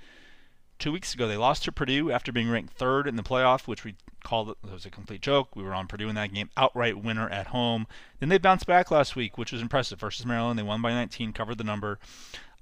two 0.80 0.92
weeks 0.92 1.14
ago 1.14 1.28
they 1.28 1.38
lost 1.38 1.64
to 1.66 1.72
Purdue 1.72 2.12
after 2.12 2.32
being 2.32 2.50
ranked 2.50 2.74
third 2.74 3.08
in 3.08 3.16
the 3.16 3.24
playoff, 3.24 3.68
which 3.68 3.84
we 3.84 3.96
called 4.24 4.50
it, 4.50 4.58
was 4.70 4.86
a 4.86 4.90
complete 4.90 5.22
joke. 5.22 5.56
We 5.56 5.64
were 5.64 5.74
on 5.74 5.88
Purdue 5.88 6.10
in 6.10 6.16
that 6.16 6.34
game, 6.34 6.50
outright 6.58 7.04
winner 7.04 7.30
at 7.30 7.48
home. 7.48 7.88
Then 8.20 8.30
they 8.30 8.38
bounced 8.38 8.66
back 8.66 8.92
last 8.92 9.16
week, 9.16 9.38
which 9.38 9.52
was 9.52 9.62
impressive 9.62 10.00
versus 10.00 10.26
Maryland. 10.26 10.58
They 10.58 10.64
won 10.64 10.82
by 10.82 10.92
19, 10.92 11.34
covered 11.34 11.58
the 11.58 11.64
number. 11.64 12.00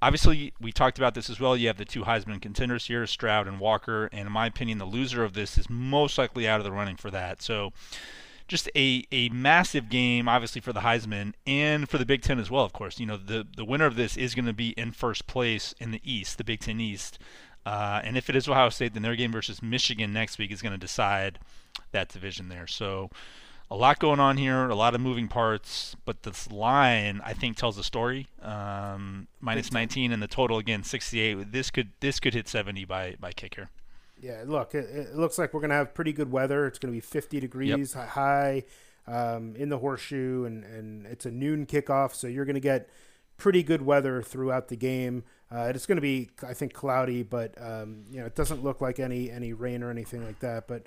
Obviously, 0.00 0.52
we 0.60 0.70
talked 0.70 0.98
about 0.98 1.14
this 1.14 1.28
as 1.28 1.40
well. 1.40 1.56
You 1.56 1.66
have 1.66 1.76
the 1.76 1.84
two 1.84 2.04
Heisman 2.04 2.40
contenders 2.40 2.86
here, 2.86 3.06
Stroud 3.06 3.48
and 3.48 3.58
Walker, 3.58 4.08
and 4.12 4.26
in 4.26 4.32
my 4.32 4.46
opinion, 4.46 4.78
the 4.78 4.84
loser 4.84 5.24
of 5.24 5.32
this 5.32 5.58
is 5.58 5.68
most 5.68 6.18
likely 6.18 6.46
out 6.46 6.60
of 6.60 6.64
the 6.64 6.70
running 6.70 6.96
for 6.96 7.10
that. 7.10 7.42
So, 7.42 7.72
just 8.46 8.70
a, 8.74 9.04
a 9.12 9.28
massive 9.28 9.88
game, 9.88 10.28
obviously 10.28 10.60
for 10.60 10.72
the 10.72 10.80
Heisman 10.80 11.34
and 11.46 11.88
for 11.88 11.98
the 11.98 12.06
Big 12.06 12.22
Ten 12.22 12.38
as 12.38 12.50
well. 12.50 12.64
Of 12.64 12.72
course, 12.72 12.98
you 12.98 13.06
know 13.06 13.16
the 13.16 13.46
the 13.56 13.64
winner 13.64 13.86
of 13.86 13.96
this 13.96 14.16
is 14.16 14.34
going 14.34 14.46
to 14.46 14.52
be 14.52 14.70
in 14.70 14.92
first 14.92 15.26
place 15.26 15.74
in 15.78 15.90
the 15.90 16.00
East, 16.02 16.38
the 16.38 16.44
Big 16.44 16.60
Ten 16.60 16.80
East. 16.80 17.18
Uh, 17.66 18.00
and 18.02 18.16
if 18.16 18.30
it 18.30 18.36
is 18.36 18.48
Ohio 18.48 18.70
State, 18.70 18.94
then 18.94 19.02
their 19.02 19.16
game 19.16 19.32
versus 19.32 19.62
Michigan 19.62 20.12
next 20.12 20.38
week 20.38 20.50
is 20.50 20.62
going 20.62 20.72
to 20.72 20.78
decide 20.78 21.38
that 21.92 22.08
division 22.08 22.48
there. 22.48 22.66
So 22.66 23.10
a 23.70 23.76
lot 23.76 23.98
going 23.98 24.20
on 24.20 24.36
here, 24.36 24.68
a 24.68 24.74
lot 24.74 24.94
of 24.94 25.00
moving 25.00 25.28
parts, 25.28 25.96
but 26.04 26.22
this 26.22 26.50
line 26.50 27.20
I 27.24 27.34
think 27.34 27.56
tells 27.56 27.76
a 27.78 27.84
story. 27.84 28.28
Um, 28.40 29.28
minus 29.40 29.72
19 29.72 30.12
and 30.12 30.22
the 30.22 30.28
total 30.28 30.58
again 30.58 30.82
68. 30.82 31.52
This 31.52 31.70
could 31.70 31.90
this 32.00 32.18
could 32.20 32.34
hit 32.34 32.48
70 32.48 32.84
by 32.84 33.16
by 33.20 33.32
kicker. 33.32 33.70
Yeah, 34.20 34.42
look, 34.46 34.74
it, 34.74 34.90
it 34.90 35.16
looks 35.16 35.38
like 35.38 35.54
we're 35.54 35.60
going 35.60 35.70
to 35.70 35.76
have 35.76 35.94
pretty 35.94 36.12
good 36.12 36.32
weather. 36.32 36.66
It's 36.66 36.78
going 36.78 36.92
to 36.92 36.96
be 36.96 37.00
50 37.00 37.38
degrees 37.38 37.94
yep. 37.94 38.08
high 38.08 38.64
um, 39.06 39.54
in 39.54 39.68
the 39.68 39.78
horseshoe, 39.78 40.44
and 40.44 40.64
and 40.64 41.06
it's 41.06 41.26
a 41.26 41.30
noon 41.30 41.66
kickoff, 41.66 42.14
so 42.14 42.26
you're 42.26 42.44
going 42.44 42.54
to 42.54 42.60
get 42.60 42.88
pretty 43.36 43.62
good 43.62 43.82
weather 43.82 44.22
throughout 44.22 44.68
the 44.68 44.76
game. 44.76 45.24
Uh, 45.50 45.72
it's 45.74 45.86
going 45.86 45.96
to 45.96 46.02
be, 46.02 46.28
I 46.46 46.52
think, 46.52 46.74
cloudy, 46.74 47.22
but 47.22 47.54
um, 47.60 48.04
you 48.10 48.20
know 48.20 48.26
it 48.26 48.34
doesn't 48.34 48.64
look 48.64 48.80
like 48.80 48.98
any 48.98 49.30
any 49.30 49.52
rain 49.52 49.82
or 49.82 49.90
anything 49.90 50.24
like 50.24 50.40
that. 50.40 50.66
But 50.66 50.86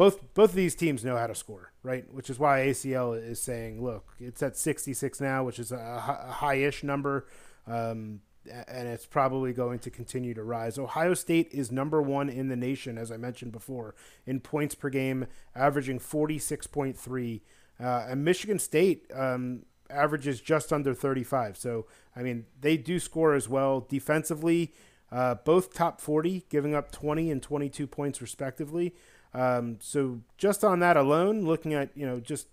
both 0.00 0.32
both 0.32 0.48
of 0.48 0.56
these 0.56 0.74
teams 0.74 1.04
know 1.04 1.18
how 1.18 1.26
to 1.26 1.34
score, 1.34 1.74
right? 1.82 2.10
Which 2.10 2.30
is 2.30 2.38
why 2.38 2.60
ACL 2.60 3.22
is 3.22 3.38
saying, 3.38 3.84
look, 3.84 4.14
it's 4.18 4.42
at 4.42 4.56
66 4.56 5.20
now, 5.20 5.44
which 5.44 5.58
is 5.58 5.72
a, 5.72 5.76
a 5.76 6.32
high-ish 6.32 6.82
number, 6.82 7.26
um, 7.66 8.22
and 8.66 8.88
it's 8.88 9.04
probably 9.04 9.52
going 9.52 9.78
to 9.80 9.90
continue 9.90 10.32
to 10.32 10.42
rise. 10.42 10.78
Ohio 10.78 11.12
State 11.12 11.50
is 11.52 11.70
number 11.70 12.00
one 12.00 12.30
in 12.30 12.48
the 12.48 12.56
nation, 12.56 12.96
as 12.96 13.12
I 13.12 13.18
mentioned 13.18 13.52
before, 13.52 13.94
in 14.24 14.40
points 14.40 14.74
per 14.74 14.88
game, 14.88 15.26
averaging 15.54 15.98
46.3. 15.98 17.42
Uh, 17.78 18.06
and 18.08 18.24
Michigan 18.24 18.58
State 18.58 19.04
um, 19.14 19.66
averages 19.90 20.40
just 20.40 20.72
under 20.72 20.94
35. 20.94 21.58
So, 21.58 21.84
I 22.16 22.22
mean, 22.22 22.46
they 22.58 22.78
do 22.78 23.00
score 23.00 23.34
as 23.34 23.50
well 23.50 23.80
defensively. 23.86 24.72
Uh, 25.12 25.34
both 25.34 25.74
top 25.74 26.00
40, 26.00 26.46
giving 26.48 26.74
up 26.74 26.90
20 26.90 27.30
and 27.30 27.42
22 27.42 27.86
points 27.86 28.22
respectively. 28.22 28.94
Um, 29.32 29.78
so 29.80 30.20
just 30.38 30.64
on 30.64 30.80
that 30.80 30.96
alone, 30.96 31.44
looking 31.44 31.74
at 31.74 31.90
you 31.96 32.06
know 32.06 32.20
just 32.20 32.48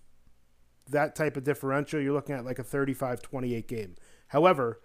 that 0.88 1.14
type 1.14 1.36
of 1.36 1.44
differential, 1.44 2.00
you're 2.00 2.12
looking 2.12 2.34
at 2.34 2.44
like 2.44 2.58
a 2.58 2.64
35-28 2.64 3.66
game. 3.66 3.94
However, 4.28 4.80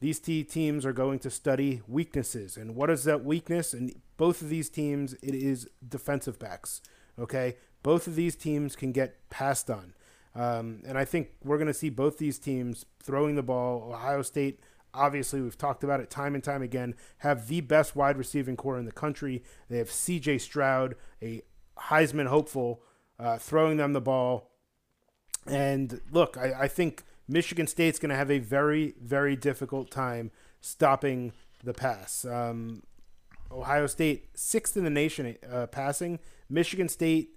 these 0.00 0.18
t- 0.18 0.44
teams 0.44 0.86
are 0.86 0.92
going 0.92 1.18
to 1.20 1.30
study 1.30 1.82
weaknesses, 1.86 2.56
and 2.56 2.74
what 2.74 2.90
is 2.90 3.04
that 3.04 3.24
weakness? 3.24 3.72
And 3.72 3.94
both 4.16 4.42
of 4.42 4.48
these 4.48 4.68
teams, 4.70 5.14
it 5.14 5.34
is 5.34 5.68
defensive 5.86 6.38
backs. 6.38 6.80
Okay, 7.18 7.56
both 7.82 8.06
of 8.06 8.14
these 8.14 8.36
teams 8.36 8.76
can 8.76 8.92
get 8.92 9.28
passed 9.30 9.70
on, 9.70 9.94
um, 10.34 10.82
and 10.86 10.98
I 10.98 11.04
think 11.04 11.30
we're 11.42 11.58
going 11.58 11.68
to 11.68 11.74
see 11.74 11.90
both 11.90 12.18
these 12.18 12.38
teams 12.38 12.86
throwing 13.02 13.36
the 13.36 13.42
ball. 13.42 13.92
Ohio 13.92 14.22
State 14.22 14.60
obviously 14.94 15.40
we've 15.40 15.58
talked 15.58 15.84
about 15.84 16.00
it 16.00 16.10
time 16.10 16.34
and 16.34 16.42
time 16.42 16.62
again, 16.62 16.94
have 17.18 17.48
the 17.48 17.60
best 17.60 17.96
wide 17.96 18.16
receiving 18.16 18.56
corps 18.56 18.78
in 18.78 18.84
the 18.84 18.92
country. 18.92 19.42
They 19.68 19.78
have 19.78 19.90
C.J. 19.90 20.38
Stroud, 20.38 20.94
a 21.22 21.42
Heisman 21.78 22.26
hopeful, 22.26 22.82
uh, 23.18 23.38
throwing 23.38 23.76
them 23.76 23.92
the 23.92 24.00
ball. 24.00 24.50
And 25.46 26.00
look, 26.10 26.36
I, 26.36 26.52
I 26.62 26.68
think 26.68 27.02
Michigan 27.28 27.66
State's 27.66 27.98
going 27.98 28.10
to 28.10 28.16
have 28.16 28.30
a 28.30 28.38
very, 28.38 28.94
very 29.00 29.36
difficult 29.36 29.90
time 29.90 30.30
stopping 30.60 31.32
the 31.62 31.74
pass. 31.74 32.24
Um, 32.24 32.82
Ohio 33.50 33.86
State, 33.86 34.28
sixth 34.34 34.76
in 34.76 34.84
the 34.84 34.90
nation 34.90 35.36
uh, 35.50 35.66
passing. 35.66 36.18
Michigan 36.48 36.88
State, 36.88 37.30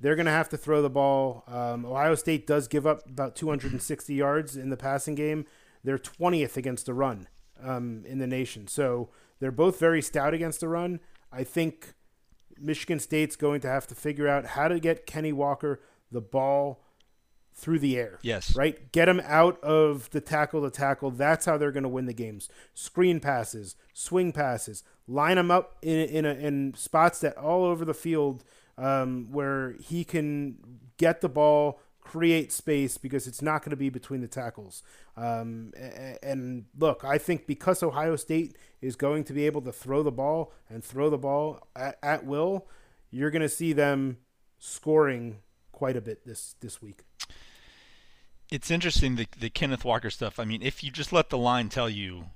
they're 0.00 0.16
going 0.16 0.26
to 0.26 0.32
have 0.32 0.48
to 0.50 0.56
throw 0.56 0.82
the 0.82 0.90
ball. 0.90 1.44
Um, 1.46 1.84
Ohio 1.84 2.14
State 2.14 2.46
does 2.46 2.66
give 2.66 2.86
up 2.86 3.06
about 3.06 3.36
260 3.36 4.14
yards 4.14 4.56
in 4.56 4.70
the 4.70 4.76
passing 4.76 5.14
game. 5.14 5.46
They're 5.84 5.98
20th 5.98 6.56
against 6.56 6.86
the 6.86 6.94
run 6.94 7.28
um, 7.62 8.04
in 8.06 8.18
the 8.18 8.26
nation. 8.26 8.68
So 8.68 9.10
they're 9.40 9.50
both 9.50 9.78
very 9.78 10.02
stout 10.02 10.34
against 10.34 10.60
the 10.60 10.68
run. 10.68 11.00
I 11.32 11.44
think 11.44 11.94
Michigan 12.58 12.98
State's 12.98 13.36
going 13.36 13.60
to 13.62 13.68
have 13.68 13.86
to 13.88 13.94
figure 13.94 14.28
out 14.28 14.46
how 14.46 14.68
to 14.68 14.78
get 14.78 15.06
Kenny 15.06 15.32
Walker 15.32 15.80
the 16.10 16.20
ball 16.20 16.84
through 17.54 17.78
the 17.78 17.98
air. 17.98 18.18
Yes. 18.22 18.56
Right? 18.56 18.90
Get 18.92 19.08
him 19.08 19.20
out 19.24 19.62
of 19.62 20.10
the 20.10 20.20
tackle 20.20 20.62
to 20.62 20.70
tackle. 20.70 21.10
That's 21.10 21.46
how 21.46 21.58
they're 21.58 21.72
going 21.72 21.82
to 21.82 21.88
win 21.88 22.06
the 22.06 22.14
games. 22.14 22.48
Screen 22.74 23.20
passes, 23.20 23.76
swing 23.92 24.32
passes, 24.32 24.84
line 25.06 25.38
him 25.38 25.50
up 25.50 25.76
in 25.82 25.98
in, 26.08 26.24
a, 26.24 26.32
in 26.34 26.74
spots 26.74 27.20
that 27.20 27.36
all 27.36 27.64
over 27.64 27.84
the 27.84 27.94
field 27.94 28.44
um, 28.78 29.28
where 29.30 29.72
he 29.72 30.04
can 30.04 30.56
get 30.96 31.20
the 31.20 31.28
ball 31.28 31.80
create 32.02 32.52
space 32.52 32.98
because 32.98 33.26
it's 33.26 33.40
not 33.40 33.62
going 33.62 33.70
to 33.70 33.76
be 33.76 33.88
between 33.88 34.20
the 34.20 34.28
tackles. 34.28 34.82
Um, 35.16 35.72
and 36.22 36.66
look, 36.78 37.04
I 37.04 37.16
think 37.16 37.46
because 37.46 37.82
Ohio 37.82 38.16
State 38.16 38.56
is 38.80 38.96
going 38.96 39.24
to 39.24 39.32
be 39.32 39.46
able 39.46 39.62
to 39.62 39.72
throw 39.72 40.02
the 40.02 40.12
ball 40.12 40.52
and 40.68 40.84
throw 40.84 41.08
the 41.08 41.18
ball 41.18 41.66
at, 41.74 41.98
at 42.02 42.26
will, 42.26 42.66
you're 43.10 43.30
going 43.30 43.42
to 43.42 43.48
see 43.48 43.72
them 43.72 44.18
scoring 44.58 45.38
quite 45.70 45.96
a 45.96 46.00
bit 46.00 46.26
this 46.26 46.54
this 46.60 46.82
week. 46.82 47.02
It's 48.50 48.70
interesting 48.70 49.16
the 49.16 49.26
the 49.38 49.50
Kenneth 49.50 49.84
Walker 49.84 50.10
stuff. 50.10 50.38
I 50.38 50.44
mean, 50.44 50.62
if 50.62 50.82
you 50.82 50.90
just 50.90 51.12
let 51.12 51.30
the 51.30 51.38
line 51.38 51.68
tell 51.68 51.88
you 51.88 52.26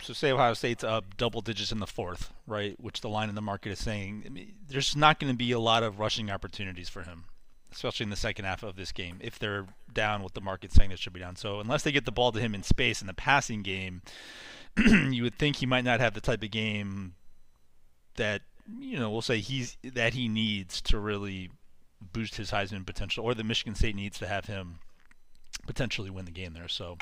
so 0.00 0.12
say 0.12 0.32
Ohio 0.32 0.54
State's 0.54 0.82
up 0.82 1.16
double 1.16 1.42
digits 1.42 1.70
in 1.70 1.78
the 1.78 1.86
fourth, 1.86 2.32
right? 2.46 2.74
Which 2.80 3.02
the 3.02 3.08
line 3.08 3.28
in 3.28 3.36
the 3.36 3.42
market 3.42 3.70
is 3.70 3.78
saying 3.78 4.24
I 4.26 4.30
mean, 4.30 4.54
there's 4.68 4.96
not 4.96 5.20
going 5.20 5.32
to 5.32 5.36
be 5.36 5.52
a 5.52 5.60
lot 5.60 5.82
of 5.82 5.98
rushing 5.98 6.30
opportunities 6.30 6.88
for 6.88 7.02
him 7.02 7.24
especially 7.72 8.04
in 8.04 8.10
the 8.10 8.16
second 8.16 8.44
half 8.44 8.62
of 8.62 8.76
this 8.76 8.92
game, 8.92 9.18
if 9.20 9.38
they're 9.38 9.66
down 9.92 10.22
with 10.22 10.34
the 10.34 10.40
market 10.40 10.72
saying 10.72 10.90
they 10.90 10.96
should 10.96 11.12
be 11.12 11.20
down. 11.20 11.36
So 11.36 11.60
unless 11.60 11.82
they 11.82 11.92
get 11.92 12.04
the 12.04 12.12
ball 12.12 12.32
to 12.32 12.40
him 12.40 12.54
in 12.54 12.62
space 12.62 13.00
in 13.00 13.06
the 13.06 13.14
passing 13.14 13.62
game, 13.62 14.02
you 14.76 15.22
would 15.22 15.38
think 15.38 15.56
he 15.56 15.66
might 15.66 15.84
not 15.84 16.00
have 16.00 16.14
the 16.14 16.20
type 16.20 16.42
of 16.42 16.50
game 16.50 17.14
that 18.16 18.42
you 18.78 18.98
know 18.98 19.10
we'll 19.10 19.22
say 19.22 19.38
he's 19.38 19.76
that 19.82 20.14
he 20.14 20.28
needs 20.28 20.80
to 20.82 20.98
really 20.98 21.50
boost 22.12 22.36
his 22.36 22.50
Heisman 22.50 22.86
potential, 22.86 23.24
or 23.24 23.34
that 23.34 23.44
Michigan 23.44 23.74
State 23.74 23.96
needs 23.96 24.18
to 24.18 24.26
have 24.26 24.46
him 24.46 24.78
potentially 25.66 26.10
win 26.10 26.24
the 26.24 26.30
game 26.30 26.54
there. 26.54 26.68
So. 26.68 26.98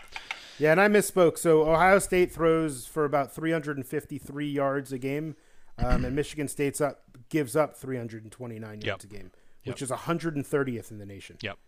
Yeah, 0.59 0.73
and 0.73 0.81
I 0.81 0.89
misspoke. 0.89 1.39
So 1.39 1.71
Ohio 1.71 1.99
State 1.99 2.33
throws 2.33 2.87
for 2.87 3.07
about 3.07 3.33
353 3.33 4.47
yards 4.47 4.93
a 4.93 4.99
game, 4.99 5.37
um, 5.79 6.05
and 6.05 6.14
Michigan 6.14 6.49
State's 6.49 6.83
up 6.83 7.03
gives 7.31 7.57
up 7.57 7.77
329 7.77 8.61
yards 8.83 8.85
yep. 8.85 9.03
a 9.03 9.07
game 9.07 9.31
yep. 9.64 9.74
which 9.74 9.82
is 9.82 9.90
130th 9.90 10.90
in 10.90 10.98
the 10.98 11.06
nation. 11.06 11.36
Yep. 11.42 11.58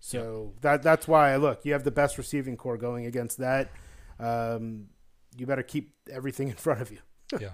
So 0.00 0.52
yep. 0.54 0.62
that 0.62 0.82
that's 0.82 1.08
why 1.08 1.32
I 1.32 1.36
look. 1.36 1.64
You 1.64 1.72
have 1.72 1.84
the 1.84 1.90
best 1.90 2.18
receiving 2.18 2.56
corps 2.56 2.76
going 2.76 3.06
against 3.06 3.38
that. 3.38 3.70
Um, 4.18 4.86
you 5.36 5.46
better 5.46 5.62
keep 5.62 5.92
everything 6.10 6.48
in 6.48 6.54
front 6.54 6.80
of 6.80 6.90
you. 6.90 6.98
yeah. 7.40 7.52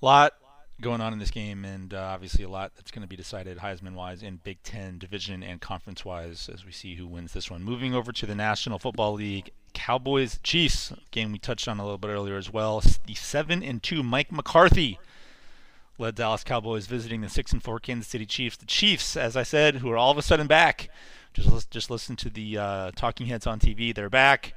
Lot 0.00 0.34
going 0.80 1.00
on 1.00 1.12
in 1.12 1.18
this 1.18 1.30
game, 1.30 1.64
and 1.64 1.94
uh, 1.94 1.98
obviously 1.98 2.44
a 2.44 2.48
lot 2.48 2.72
that's 2.74 2.90
going 2.90 3.02
to 3.02 3.08
be 3.08 3.16
decided 3.16 3.58
Heisman 3.58 3.94
wise 3.94 4.22
in 4.22 4.40
Big 4.42 4.62
Ten 4.62 4.98
division 4.98 5.42
and 5.42 5.60
conference 5.60 6.04
wise 6.04 6.50
as 6.52 6.66
we 6.66 6.72
see 6.72 6.96
who 6.96 7.06
wins 7.06 7.32
this 7.32 7.50
one. 7.50 7.62
Moving 7.62 7.94
over 7.94 8.12
to 8.12 8.26
the 8.26 8.34
National 8.34 8.78
Football 8.78 9.14
League, 9.14 9.50
Cowboys 9.72 10.40
Chiefs 10.42 10.92
game 11.10 11.32
we 11.32 11.38
touched 11.38 11.68
on 11.68 11.78
a 11.78 11.84
little 11.84 11.98
bit 11.98 12.08
earlier 12.08 12.36
as 12.36 12.52
well. 12.52 12.82
The 13.06 13.14
seven 13.14 13.62
and 13.62 13.82
two 13.82 14.02
Mike 14.02 14.32
McCarthy 14.32 14.98
led 15.98 16.14
Dallas 16.14 16.44
Cowboys 16.44 16.86
visiting 16.86 17.20
the 17.20 17.28
six 17.28 17.52
and 17.52 17.62
four 17.62 17.78
Kansas 17.78 18.08
City 18.08 18.26
Chiefs. 18.26 18.56
The 18.56 18.66
Chiefs, 18.66 19.16
as 19.16 19.36
I 19.36 19.42
said, 19.42 19.76
who 19.76 19.90
are 19.90 19.96
all 19.96 20.10
of 20.10 20.18
a 20.18 20.22
sudden 20.22 20.46
back. 20.46 20.90
Just 21.32 21.70
just 21.70 21.90
listen 21.90 22.16
to 22.16 22.30
the 22.30 22.58
uh, 22.58 22.90
talking 22.94 23.26
heads 23.26 23.46
on 23.46 23.58
TV. 23.58 23.94
They're 23.94 24.10
back. 24.10 24.54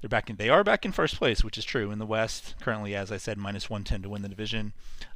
They're 0.00 0.08
back 0.08 0.30
in. 0.30 0.36
They 0.36 0.48
are 0.48 0.64
back 0.64 0.86
in 0.86 0.92
first 0.92 1.16
place, 1.16 1.44
which 1.44 1.58
is 1.58 1.64
true 1.64 1.90
in 1.90 1.98
the 1.98 2.06
West. 2.06 2.54
Currently, 2.60 2.94
as 2.94 3.12
I 3.12 3.18
said, 3.18 3.36
minus 3.36 3.68
110 3.68 4.02
to 4.02 4.08
win 4.08 4.22
the 4.22 4.28
division. 4.28 4.72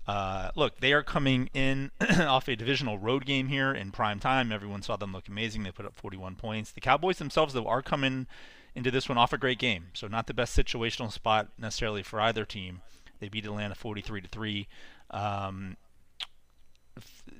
Uh, 0.06 0.50
look, 0.54 0.80
they 0.80 0.92
are 0.92 1.02
coming 1.02 1.48
in 1.54 1.90
off 2.20 2.48
a 2.48 2.56
divisional 2.56 2.98
road 2.98 3.24
game 3.24 3.48
here 3.48 3.72
in 3.72 3.92
prime 3.92 4.20
time. 4.20 4.52
Everyone 4.52 4.82
saw 4.82 4.96
them 4.96 5.12
look 5.12 5.26
amazing. 5.26 5.62
They 5.62 5.70
put 5.70 5.86
up 5.86 5.94
41 5.94 6.34
points. 6.34 6.70
The 6.70 6.82
Cowboys 6.82 7.16
themselves, 7.16 7.54
though, 7.54 7.66
are 7.66 7.80
coming 7.80 8.26
into 8.74 8.90
this 8.90 9.08
one 9.08 9.16
off 9.16 9.32
a 9.32 9.38
great 9.38 9.58
game. 9.58 9.86
So 9.94 10.06
not 10.06 10.26
the 10.26 10.34
best 10.34 10.56
situational 10.56 11.10
spot 11.10 11.48
necessarily 11.58 12.02
for 12.02 12.20
either 12.20 12.44
team. 12.44 12.82
They 13.24 13.30
beat 13.30 13.46
Atlanta 13.46 13.74
43 13.74 14.20
to 14.20 14.28
three. 14.28 14.68
Um, 15.10 15.78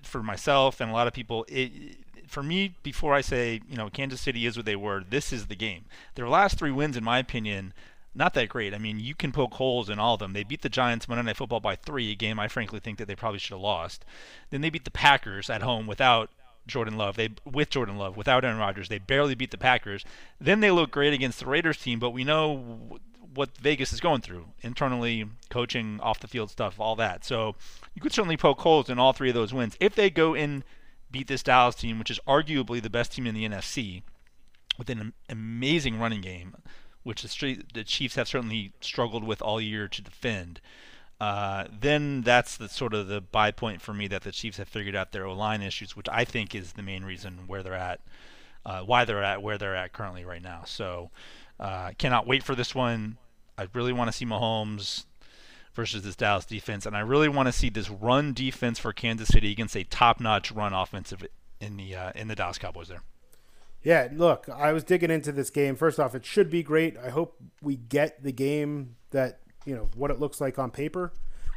for 0.02 0.22
myself 0.22 0.80
and 0.80 0.90
a 0.90 0.94
lot 0.94 1.06
of 1.06 1.12
people, 1.12 1.44
it, 1.46 1.98
for 2.26 2.42
me, 2.42 2.74
before 2.82 3.12
I 3.12 3.20
say 3.20 3.60
you 3.68 3.76
know 3.76 3.90
Kansas 3.90 4.20
City 4.20 4.46
is 4.46 4.56
what 4.56 4.64
they 4.64 4.76
were, 4.76 5.04
this 5.06 5.30
is 5.30 5.46
the 5.46 5.54
game. 5.54 5.84
Their 6.14 6.28
last 6.28 6.58
three 6.58 6.70
wins, 6.70 6.96
in 6.96 7.04
my 7.04 7.18
opinion, 7.18 7.74
not 8.14 8.32
that 8.34 8.48
great. 8.48 8.72
I 8.72 8.78
mean, 8.78 8.98
you 8.98 9.14
can 9.14 9.30
poke 9.30 9.54
holes 9.54 9.90
in 9.90 9.98
all 9.98 10.14
of 10.14 10.20
them. 10.20 10.32
They 10.32 10.42
beat 10.42 10.62
the 10.62 10.70
Giants 10.70 11.06
Monday 11.06 11.22
Night 11.22 11.36
Football 11.36 11.60
by 11.60 11.76
three, 11.76 12.12
a 12.12 12.14
game 12.14 12.40
I 12.40 12.48
frankly 12.48 12.80
think 12.80 12.96
that 12.98 13.06
they 13.06 13.14
probably 13.14 13.38
should 13.38 13.52
have 13.52 13.60
lost. 13.60 14.06
Then 14.50 14.62
they 14.62 14.70
beat 14.70 14.86
the 14.86 14.90
Packers 14.90 15.50
at 15.50 15.62
home 15.62 15.86
without 15.86 16.30
Jordan 16.66 16.96
Love. 16.96 17.16
They 17.16 17.28
with 17.44 17.68
Jordan 17.68 17.98
Love 17.98 18.16
without 18.16 18.44
Aaron 18.44 18.58
Rodgers. 18.58 18.88
They 18.88 18.98
barely 18.98 19.34
beat 19.34 19.50
the 19.50 19.58
Packers. 19.58 20.04
Then 20.40 20.60
they 20.60 20.70
look 20.70 20.90
great 20.90 21.12
against 21.12 21.40
the 21.40 21.46
Raiders 21.46 21.78
team, 21.78 21.98
but 21.98 22.10
we 22.10 22.24
know 22.24 22.98
what 23.34 23.56
Vegas 23.58 23.92
is 23.92 24.00
going 24.00 24.20
through 24.20 24.46
internally, 24.62 25.24
coaching, 25.50 26.00
off 26.00 26.20
the 26.20 26.28
field 26.28 26.50
stuff, 26.50 26.78
all 26.78 26.96
that. 26.96 27.24
So 27.24 27.54
you 27.94 28.02
could 28.02 28.12
certainly 28.12 28.36
poke 28.36 28.60
holes 28.60 28.88
in 28.88 28.98
all 28.98 29.12
three 29.12 29.28
of 29.28 29.34
those 29.34 29.52
wins 29.52 29.76
if 29.80 29.94
they 29.94 30.10
go 30.10 30.34
and 30.34 30.64
beat 31.10 31.28
this 31.28 31.42
Dallas 31.42 31.76
team, 31.76 31.98
which 31.98 32.10
is 32.10 32.20
arguably 32.26 32.82
the 32.82 32.90
best 32.90 33.12
team 33.12 33.26
in 33.26 33.34
the 33.34 33.48
NFC, 33.48 34.02
with 34.78 34.90
an 34.90 35.12
amazing 35.28 35.98
running 35.98 36.20
game, 36.20 36.56
which 37.02 37.22
the 37.22 37.84
Chiefs 37.84 38.16
have 38.16 38.28
certainly 38.28 38.72
struggled 38.80 39.24
with 39.24 39.40
all 39.40 39.60
year 39.60 39.86
to 39.88 40.02
defend. 40.02 40.60
Uh, 41.20 41.66
then 41.70 42.22
that's 42.22 42.56
the 42.56 42.68
sort 42.68 42.92
of 42.92 43.06
the 43.06 43.20
buy 43.20 43.50
point 43.50 43.80
for 43.80 43.94
me 43.94 44.08
that 44.08 44.22
the 44.22 44.32
Chiefs 44.32 44.58
have 44.58 44.68
figured 44.68 44.96
out 44.96 45.12
their 45.12 45.26
O 45.26 45.32
line 45.32 45.62
issues, 45.62 45.94
which 45.94 46.08
I 46.10 46.24
think 46.24 46.54
is 46.54 46.72
the 46.72 46.82
main 46.82 47.04
reason 47.04 47.44
where 47.46 47.62
they're 47.62 47.74
at, 47.74 48.00
uh, 48.66 48.80
why 48.80 49.04
they're 49.04 49.22
at 49.22 49.42
where 49.42 49.56
they're 49.56 49.76
at 49.76 49.92
currently 49.92 50.24
right 50.24 50.42
now. 50.42 50.62
So 50.66 51.10
uh, 51.60 51.92
cannot 51.98 52.26
wait 52.26 52.42
for 52.42 52.54
this 52.54 52.74
one. 52.74 53.18
I 53.56 53.68
really 53.72 53.92
want 53.92 54.10
to 54.10 54.16
see 54.16 54.26
Mahomes 54.26 55.04
versus 55.74 56.02
this 56.02 56.16
Dallas 56.16 56.44
defense, 56.44 56.86
and 56.86 56.96
I 56.96 57.00
really 57.00 57.28
want 57.28 57.46
to 57.46 57.52
see 57.52 57.68
this 57.68 57.90
run 57.90 58.32
defense 58.32 58.78
for 58.78 58.92
Kansas 58.92 59.28
City 59.28 59.50
against 59.52 59.76
a 59.76 59.84
top-notch 59.84 60.52
run 60.52 60.72
offensive 60.72 61.26
in 61.60 61.76
the 61.76 61.94
uh, 61.94 62.12
in 62.14 62.28
the 62.28 62.34
Dallas 62.34 62.58
Cowboys 62.58 62.88
there. 62.88 63.02
Yeah, 63.82 64.08
look, 64.12 64.48
I 64.48 64.72
was 64.72 64.82
digging 64.82 65.10
into 65.10 65.30
this 65.30 65.50
game. 65.50 65.76
First 65.76 66.00
off, 66.00 66.14
it 66.14 66.24
should 66.24 66.48
be 66.48 66.62
great. 66.62 66.96
I 66.96 67.10
hope 67.10 67.36
we 67.60 67.76
get 67.76 68.22
the 68.22 68.32
game 68.32 68.96
that 69.10 69.40
you 69.66 69.74
know 69.74 69.88
what 69.94 70.10
it 70.10 70.18
looks 70.18 70.40
like 70.40 70.58
on 70.58 70.70
paper. 70.70 71.12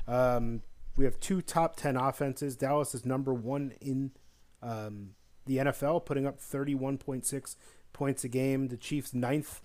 Um, 0.08 0.62
we 0.98 1.06
have 1.06 1.20
two 1.20 1.42
top 1.42 1.78
ten 1.78 1.96
offenses. 1.96 2.56
Dallas 2.56 2.94
is 2.94 3.06
number 3.06 3.34
one 3.34 3.74
in 3.80 4.12
um, 4.62 5.12
the 5.46 5.58
NFL, 5.58 6.06
putting 6.06 6.26
up 6.26 6.40
thirty-one 6.40 6.98
point 6.98 7.26
six 7.26 7.56
points 7.94 8.24
a 8.24 8.28
game. 8.28 8.68
The 8.68 8.78
Chiefs 8.78 9.14
ninth, 9.14 9.62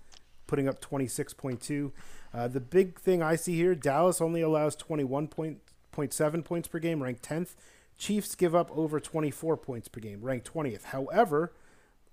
putting 0.47 0.69
up 0.69 0.79
twenty-six 0.79 1.33
point 1.33 1.59
two. 1.59 1.91
Uh, 2.33 2.47
the 2.47 2.59
big 2.59 2.99
thing 2.99 3.21
I 3.21 3.35
see 3.35 3.55
here: 3.55 3.75
Dallas 3.75 4.21
only 4.21 4.41
allows 4.41 4.75
twenty-one 4.75 5.27
point 5.27 5.59
point 5.91 6.13
seven 6.13 6.43
points 6.43 6.67
per 6.67 6.79
game, 6.79 7.03
ranked 7.03 7.23
tenth. 7.23 7.55
Chiefs 7.97 8.35
give 8.35 8.55
up 8.55 8.75
over 8.75 8.99
twenty-four 8.99 9.57
points 9.57 9.87
per 9.87 9.99
game, 9.99 10.21
ranked 10.21 10.45
twentieth. 10.45 10.85
However, 10.85 11.53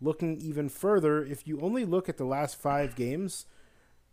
looking 0.00 0.38
even 0.38 0.68
further, 0.68 1.24
if 1.24 1.46
you 1.46 1.60
only 1.60 1.84
look 1.84 2.08
at 2.08 2.16
the 2.16 2.24
last 2.24 2.56
five 2.56 2.94
games 2.94 3.46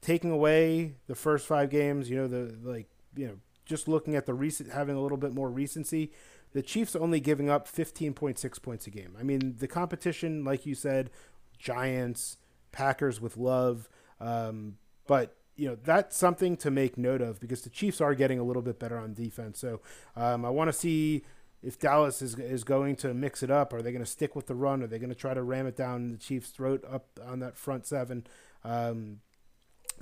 taking 0.02 0.32
away 0.32 0.96
the 1.08 1.16
first 1.16 1.48
five 1.48 1.70
games, 1.70 2.10
you 2.10 2.16
know, 2.16 2.28
the 2.28 2.56
like, 2.64 2.88
you 3.16 3.28
know, 3.28 3.38
just 3.66 3.88
looking 3.88 4.16
at 4.16 4.26
the 4.26 4.34
recent, 4.34 4.72
having 4.72 4.96
a 4.96 5.02
little 5.02 5.18
bit 5.18 5.34
more 5.34 5.50
recency, 5.50 6.12
the 6.54 6.62
Chiefs 6.62 6.96
only 6.96 7.20
giving 7.20 7.50
up 7.50 7.68
15.6 7.68 8.62
points 8.62 8.88
a 8.88 8.90
game. 8.90 9.16
I 9.20 9.24
mean, 9.24 9.56
the 9.60 9.68
competition, 9.68 10.44
like 10.44 10.66
you 10.66 10.76
said, 10.76 11.10
Giants, 11.58 12.38
Packers 12.72 13.20
with 13.20 13.38
love, 13.38 13.90
um, 14.20 14.78
but 15.08 15.36
you 15.58 15.68
know 15.68 15.78
that's 15.84 16.16
something 16.16 16.56
to 16.58 16.72
make 16.72 16.98
note 16.98 17.22
of 17.22 17.40
because 17.40 17.64
the 17.64 17.70
Chiefs 17.70 18.00
are 18.00 18.16
getting 18.16 18.40
a 18.40 18.44
little 18.44 18.62
bit 18.62 18.80
better 18.80 18.98
on 18.98 19.14
defense. 19.14 19.60
So 19.60 19.82
um, 20.16 20.46
I 20.46 20.50
want 20.50 20.70
to 20.70 20.74
see 20.74 21.24
if 21.64 21.80
Dallas 21.80 22.22
is 22.22 22.38
is 22.38 22.64
going 22.64 22.96
to 22.98 23.14
mix 23.14 23.44
it 23.44 23.52
up. 23.52 23.74
Are 23.74 23.82
they 23.82 23.92
going 23.92 24.04
to 24.04 24.10
stick 24.10 24.36
with 24.36 24.48
the 24.48 24.56
run? 24.56 24.84
Are 24.84 24.88
they 24.88 25.00
going 25.00 25.10
to 25.10 25.16
try 25.16 25.34
to 25.34 25.42
ram 25.42 25.68
it 25.68 25.76
down 25.76 26.12
the 26.12 26.18
Chiefs' 26.18 26.50
throat 26.50 26.86
up 26.90 27.08
on 27.26 27.40
that 27.40 27.58
front 27.58 27.86
seven? 27.86 28.28
Um, 28.64 29.20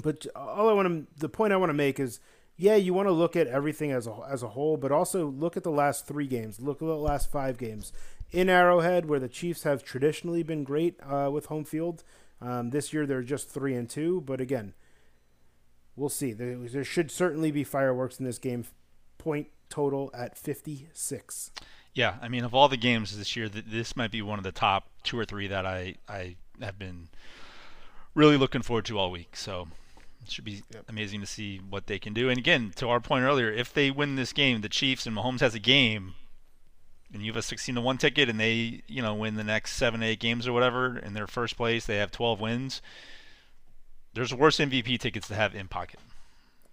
but 0.04 0.28
all 0.36 0.70
I 0.70 0.74
want 0.74 0.88
to, 0.88 1.20
the 1.20 1.30
point 1.30 1.54
I 1.54 1.58
want 1.58 1.70
to 1.70 1.74
make 1.74 2.00
is, 2.00 2.20
yeah, 2.58 2.76
you 2.76 2.94
want 2.94 3.08
to 3.08 3.14
look 3.14 3.36
at 3.38 3.48
everything 3.48 3.92
as 3.92 4.08
a 4.08 4.16
as 4.30 4.44
a 4.44 4.50
whole, 4.50 4.76
but 4.76 4.92
also 4.92 5.28
look 5.28 5.56
at 5.56 5.64
the 5.64 5.72
last 5.72 6.06
three 6.06 6.28
games. 6.28 6.60
Look 6.60 6.82
at 6.82 6.86
the 6.86 6.96
last 6.96 7.32
five 7.32 7.58
games 7.58 7.94
in 8.32 8.50
Arrowhead, 8.50 9.06
where 9.06 9.20
the 9.20 9.30
Chiefs 9.30 9.64
have 9.64 9.84
traditionally 9.84 10.44
been 10.44 10.66
great 10.66 11.00
uh, 11.02 11.30
with 11.32 11.46
home 11.46 11.64
field. 11.64 12.04
Um, 12.42 12.72
this 12.72 12.92
year 12.92 13.06
they're 13.06 13.24
just 13.24 13.50
three 13.50 13.76
and 13.76 13.90
two, 13.90 14.22
but 14.22 14.42
again, 14.42 14.74
we'll 15.96 16.10
see. 16.10 16.34
There, 16.34 16.56
there 16.58 16.84
should 16.84 17.12
certainly 17.12 17.52
be 17.52 17.64
fireworks 17.64 18.20
in 18.20 18.26
this 18.26 18.38
game. 18.38 18.66
Point 19.18 19.48
total 19.70 20.12
at 20.14 20.38
fifty 20.38 20.88
six. 20.94 21.52
Yeah, 21.94 22.16
I 22.22 22.28
mean, 22.28 22.44
of 22.44 22.54
all 22.54 22.68
the 22.68 22.78
games 22.78 23.18
this 23.18 23.36
year, 23.36 23.48
this 23.48 23.96
might 23.96 24.12
be 24.12 24.22
one 24.22 24.38
of 24.38 24.44
the 24.44 24.52
top 24.52 24.90
two 25.04 25.18
or 25.18 25.26
three 25.26 25.48
that 25.48 25.66
I 25.66 25.96
I 26.08 26.36
have 26.62 26.78
been 26.78 27.08
really 28.14 28.38
looking 28.38 28.62
forward 28.62 28.86
to 28.86 29.00
all 29.00 29.12
week. 29.12 29.36
So 29.36 29.68
it 30.24 30.32
should 30.32 30.46
be 30.46 30.64
yep. 30.74 30.86
amazing 30.90 31.22
to 31.22 31.28
see 31.28 31.58
what 31.70 31.88
they 31.88 32.00
can 32.00 32.14
do. 32.14 32.30
And 32.30 32.38
again, 32.38 32.74
to 32.78 32.90
our 32.90 33.00
point 33.00 33.24
earlier, 33.24 33.52
if 33.52 33.74
they 33.74 33.92
win 33.92 34.16
this 34.16 34.34
game, 34.34 34.62
the 34.62 34.70
Chiefs 34.70 35.06
and 35.06 35.16
Mahomes 35.16 35.40
has 35.42 35.56
a 35.56 35.60
game, 35.60 36.16
and 37.14 37.22
you 37.22 37.32
have 37.32 37.38
a 37.38 37.42
16 37.42 37.76
to 37.76 37.82
one 37.82 37.98
ticket, 37.98 38.30
and 38.30 38.40
they 38.40 38.82
you 38.88 39.02
know 39.02 39.14
win 39.14 39.36
the 39.36 39.44
next 39.44 39.74
seven 39.74 40.04
eight 40.04 40.20
games 40.20 40.48
or 40.48 40.54
whatever 40.54 40.98
in 40.98 41.14
their 41.14 41.28
first 41.28 41.56
place, 41.56 41.86
they 41.86 41.98
have 41.98 42.12
12 42.12 42.40
wins. 42.40 42.82
There's 44.16 44.34
worse 44.34 44.58
MVP 44.58 44.98
tickets 45.00 45.28
to 45.28 45.36
have 45.36 45.54
in 45.54 45.68
pocket. 45.68 46.00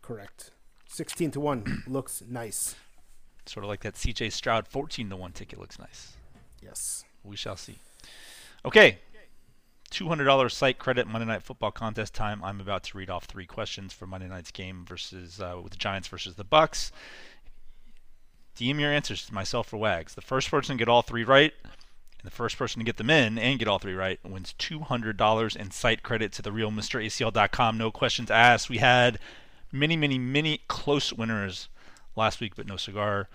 Correct. 0.01 0.51
16 0.87 1.33
to 1.33 1.41
one 1.41 1.83
looks 1.89 2.23
nice. 2.29 2.77
Sort 3.47 3.65
of 3.65 3.69
like 3.69 3.81
that 3.81 3.95
CJ 3.95 4.33
Stroud 4.33 4.69
14 4.69 5.11
to 5.11 5.17
one 5.17 5.33
ticket 5.33 5.59
looks 5.59 5.79
nice. 5.79 6.13
Yes. 6.63 7.05
We 7.25 7.37
shall 7.37 7.57
see. 7.57 7.79
Okay, 8.65 8.99
$200 9.93 10.51
site 10.51 10.79
credit 10.79 11.07
Monday 11.07 11.27
Night 11.27 11.43
Football 11.43 11.71
contest 11.71 12.15
time. 12.15 12.43
I'm 12.43 12.61
about 12.61 12.85
to 12.85 12.97
read 12.97 13.11
off 13.11 13.25
three 13.25 13.47
questions 13.47 13.93
for 13.93 14.07
Monday 14.07 14.29
night's 14.29 14.51
game 14.51 14.85
versus 14.89 15.41
uh, 15.41 15.61
with 15.63 15.73
the 15.73 15.79
Giants 15.79 16.09
versus 16.09 16.37
the 16.37 16.45
Bucs. 16.45 16.91
DM 18.57 18.81
your 18.81 18.93
answers 18.93 19.27
to 19.27 19.35
myself 19.35 19.73
or 19.73 19.79
Wags. 19.79 20.15
The 20.15 20.23
first 20.23 20.51
person 20.51 20.77
to 20.77 20.79
get 20.79 20.89
all 20.89 21.03
three 21.03 21.25
right, 21.25 21.53
and 22.23 22.31
the 22.31 22.35
first 22.35 22.57
person 22.57 22.79
to 22.79 22.85
get 22.85 22.97
them 22.97 23.11
in 23.11 23.39
and 23.39 23.59
get 23.59 23.69
all 23.69 23.79
three 23.79 23.95
right 23.95 24.21
wins 24.25 24.55
$200 24.59 25.57
in 25.57 25.71
site 25.71 26.03
credit 26.03 26.33
to 26.33 26.43
the 26.43 26.53
real 26.53 26.71
Mr. 26.71 27.05
ACL.com. 27.05 27.77
No 27.77 27.91
questions 27.91 28.31
asked. 28.31 28.71
We 28.71 28.79
had 28.79 29.19
many, 29.73 29.97
many, 29.97 30.19
many 30.19 30.61
close 30.69 31.13
winners 31.13 31.69
last 32.15 32.41
week, 32.41 32.55
but 32.55 32.67
no 32.67 32.77
cigar. 32.77 33.29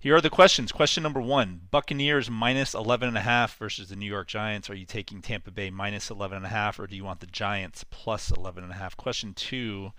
Here 0.00 0.14
are 0.14 0.20
the 0.20 0.30
questions. 0.30 0.70
Question 0.72 1.02
number 1.02 1.20
one 1.20 1.62
Buccaneers 1.70 2.30
minus 2.30 2.74
11.5 2.74 3.56
versus 3.56 3.88
the 3.88 3.96
New 3.96 4.06
York 4.06 4.28
Giants. 4.28 4.70
Are 4.70 4.74
you 4.74 4.86
taking 4.86 5.22
Tampa 5.22 5.50
Bay 5.50 5.70
minus 5.70 6.08
11.5 6.08 6.78
or 6.78 6.86
do 6.86 6.96
you 6.96 7.04
want 7.04 7.20
the 7.20 7.26
Giants 7.26 7.84
plus 7.90 8.30
11.5? 8.30 8.96
Question 8.96 9.34
two 9.34 9.92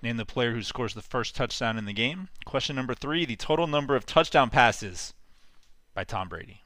Name 0.00 0.16
the 0.16 0.24
player 0.24 0.52
who 0.52 0.62
scores 0.62 0.94
the 0.94 1.02
first 1.02 1.34
touchdown 1.34 1.76
in 1.76 1.84
the 1.84 1.92
game. 1.92 2.28
Question 2.44 2.76
number 2.76 2.94
three 2.94 3.24
The 3.24 3.36
total 3.36 3.66
number 3.66 3.96
of 3.96 4.06
touchdown 4.06 4.48
passes 4.48 5.12
by 5.92 6.04
Tom 6.04 6.28
Brady. 6.28 6.62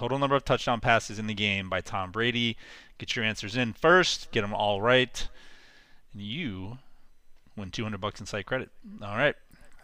Total 0.00 0.18
number 0.18 0.34
of 0.34 0.46
touchdown 0.46 0.80
passes 0.80 1.18
in 1.18 1.26
the 1.26 1.34
game 1.34 1.68
by 1.68 1.82
Tom 1.82 2.10
Brady. 2.10 2.56
Get 2.96 3.14
your 3.14 3.22
answers 3.22 3.54
in 3.54 3.74
first, 3.74 4.30
get 4.30 4.40
them 4.40 4.54
all 4.54 4.80
right, 4.80 5.28
and 6.14 6.22
you 6.22 6.78
win 7.54 7.70
200 7.70 8.00
bucks 8.00 8.18
in 8.18 8.24
site 8.24 8.46
credit. 8.46 8.70
All 9.02 9.14
right. 9.14 9.34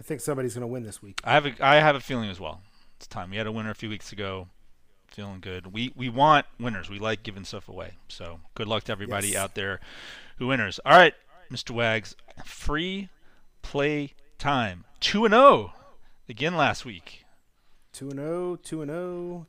I 0.01 0.03
think 0.03 0.23
somebody's 0.23 0.55
going 0.55 0.63
to 0.63 0.69
win 0.69 0.85
this 0.85 1.03
week. 1.03 1.21
I 1.23 1.35
have 1.35 1.45
a, 1.45 1.53
I 1.61 1.81
have 1.81 1.97
a 1.97 2.01
feeling 2.01 2.31
as 2.31 2.41
well. 2.41 2.63
It's 2.97 3.07
time. 3.07 3.29
We 3.29 3.37
had 3.37 3.47
a 3.47 3.53
winner 3.53 3.69
a 3.69 3.75
few 3.75 3.91
weeks 3.91 4.11
ago. 4.11 4.49
Feeling 5.09 5.41
good. 5.41 5.75
We 5.75 5.93
we 5.95 6.09
want 6.09 6.47
winners. 6.59 6.89
We 6.89 6.99
like 6.99 7.23
giving 7.23 7.45
stuff 7.45 7.69
away. 7.69 7.99
So 8.09 8.41
good 8.55 8.69
luck 8.69 8.85
to 8.85 8.93
everybody 8.93 9.29
yes. 9.29 9.37
out 9.37 9.55
there 9.55 9.81
who 10.39 10.47
winners. 10.47 10.81
All 10.87 10.97
right, 10.97 11.13
Mr. 11.53 11.73
Wags, 11.73 12.17
free 12.43 13.11
play 13.61 14.15
time. 14.39 14.85
Two 14.99 15.27
and 15.27 15.35
zero 15.35 15.43
oh. 15.45 15.73
again 16.27 16.57
last 16.57 16.87
week. 16.87 17.27
Two 17.93 18.09
and 18.09 18.19
zero. 18.19 18.53
Oh, 18.53 18.57
two 18.57 18.81
and 18.81 18.91
zero. 18.91 19.47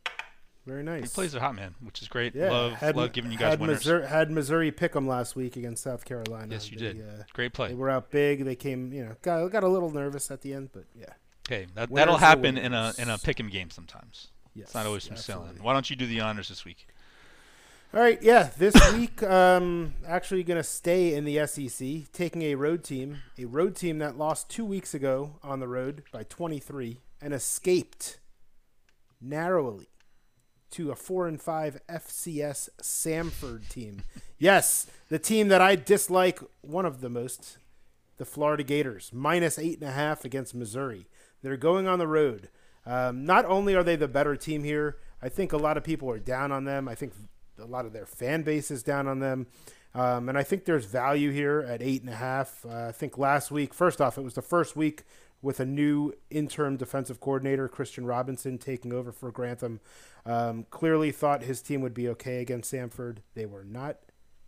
Very 0.67 0.83
nice. 0.83 1.03
He 1.03 1.07
plays 1.07 1.33
a 1.33 1.39
hot 1.39 1.55
man, 1.55 1.75
which 1.79 2.01
is 2.01 2.09
great. 2.09 2.35
Yeah, 2.35 2.51
love, 2.51 2.73
had, 2.73 2.97
love 2.97 3.13
giving 3.13 3.31
you 3.31 3.37
guys 3.37 3.51
had 3.51 3.61
winners. 3.61 3.77
Missouri, 3.77 4.05
had 4.05 4.29
Missouri 4.29 4.69
pick 4.69 4.91
them 4.91 5.07
last 5.07 5.33
week 5.33 5.55
against 5.55 5.81
South 5.81 6.03
Carolina. 6.03 6.47
Yes, 6.51 6.69
you 6.69 6.77
they, 6.77 6.91
did. 6.91 7.01
Uh, 7.01 7.23
great 7.31 7.53
play. 7.53 7.69
They 7.69 7.73
were 7.73 7.89
out 7.89 8.11
big. 8.11 8.43
They 8.43 8.55
came, 8.55 8.91
you 8.91 9.05
know, 9.05 9.15
got, 9.21 9.47
got 9.47 9.63
a 9.63 9.67
little 9.69 9.89
nervous 9.89 10.29
at 10.29 10.41
the 10.41 10.53
end, 10.53 10.71
but 10.73 10.83
yeah. 10.93 11.05
Okay, 11.47 11.67
that, 11.75 11.89
that'll 11.89 12.17
happen 12.17 12.57
in 12.57 12.73
a 12.73 12.93
in 12.97 13.09
a 13.09 13.17
pick 13.17 13.39
'em 13.39 13.47
game 13.47 13.69
sometimes. 13.69 14.27
Yes, 14.53 14.65
it's 14.65 14.75
not 14.75 14.85
always 14.85 15.07
from 15.07 15.15
selling. 15.15 15.57
Why 15.61 15.71
don't 15.71 15.89
you 15.89 15.95
do 15.95 16.05
the 16.05 16.19
honors 16.19 16.49
this 16.49 16.65
week? 16.65 16.85
All 17.93 18.01
right, 18.01 18.21
yeah. 18.21 18.49
This 18.57 18.75
week, 18.93 19.23
um, 19.23 19.93
actually 20.05 20.43
going 20.43 20.57
to 20.59 20.63
stay 20.63 21.13
in 21.13 21.23
the 21.23 21.47
SEC, 21.47 22.11
taking 22.11 22.41
a 22.41 22.55
road 22.55 22.83
team, 22.83 23.19
a 23.39 23.45
road 23.45 23.77
team 23.77 23.99
that 23.99 24.17
lost 24.17 24.49
two 24.49 24.65
weeks 24.65 24.93
ago 24.93 25.39
on 25.41 25.61
the 25.61 25.67
road 25.69 26.03
by 26.11 26.23
23 26.23 26.97
and 27.21 27.33
escaped 27.33 28.19
narrowly 29.21 29.87
to 30.77 30.91
a 30.91 30.95
four 30.95 31.27
and 31.27 31.41
five 31.41 31.79
FCS 31.89 32.69
Samford 32.81 33.67
team. 33.67 34.03
Yes, 34.39 34.85
the 35.09 35.17
team 35.17 35.47
that 35.47 35.61
I 35.61 35.75
dislike 35.75 36.39
one 36.61 36.85
of 36.85 37.01
the 37.01 37.09
most, 37.09 37.57
the 38.17 38.23
Florida 38.23 38.61
Gators, 38.61 39.09
minus 39.11 39.57
eight 39.57 39.79
and 39.79 39.89
a 39.89 39.91
half 39.91 40.23
against 40.23 40.53
Missouri. 40.53 41.07
They're 41.41 41.57
going 41.57 41.87
on 41.87 41.97
the 41.97 42.05
road. 42.05 42.49
Um, 42.85 43.25
not 43.25 43.45
only 43.45 43.73
are 43.73 43.81
they 43.81 43.95
the 43.95 44.07
better 44.07 44.35
team 44.35 44.63
here, 44.63 44.97
I 45.23 45.29
think 45.29 45.53
a 45.53 45.57
lot 45.57 45.75
of 45.75 45.83
people 45.83 46.07
are 46.11 46.19
down 46.19 46.51
on 46.51 46.65
them. 46.65 46.87
I 46.87 46.93
think 46.93 47.13
a 47.57 47.65
lot 47.65 47.87
of 47.87 47.93
their 47.93 48.05
fan 48.05 48.43
base 48.43 48.69
is 48.69 48.83
down 48.83 49.07
on 49.07 49.21
them. 49.21 49.47
Um, 49.95 50.29
and 50.29 50.37
I 50.37 50.43
think 50.43 50.65
there's 50.65 50.85
value 50.85 51.31
here 51.31 51.65
at 51.67 51.81
eight 51.81 52.01
and 52.01 52.11
a 52.11 52.17
half. 52.17 52.63
Uh, 52.63 52.89
I 52.89 52.91
think 52.91 53.17
last 53.17 53.49
week, 53.49 53.73
first 53.73 53.99
off, 53.99 54.19
it 54.19 54.23
was 54.23 54.35
the 54.35 54.43
first 54.43 54.75
week 54.75 55.01
with 55.41 55.59
a 55.59 55.65
new 55.65 56.13
interim 56.29 56.77
defensive 56.77 57.19
coordinator, 57.19 57.67
Christian 57.67 58.05
Robinson, 58.05 58.57
taking 58.57 58.91
over 58.91 59.11
for 59.11 59.31
Grantham. 59.31 59.79
Um, 60.25 60.65
clearly 60.69 61.11
thought 61.11 61.43
his 61.43 61.61
team 61.61 61.81
would 61.81 61.93
be 61.93 62.09
okay 62.09 62.41
against 62.41 62.73
Samford. 62.73 63.17
They 63.35 63.45
were 63.45 63.63
not. 63.63 63.97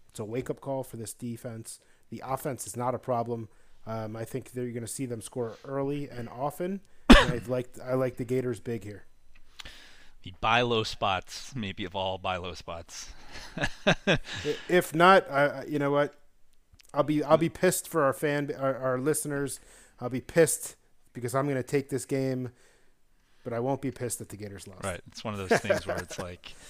It's 0.09 0.19
a 0.19 0.25
wake 0.25 0.49
up 0.49 0.59
call 0.59 0.83
for 0.83 0.97
this 0.97 1.13
defense. 1.13 1.79
The 2.09 2.23
offense 2.25 2.65
is 2.65 2.75
not 2.75 2.95
a 2.95 2.99
problem. 2.99 3.49
Um, 3.85 4.15
I 4.15 4.25
think 4.25 4.51
they're 4.51 4.69
going 4.71 4.81
to 4.81 4.87
see 4.87 5.05
them 5.05 5.21
score 5.21 5.57
early 5.63 6.09
and 6.09 6.29
often. 6.29 6.81
And 7.19 7.33
I 7.33 7.41
like 7.47 7.67
I 7.83 7.95
like 7.95 8.15
the 8.15 8.23
Gators 8.23 8.61
big 8.61 8.85
here. 8.85 9.03
The 10.23 10.33
buy 10.39 10.61
low 10.61 10.83
spots, 10.83 11.53
maybe 11.53 11.83
of 11.83 11.93
all 11.93 12.17
buy 12.17 12.37
low 12.37 12.53
spots. 12.53 13.09
if 14.69 14.95
not, 14.95 15.29
I, 15.29 15.65
you 15.67 15.79
know 15.79 15.91
what? 15.91 16.13
I'll 16.93 17.03
be 17.03 17.21
I'll 17.23 17.37
be 17.37 17.49
pissed 17.49 17.89
for 17.89 18.03
our 18.03 18.13
fan 18.13 18.51
our, 18.57 18.77
our 18.77 18.99
listeners. 18.99 19.59
I'll 19.99 20.09
be 20.09 20.21
pissed 20.21 20.77
because 21.13 21.35
I'm 21.35 21.45
going 21.45 21.57
to 21.57 21.63
take 21.63 21.89
this 21.89 22.05
game, 22.05 22.51
but 23.43 23.53
I 23.53 23.59
won't 23.59 23.81
be 23.81 23.91
pissed 23.91 24.19
that 24.19 24.29
the 24.29 24.37
Gators 24.37 24.67
lost. 24.67 24.83
Right. 24.83 25.01
It's 25.07 25.23
one 25.23 25.33
of 25.33 25.49
those 25.49 25.59
things 25.59 25.85
where 25.85 25.97
it's 25.97 26.19
like. 26.19 26.53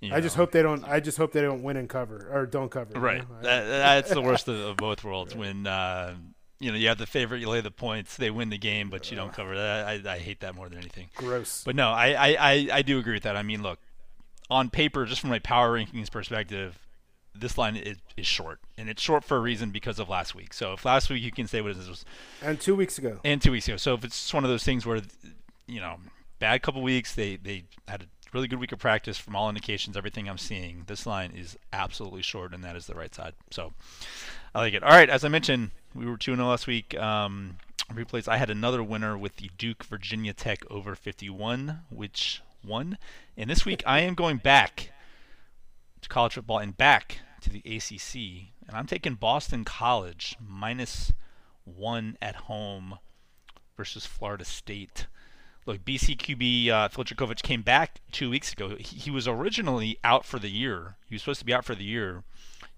You 0.00 0.10
know. 0.10 0.16
I 0.16 0.20
just 0.20 0.36
hope 0.36 0.52
they 0.52 0.60
don't. 0.60 0.84
I 0.84 1.00
just 1.00 1.16
hope 1.16 1.32
they 1.32 1.40
don't 1.40 1.62
win 1.62 1.78
and 1.78 1.88
cover 1.88 2.28
or 2.30 2.44
don't 2.44 2.70
cover. 2.70 3.00
Right. 3.00 3.22
You 3.22 3.22
know? 3.22 3.42
that, 3.42 3.64
that's 3.64 4.10
the 4.10 4.20
worst 4.20 4.46
of, 4.46 4.60
of 4.60 4.76
both 4.76 5.02
worlds. 5.02 5.34
Right. 5.34 5.46
When 5.46 5.66
uh, 5.66 6.16
you 6.60 6.70
know 6.70 6.76
you 6.76 6.88
have 6.88 6.98
the 6.98 7.06
favorite, 7.06 7.40
you 7.40 7.48
lay 7.48 7.62
the 7.62 7.70
points, 7.70 8.14
they 8.16 8.30
win 8.30 8.50
the 8.50 8.58
game, 8.58 8.90
but 8.90 9.10
you 9.10 9.16
don't 9.16 9.32
cover 9.32 9.56
that. 9.56 9.86
I, 9.86 10.12
I 10.12 10.18
hate 10.18 10.40
that 10.40 10.54
more 10.54 10.68
than 10.68 10.78
anything. 10.78 11.08
Gross. 11.14 11.62
But 11.64 11.76
no, 11.76 11.88
I, 11.92 12.08
I, 12.08 12.36
I, 12.38 12.68
I 12.72 12.82
do 12.82 12.98
agree 12.98 13.14
with 13.14 13.22
that. 13.22 13.36
I 13.36 13.42
mean, 13.42 13.62
look, 13.62 13.78
on 14.50 14.70
paper, 14.70 15.06
just 15.06 15.22
from 15.22 15.32
a 15.32 15.40
power 15.40 15.78
rankings 15.78 16.10
perspective, 16.10 16.85
this 17.40 17.58
line 17.58 17.76
is, 17.76 17.98
is 18.16 18.26
short, 18.26 18.60
and 18.76 18.88
it's 18.88 19.02
short 19.02 19.24
for 19.24 19.36
a 19.36 19.40
reason 19.40 19.70
because 19.70 19.98
of 19.98 20.08
last 20.08 20.34
week. 20.34 20.52
So 20.52 20.72
if 20.72 20.84
last 20.84 21.10
week 21.10 21.22
you 21.22 21.32
can 21.32 21.46
say 21.46 21.60
what 21.60 21.72
it 21.72 21.76
was, 21.76 22.04
and 22.42 22.60
two 22.60 22.74
weeks 22.74 22.98
ago, 22.98 23.20
and 23.24 23.40
two 23.40 23.52
weeks 23.52 23.68
ago. 23.68 23.76
So 23.76 23.94
if 23.94 24.04
it's 24.04 24.32
one 24.32 24.44
of 24.44 24.50
those 24.50 24.64
things 24.64 24.86
where, 24.86 25.00
you 25.66 25.80
know, 25.80 25.96
bad 26.38 26.62
couple 26.62 26.82
weeks, 26.82 27.14
they 27.14 27.36
they 27.36 27.64
had 27.88 28.02
a 28.02 28.06
really 28.32 28.48
good 28.48 28.60
week 28.60 28.72
of 28.72 28.78
practice 28.78 29.18
from 29.18 29.34
all 29.36 29.48
indications, 29.48 29.96
everything 29.96 30.28
I'm 30.28 30.38
seeing. 30.38 30.84
This 30.86 31.06
line 31.06 31.32
is 31.34 31.56
absolutely 31.72 32.22
short, 32.22 32.52
and 32.52 32.62
that 32.64 32.76
is 32.76 32.86
the 32.86 32.94
right 32.94 33.14
side. 33.14 33.34
So 33.50 33.72
I 34.54 34.60
like 34.60 34.74
it. 34.74 34.82
All 34.82 34.90
right, 34.90 35.08
as 35.08 35.24
I 35.24 35.28
mentioned, 35.28 35.70
we 35.94 36.06
were 36.06 36.16
2 36.16 36.34
0 36.34 36.48
last 36.48 36.66
week. 36.66 36.96
Um, 36.98 37.56
replays, 37.92 38.28
I 38.28 38.36
had 38.36 38.50
another 38.50 38.82
winner 38.82 39.16
with 39.16 39.36
the 39.36 39.50
Duke 39.56 39.84
Virginia 39.84 40.32
Tech 40.32 40.68
over 40.70 40.94
51, 40.94 41.80
which 41.90 42.42
won. 42.64 42.98
And 43.36 43.48
this 43.48 43.64
week, 43.64 43.82
I 43.86 44.00
am 44.00 44.14
going 44.14 44.38
back 44.38 44.90
to 46.02 46.08
college 46.08 46.34
football 46.34 46.58
and 46.58 46.76
back 46.76 47.18
to 47.40 47.50
the 47.50 47.62
ACC. 47.64 48.48
And 48.66 48.76
I'm 48.76 48.86
taking 48.86 49.14
Boston 49.14 49.64
College 49.64 50.36
minus 50.40 51.12
one 51.64 52.16
at 52.22 52.36
home 52.36 52.98
versus 53.76 54.06
Florida 54.06 54.44
State. 54.44 55.06
Look, 55.66 55.84
BC 55.84 56.16
QB 56.16 56.68
uh, 56.68 56.88
Jurkovec 56.88 57.42
came 57.42 57.62
back 57.62 58.00
two 58.12 58.30
weeks 58.30 58.52
ago. 58.52 58.76
He, 58.78 58.96
he, 58.96 59.10
was 59.10 59.26
originally 59.26 59.98
out 60.04 60.24
for 60.24 60.38
the 60.38 60.48
year. 60.48 60.96
He 61.08 61.14
was 61.16 61.22
supposed 61.22 61.40
to 61.40 61.44
be 61.44 61.52
out 61.52 61.64
for 61.64 61.74
the 61.74 61.84
year. 61.84 62.22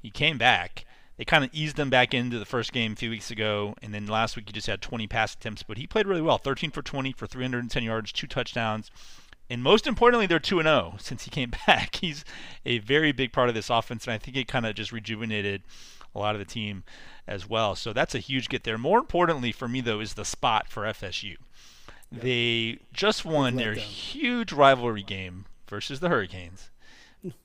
He 0.01 0.11
came 0.11 0.39
back. 0.39 0.87
They 1.19 1.25
kind 1.25 1.45
of 1.45 1.51
eased 1.53 1.79
him 1.79 1.91
back 1.91 2.15
into 2.15 2.39
the 2.39 2.47
first 2.47 2.73
game 2.73 2.93
a 2.93 2.97
few 2.97 3.11
weeks 3.11 3.31
ago, 3.31 3.75
and 3.83 3.93
then 3.93 4.07
last 4.07 4.37
week 4.37 4.49
he 4.49 4.53
just 4.53 4.69
had 4.69 4.81
20 4.81 5.07
pass 5.09 5.35
attempts, 5.35 5.65
but 5.65 5.77
he 5.77 5.87
played 5.87 6.07
really 6.07 6.23
well 6.23 6.39
13 6.39 6.71
for 6.71 6.81
20 6.81 7.13
for 7.13 7.27
310 7.27 7.83
yards, 7.83 8.13
two 8.13 8.29
touchdowns. 8.29 8.91
And 9.51 9.63
most 9.63 9.87
importantly, 9.87 10.27
they're 10.27 10.39
2 10.39 10.63
0 10.63 10.97
since 10.99 11.25
he 11.25 11.31
came 11.31 11.53
back. 11.67 11.97
He's 11.97 12.25
a 12.67 12.79
very 12.79 13.13
big 13.13 13.33
part 13.33 13.49
of 13.49 13.55
this 13.55 13.71
offense, 13.71 14.05
and 14.05 14.13
I 14.13 14.19
think 14.19 14.37
it 14.37 14.49
kind 14.49 14.67
of 14.67 14.75
just 14.75 14.93
rejuvenated 14.93 15.63
a 16.15 16.19
lot 16.19 16.35
of 16.35 16.39
the 16.39 16.45
team 16.45 16.85
as 17.27 17.49
well. 17.49 17.75
So 17.75 17.93
that's 17.93 18.15
a 18.15 18.19
huge 18.19 18.49
get 18.49 18.65
there. 18.65 18.79
More 18.79 18.99
importantly 18.99 19.53
for 19.53 19.69
me, 19.69 19.81
though, 19.81 20.01
is 20.01 20.15
the 20.15 20.25
spot 20.25 20.69
for 20.69 20.83
FSU. 20.85 21.37
They 22.11 22.79
just 22.93 23.25
won 23.25 23.57
their 23.57 23.75
down. 23.75 23.85
huge 23.85 24.53
rivalry 24.53 25.03
game 25.03 25.45
versus 25.69 26.01
the 26.01 26.09
Hurricanes. 26.09 26.71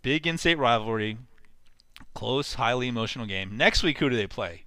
Big 0.01 0.25
in-state 0.25 0.57
rivalry, 0.57 1.17
close, 2.13 2.53
highly 2.53 2.87
emotional 2.87 3.25
game. 3.25 3.57
Next 3.57 3.83
week, 3.83 3.97
who 3.97 4.09
do 4.09 4.15
they 4.15 4.27
play? 4.27 4.63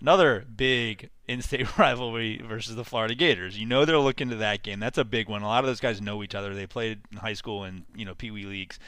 Another 0.00 0.46
big 0.56 1.10
in-state 1.28 1.78
rivalry 1.78 2.40
versus 2.46 2.76
the 2.76 2.84
Florida 2.84 3.14
Gators. 3.14 3.58
You 3.58 3.66
know 3.66 3.84
they're 3.84 3.98
looking 3.98 4.30
to 4.30 4.36
that 4.36 4.62
game. 4.62 4.80
That's 4.80 4.98
a 4.98 5.04
big 5.04 5.28
one. 5.28 5.42
A 5.42 5.46
lot 5.46 5.64
of 5.64 5.68
those 5.68 5.80
guys 5.80 6.00
know 6.00 6.22
each 6.22 6.34
other. 6.34 6.54
They 6.54 6.66
played 6.66 7.00
in 7.12 7.18
high 7.18 7.34
school 7.34 7.64
and 7.64 7.84
you 7.94 8.04
know 8.04 8.14
Pee 8.14 8.30
Wee 8.30 8.44
leagues 8.44 8.78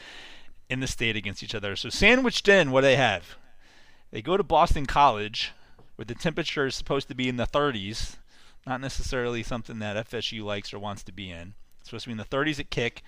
in 0.68 0.80
the 0.80 0.86
state 0.86 1.16
against 1.16 1.42
each 1.42 1.54
other. 1.54 1.76
So 1.76 1.90
sandwiched 1.90 2.48
in, 2.48 2.70
what 2.70 2.80
do 2.80 2.86
they 2.86 2.96
have? 2.96 3.36
They 4.10 4.22
go 4.22 4.36
to 4.36 4.42
Boston 4.42 4.86
College, 4.86 5.52
where 5.96 6.04
the 6.04 6.14
temperature 6.14 6.66
is 6.66 6.74
supposed 6.74 7.08
to 7.08 7.14
be 7.14 7.28
in 7.28 7.36
the 7.36 7.46
30s 7.46 8.16
not 8.66 8.80
necessarily 8.80 9.42
something 9.42 9.78
that 9.80 10.08
FSU 10.08 10.44
likes 10.44 10.72
or 10.72 10.78
wants 10.78 11.02
to 11.04 11.12
be 11.12 11.30
in. 11.30 11.54
It's 11.80 11.88
supposed 11.88 12.04
to 12.04 12.08
be 12.08 12.12
in 12.12 12.18
the 12.18 12.24
30s 12.24 12.60
at 12.60 12.70
kick. 12.70 13.02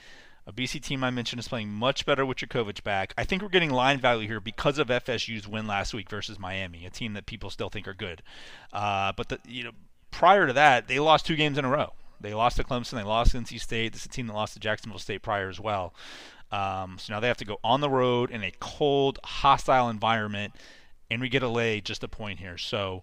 A 0.46 0.52
BC 0.52 0.82
team 0.82 1.02
I 1.02 1.10
mentioned 1.10 1.40
is 1.40 1.48
playing 1.48 1.70
much 1.70 2.04
better 2.04 2.26
with 2.26 2.38
Jurkovec 2.38 2.82
back. 2.84 3.14
I 3.16 3.24
think 3.24 3.40
we're 3.40 3.48
getting 3.48 3.70
line 3.70 3.98
value 3.98 4.28
here 4.28 4.40
because 4.40 4.78
of 4.78 4.88
FSU's 4.88 5.48
win 5.48 5.66
last 5.66 5.94
week 5.94 6.10
versus 6.10 6.38
Miami, 6.38 6.84
a 6.84 6.90
team 6.90 7.14
that 7.14 7.24
people 7.24 7.48
still 7.48 7.70
think 7.70 7.88
are 7.88 7.94
good. 7.94 8.22
Uh, 8.72 9.12
but 9.16 9.30
the, 9.30 9.38
you 9.46 9.64
know, 9.64 9.72
prior 10.10 10.46
to 10.46 10.52
that, 10.52 10.86
they 10.86 10.98
lost 10.98 11.24
two 11.24 11.36
games 11.36 11.56
in 11.56 11.64
a 11.64 11.70
row. 11.70 11.94
They 12.20 12.34
lost 12.34 12.56
to 12.56 12.64
Clemson. 12.64 12.92
They 12.92 13.02
lost 13.02 13.32
to 13.32 13.38
NC 13.38 13.58
State. 13.60 13.92
This 13.92 14.02
is 14.02 14.06
a 14.06 14.10
team 14.10 14.26
that 14.26 14.34
lost 14.34 14.52
to 14.54 14.60
Jacksonville 14.60 14.98
State 14.98 15.22
prior 15.22 15.48
as 15.48 15.58
well. 15.58 15.94
Um, 16.52 16.98
so 16.98 17.14
now 17.14 17.20
they 17.20 17.28
have 17.28 17.38
to 17.38 17.44
go 17.44 17.58
on 17.64 17.80
the 17.80 17.90
road 17.90 18.30
in 18.30 18.44
a 18.44 18.52
cold, 18.60 19.18
hostile 19.24 19.88
environment, 19.88 20.54
and 21.10 21.22
we 21.22 21.28
get 21.30 21.42
a 21.42 21.48
lay 21.48 21.80
just 21.80 22.04
a 22.04 22.08
point 22.08 22.38
here. 22.38 22.58
So 22.58 23.02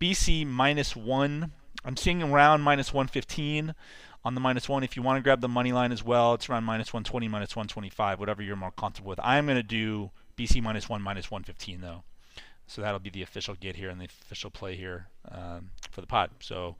BC 0.00 0.46
minus 0.46 0.96
one 0.96 1.52
I'm 1.84 1.96
seeing 1.96 2.22
around 2.22 2.62
minus 2.62 2.92
115 2.92 3.74
on 4.24 4.34
the 4.34 4.40
minus 4.40 4.68
one. 4.68 4.82
If 4.84 4.96
you 4.96 5.02
want 5.02 5.18
to 5.18 5.22
grab 5.22 5.40
the 5.40 5.48
money 5.48 5.72
line 5.72 5.92
as 5.92 6.04
well, 6.04 6.34
it's 6.34 6.48
around 6.48 6.64
minus 6.64 6.92
120, 6.92 7.28
minus 7.28 7.56
125, 7.56 8.20
whatever 8.20 8.42
you're 8.42 8.56
more 8.56 8.72
comfortable 8.72 9.10
with. 9.10 9.20
I'm 9.22 9.46
going 9.46 9.56
to 9.56 9.62
do 9.62 10.10
BC 10.36 10.62
minus 10.62 10.88
one, 10.88 11.02
minus 11.02 11.30
115 11.30 11.80
though. 11.80 12.02
So 12.66 12.82
that'll 12.82 13.00
be 13.00 13.10
the 13.10 13.22
official 13.22 13.56
get 13.58 13.76
here 13.76 13.90
and 13.90 14.00
the 14.00 14.04
official 14.04 14.50
play 14.50 14.76
here 14.76 15.08
um, 15.30 15.70
for 15.90 16.00
the 16.00 16.06
pot. 16.06 16.30
So 16.40 16.76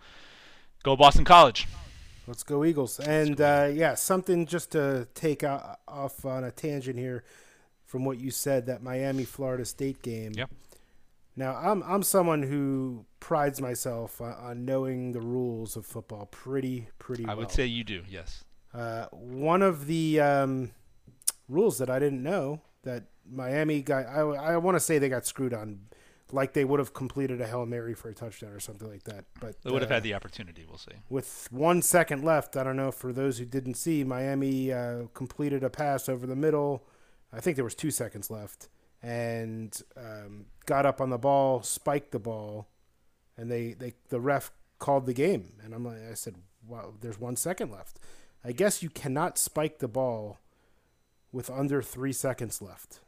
go 0.84 0.96
Boston 0.96 1.24
College. 1.24 1.66
Let's 2.26 2.44
go 2.44 2.64
Eagles. 2.64 3.00
And 3.00 3.40
uh, 3.40 3.70
yeah, 3.72 3.94
something 3.94 4.46
just 4.46 4.72
to 4.72 5.08
take 5.14 5.42
off 5.42 6.24
on 6.24 6.44
a 6.44 6.52
tangent 6.52 6.96
here 6.96 7.24
from 7.86 8.04
what 8.04 8.20
you 8.20 8.30
said 8.30 8.66
that 8.66 8.84
Miami 8.84 9.24
Florida 9.24 9.64
State 9.64 10.00
game. 10.00 10.32
Yep. 10.36 10.50
Now, 11.34 11.56
I'm 11.56 11.82
I'm 11.82 12.02
someone 12.02 12.42
who 12.42 13.04
prides 13.20 13.60
myself 13.60 14.20
on, 14.20 14.32
on 14.32 14.64
knowing 14.64 15.12
the 15.12 15.20
rules 15.20 15.76
of 15.76 15.86
football 15.86 16.26
pretty 16.26 16.88
pretty. 16.98 17.24
Well. 17.24 17.32
I 17.32 17.34
well. 17.34 17.46
would 17.46 17.54
say 17.54 17.66
you 17.66 17.84
do. 17.84 18.02
Yes. 18.08 18.44
Uh, 18.72 19.06
one 19.10 19.62
of 19.62 19.86
the 19.86 20.20
um, 20.20 20.70
rules 21.48 21.78
that 21.78 21.90
I 21.90 21.98
didn't 21.98 22.22
know 22.22 22.60
that 22.84 23.04
Miami 23.30 23.82
got, 23.82 24.06
I, 24.06 24.20
I 24.20 24.56
want 24.56 24.76
to 24.76 24.80
say 24.80 24.98
they 24.98 25.08
got 25.08 25.26
screwed 25.26 25.52
on, 25.52 25.80
like 26.32 26.52
they 26.52 26.64
would 26.64 26.78
have 26.78 26.94
completed 26.94 27.40
a 27.40 27.46
hail 27.46 27.66
mary 27.66 27.94
for 27.94 28.08
a 28.08 28.14
touchdown 28.14 28.52
or 28.52 28.60
something 28.60 28.88
like 28.88 29.04
that. 29.04 29.24
But 29.40 29.60
they 29.62 29.70
would 29.70 29.82
have 29.82 29.90
uh, 29.90 29.94
had 29.94 30.02
the 30.04 30.14
opportunity. 30.14 30.64
We'll 30.66 30.78
see. 30.78 30.92
With 31.08 31.48
one 31.50 31.82
second 31.82 32.24
left, 32.24 32.56
I 32.56 32.62
don't 32.62 32.76
know 32.76 32.92
for 32.92 33.12
those 33.12 33.38
who 33.38 33.44
didn't 33.44 33.74
see, 33.74 34.04
Miami 34.04 34.72
uh, 34.72 35.06
completed 35.14 35.64
a 35.64 35.70
pass 35.70 36.08
over 36.08 36.26
the 36.26 36.36
middle. 36.36 36.84
I 37.32 37.40
think 37.40 37.56
there 37.56 37.64
was 37.64 37.74
two 37.74 37.90
seconds 37.90 38.30
left 38.30 38.68
and 39.02 39.80
um, 39.96 40.46
got 40.66 40.86
up 40.86 41.00
on 41.00 41.10
the 41.10 41.18
ball, 41.18 41.62
spiked 41.62 42.12
the 42.12 42.18
ball, 42.18 42.68
and 43.40 43.50
they, 43.50 43.72
they 43.72 43.94
the 44.10 44.20
ref 44.20 44.52
called 44.78 45.06
the 45.06 45.14
game. 45.14 45.54
And 45.64 45.74
I'm 45.74 45.84
like, 45.84 45.98
I 46.10 46.14
said, 46.14 46.36
"Wow, 46.66 46.94
there's 47.00 47.18
one 47.18 47.36
second 47.36 47.70
left. 47.70 47.98
I 48.44 48.52
guess 48.52 48.82
you 48.82 48.90
cannot 48.90 49.38
spike 49.38 49.78
the 49.78 49.88
ball 49.88 50.38
with 51.32 51.50
under 51.50 51.82
three 51.82 52.12
seconds 52.12 52.60
left." 52.60 53.00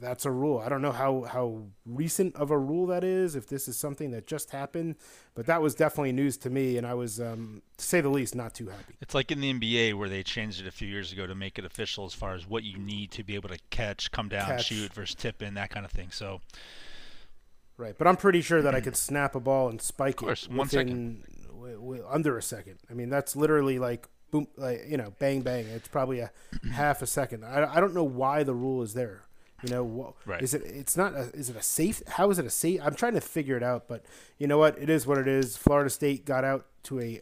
that's 0.00 0.24
a 0.26 0.30
rule. 0.30 0.58
I 0.58 0.68
don't 0.68 0.82
know 0.82 0.92
how, 0.92 1.22
how 1.22 1.62
recent 1.86 2.36
of 2.36 2.50
a 2.50 2.58
rule 2.58 2.86
that 2.88 3.02
is, 3.02 3.34
if 3.34 3.46
this 3.46 3.66
is 3.66 3.76
something 3.76 4.10
that 4.10 4.26
just 4.26 4.50
happened, 4.50 4.96
but 5.34 5.46
that 5.46 5.62
was 5.62 5.74
definitely 5.74 6.12
news 6.12 6.36
to 6.38 6.50
me, 6.50 6.76
and 6.76 6.86
I 6.86 6.94
was, 6.94 7.20
um, 7.20 7.62
to 7.78 7.84
say 7.84 8.00
the 8.00 8.10
least, 8.10 8.34
not 8.34 8.54
too 8.54 8.68
happy. 8.68 8.94
It's 9.00 9.14
like 9.14 9.30
in 9.30 9.40
the 9.40 9.52
NBA 9.52 9.94
where 9.94 10.08
they 10.08 10.22
changed 10.22 10.60
it 10.60 10.66
a 10.66 10.70
few 10.70 10.88
years 10.88 11.12
ago 11.12 11.26
to 11.26 11.34
make 11.34 11.58
it 11.58 11.64
official 11.64 12.04
as 12.04 12.12
far 12.12 12.34
as 12.34 12.46
what 12.46 12.62
you 12.62 12.78
need 12.78 13.10
to 13.12 13.24
be 13.24 13.34
able 13.34 13.48
to 13.48 13.58
catch, 13.70 14.10
come 14.10 14.28
down, 14.28 14.48
catch. 14.48 14.66
shoot 14.66 14.92
versus 14.92 15.14
tip 15.14 15.42
in, 15.42 15.54
that 15.54 15.70
kind 15.70 15.86
of 15.86 15.92
thing. 15.92 16.10
So, 16.10 16.40
right, 17.76 17.94
but 17.96 18.06
I'm 18.06 18.16
pretty 18.16 18.40
sure 18.40 18.62
that 18.62 18.74
I 18.74 18.80
could 18.80 18.96
snap 18.96 19.34
a 19.34 19.40
ball 19.40 19.68
and 19.68 19.80
spike 19.80 20.16
course, 20.16 20.44
it 20.44 20.52
within 20.52 21.24
w- 21.48 21.76
w- 21.76 22.04
under 22.08 22.36
a 22.38 22.42
second. 22.42 22.78
I 22.90 22.94
mean, 22.94 23.10
that's 23.10 23.36
literally 23.36 23.78
like 23.78 24.08
boom, 24.30 24.48
like 24.56 24.84
you 24.88 24.96
know, 24.96 25.12
bang 25.18 25.42
bang. 25.42 25.66
It's 25.66 25.88
probably 25.88 26.20
a 26.20 26.30
half 26.72 27.02
a 27.02 27.06
second. 27.06 27.44
I, 27.44 27.76
I 27.76 27.80
don't 27.80 27.94
know 27.94 28.04
why 28.04 28.42
the 28.42 28.54
rule 28.54 28.82
is 28.82 28.94
there 28.94 29.22
You 29.62 29.70
know, 29.70 30.14
right. 30.26 30.42
is 30.42 30.52
it? 30.54 30.62
It's 30.64 30.96
not. 30.96 31.14
A, 31.14 31.30
is 31.34 31.48
it 31.50 31.56
a 31.56 31.62
safe? 31.62 32.02
How 32.06 32.30
is 32.30 32.38
it 32.38 32.44
a 32.46 32.50
safe? 32.50 32.80
I'm 32.82 32.94
trying 32.94 33.14
to 33.14 33.20
figure 33.20 33.56
it 33.56 33.62
out, 33.62 33.88
but 33.88 34.04
you 34.38 34.46
know 34.46 34.58
what? 34.58 34.78
It 34.78 34.90
is 34.90 35.06
what 35.06 35.18
it 35.18 35.26
is. 35.28 35.56
Florida 35.56 35.88
State 35.90 36.24
got 36.26 36.44
out 36.44 36.66
to 36.84 37.00
a 37.00 37.20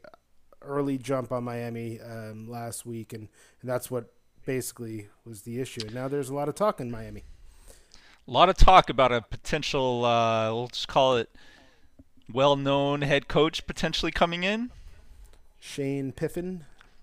early 0.62 0.96
jump 0.98 1.32
on 1.32 1.44
Miami 1.44 2.00
um, 2.00 2.48
last 2.48 2.86
week, 2.86 3.12
and, 3.12 3.28
and 3.60 3.70
that's 3.70 3.90
what 3.90 4.12
basically 4.46 5.08
was 5.24 5.42
the 5.42 5.60
issue. 5.60 5.80
And 5.84 5.94
now 5.94 6.08
there's 6.08 6.30
a 6.30 6.34
lot 6.34 6.48
of 6.48 6.54
talk 6.54 6.80
in 6.80 6.90
Miami. 6.90 7.24
A 8.26 8.30
lot 8.30 8.48
of 8.48 8.56
talk 8.56 8.88
about 8.88 9.12
a 9.12 9.20
potential. 9.20 10.04
Uh, 10.04 10.52
we'll 10.52 10.70
call 10.86 11.16
it 11.16 11.30
well-known 12.32 13.02
head 13.02 13.28
coach 13.28 13.66
potentially 13.66 14.12
coming 14.12 14.44
in. 14.44 14.70
Shane 15.58 16.12
Piffin. 16.12 16.60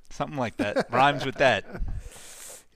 Something 0.09 0.38
like 0.38 0.57
that. 0.57 0.91
Rhymes 0.91 1.26
with 1.26 1.36
that. 1.36 1.65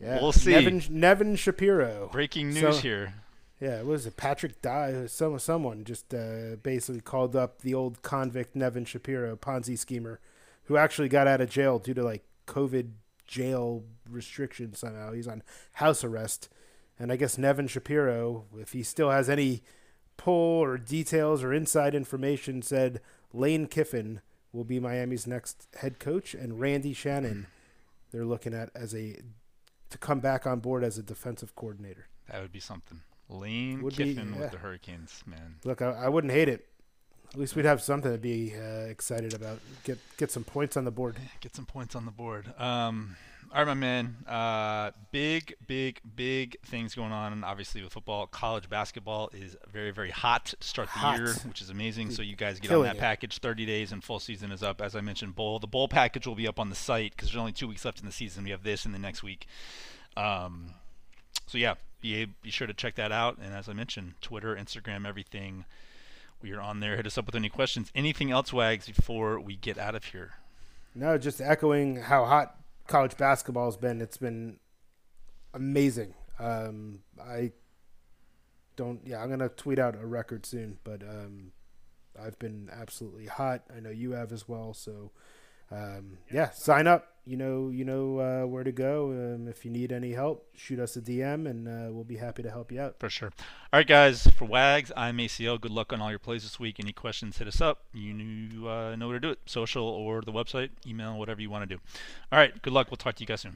Yeah, 0.02 0.20
we'll 0.22 0.34
see. 0.34 0.52
Nevin, 0.52 0.84
Nevin 0.90 1.36
Shapiro. 1.38 2.10
Breaking 2.12 2.50
news 2.50 2.76
so, 2.76 2.82
here. 2.82 3.14
Yeah, 3.62 3.80
it 3.80 3.86
was 3.86 4.06
it 4.06 4.18
Patrick 4.18 4.62
Dye? 4.62 5.06
Some 5.06 5.40
someone 5.40 5.86
just 5.86 6.14
uh, 6.14 6.58
basically 6.62 7.00
called 7.00 7.36
up 7.36 7.62
the 7.62 7.74
old 7.74 8.02
convict 8.02 8.54
Nevin 8.54 8.84
Shapiro, 8.84 9.38
Ponzi 9.38 9.78
schemer, 9.78 10.20
who 10.66 10.76
actually 10.76 11.08
got 11.08 11.28
out 11.28 11.40
of 11.40 11.50
jail 11.50 11.80
due 11.80 11.94
to 11.94 12.04
like 12.04 12.26
COVID 12.48 12.90
jail 13.26 13.84
restrictions 14.10 14.80
somehow. 14.80 15.14
He's 15.14 15.28
on 15.28 15.44
house 15.76 16.04
arrest, 16.04 16.50
and 17.04 17.12
I 17.12 17.18
guess 17.18 17.38
Nevin 17.38 17.68
Shapiro, 17.68 18.46
if 18.58 18.72
he 18.72 18.82
still 18.82 19.12
has 19.12 19.30
any 19.30 19.62
pull 20.16 20.64
or 20.64 20.78
details 20.78 21.44
or 21.44 21.52
inside 21.52 21.94
information, 21.94 22.62
said 22.62 23.02
Lane 23.34 23.68
Kiffin 23.68 24.22
will 24.54 24.64
be 24.64 24.80
Miami's 24.80 25.28
next 25.28 25.68
head 25.82 26.00
coach, 26.00 26.34
and 26.34 26.62
Randy 26.62 26.94
Shannon 26.94 27.48
they're 28.12 28.24
looking 28.24 28.54
at 28.54 28.70
as 28.74 28.96
a 28.96 29.18
to 29.90 29.98
come 29.98 30.22
back 30.22 30.48
on 30.48 30.62
board 30.62 30.82
as 30.82 30.98
a 30.98 31.04
defensive 31.04 31.58
coordinator. 31.58 32.08
That 32.32 32.42
would 32.42 32.54
be 32.54 32.62
something. 32.62 33.02
Lane 33.28 33.82
would 33.82 33.98
Kiffin 33.98 34.30
be, 34.30 34.36
yeah. 34.36 34.40
with 34.40 34.52
the 34.52 34.60
Hurricanes, 34.60 35.24
man. 35.26 35.56
Look, 35.66 35.82
I, 35.82 35.90
I, 35.90 36.08
wouldn't 36.08 36.32
hate 36.32 36.48
it. 36.48 36.70
At 37.34 37.38
least 37.38 37.58
we'd 37.58 37.66
have 37.66 37.82
something 37.82 38.14
to 38.14 38.18
be 38.18 38.54
uh, 38.56 38.86
excited 38.86 39.34
about. 39.34 39.60
Get 39.84 39.98
get 40.16 40.32
some 40.32 40.46
points 40.46 40.78
on 40.78 40.86
the 40.86 40.92
board. 40.92 41.18
Get 41.42 41.54
some 41.54 41.66
points 41.66 41.98
on 41.98 42.06
the 42.06 42.12
board. 42.12 42.58
Um, 42.58 43.18
all 43.54 43.60
right, 43.60 43.68
my 43.68 43.74
man. 43.76 44.16
Uh, 44.28 44.90
big, 45.12 45.54
big, 45.68 46.02
big 46.16 46.60
things 46.66 46.96
going 46.96 47.12
on. 47.12 47.44
Obviously, 47.44 47.84
with 47.84 47.94
football, 47.94 48.26
college 48.26 48.68
basketball 48.68 49.30
is 49.32 49.56
very, 49.72 49.92
very 49.92 50.10
hot 50.10 50.56
to 50.60 50.68
start 50.68 50.88
the 50.88 50.98
hot. 51.00 51.20
year, 51.20 51.34
which 51.46 51.62
is 51.62 51.70
amazing. 51.70 52.10
So 52.10 52.24
you 52.24 52.36
guys 52.36 52.60
get 52.60 52.72
on 52.72 52.82
that 52.82 52.96
it. 52.96 53.00
package. 53.00 53.38
30 53.38 53.68
days 53.68 53.92
and 53.92 54.04
full 54.04 54.20
season 54.20 54.52
is 54.52 54.64
up. 54.64 54.82
As 54.82 54.96
I 54.96 55.02
mentioned, 55.02 55.36
bowl. 55.36 55.60
The 55.60 55.68
bowl 55.68 55.88
package 55.88 56.26
will 56.26 56.34
be 56.34 56.48
up 56.48 56.60
on 56.60 56.72
the 56.72 56.76
site 56.76 57.12
because 57.12 57.30
there's 57.30 57.40
only 57.40 57.52
two 57.52 57.68
weeks 57.68 57.86
left 57.86 58.00
in 58.00 58.08
the 58.08 58.12
season. 58.12 58.44
We 58.44 58.50
have 58.50 58.64
this 58.64 58.88
in 58.88 58.92
the 58.92 58.98
next 58.98 59.22
week. 59.22 59.46
Um, 60.18 60.72
so 61.46 61.60
yeah, 61.60 61.76
be 62.02 62.26
be 62.42 62.50
sure 62.50 62.66
to 62.66 62.74
check 62.74 62.96
that 62.96 63.12
out. 63.12 63.38
And 63.38 63.54
as 63.54 63.70
I 63.70 63.74
mentioned, 63.74 64.16
Twitter, 64.20 64.56
Instagram, 64.56 65.08
everything. 65.08 65.66
We 66.42 66.54
are 66.54 66.60
on 66.60 66.80
there. 66.80 66.96
Hit 66.96 67.06
us 67.06 67.20
up 67.20 67.28
with 67.28 67.36
any 67.36 67.50
questions. 67.50 67.92
Anything 67.94 68.32
else, 68.32 68.52
Wags, 68.52 68.88
before 68.88 69.40
we 69.40 69.56
get 69.56 69.78
out 69.78 69.94
of 69.94 70.06
here? 70.06 70.32
No, 70.96 71.18
just 71.20 71.40
echoing 71.40 71.98
how 71.98 72.26
hot 72.26 72.58
college 72.88 73.18
basketball 73.18 73.66
has 73.66 73.78
been. 73.78 74.02
It's 74.02 74.18
been 74.18 74.60
amazing. 75.54 76.14
Um, 76.40 77.00
I 77.22 77.52
don't. 78.76 79.02
Yeah, 79.06 79.22
I'm 79.22 79.30
gonna 79.30 79.50
tweet 79.50 79.80
out 79.80 79.96
a 79.96 80.06
record 80.06 80.46
soon, 80.46 80.80
but 80.84 81.04
um, 81.04 81.52
I've 82.20 82.38
been 82.40 82.70
absolutely 82.72 83.28
hot. 83.28 83.64
I 83.76 83.80
know 83.80 83.90
you 83.90 84.12
have 84.12 84.32
as 84.32 84.48
well. 84.48 84.74
So 84.74 85.12
um, 85.74 86.18
yeah, 86.32 86.52
sign 86.52 86.88
up. 86.88 87.10
You 87.26 87.38
know, 87.38 87.70
you 87.70 87.86
know 87.86 88.20
uh, 88.20 88.46
where 88.46 88.66
to 88.66 88.72
go. 88.74 89.12
Um, 89.12 89.48
if 89.48 89.64
you 89.64 89.72
need 89.72 89.94
any 89.94 90.12
help, 90.12 90.46
shoot 90.58 90.78
us 90.78 90.98
a 90.98 91.02
DM, 91.02 91.50
and 91.50 91.68
uh, 91.70 91.90
we'll 91.90 92.04
be 92.04 92.18
happy 92.18 92.44
to 92.44 92.52
help 92.52 92.70
you 92.70 92.82
out. 92.82 92.96
For 93.00 93.10
sure. 93.10 93.32
All 93.72 93.80
right, 93.80 93.88
guys. 93.88 94.28
For 94.28 94.44
Wags, 94.44 94.92
I'm 94.98 95.18
ACL. 95.18 95.60
Good 95.60 95.72
luck 95.72 95.94
on 95.94 96.02
all 96.02 96.10
your 96.10 96.20
plays 96.20 96.44
this 96.44 96.60
week. 96.60 96.82
Any 96.82 96.92
questions, 96.92 97.38
hit 97.38 97.48
us 97.48 97.62
up. 97.62 97.86
You 97.94 98.68
uh, 98.68 98.98
know 98.98 99.08
where 99.08 99.20
to 99.20 99.26
do 99.26 99.30
it: 99.30 99.40
social 99.46 99.86
or 99.86 100.22
the 100.22 100.34
website, 100.34 100.72
email, 100.86 101.18
whatever 101.18 101.42
you 101.42 101.50
want 101.50 101.68
to 101.68 101.76
do. 101.76 101.82
All 102.32 102.40
right. 102.40 102.62
Good 102.62 102.74
luck. 102.74 102.92
We'll 102.92 102.98
talk 102.98 103.16
to 103.16 103.22
you 103.22 103.28
guys 103.28 103.42
soon. 103.42 103.56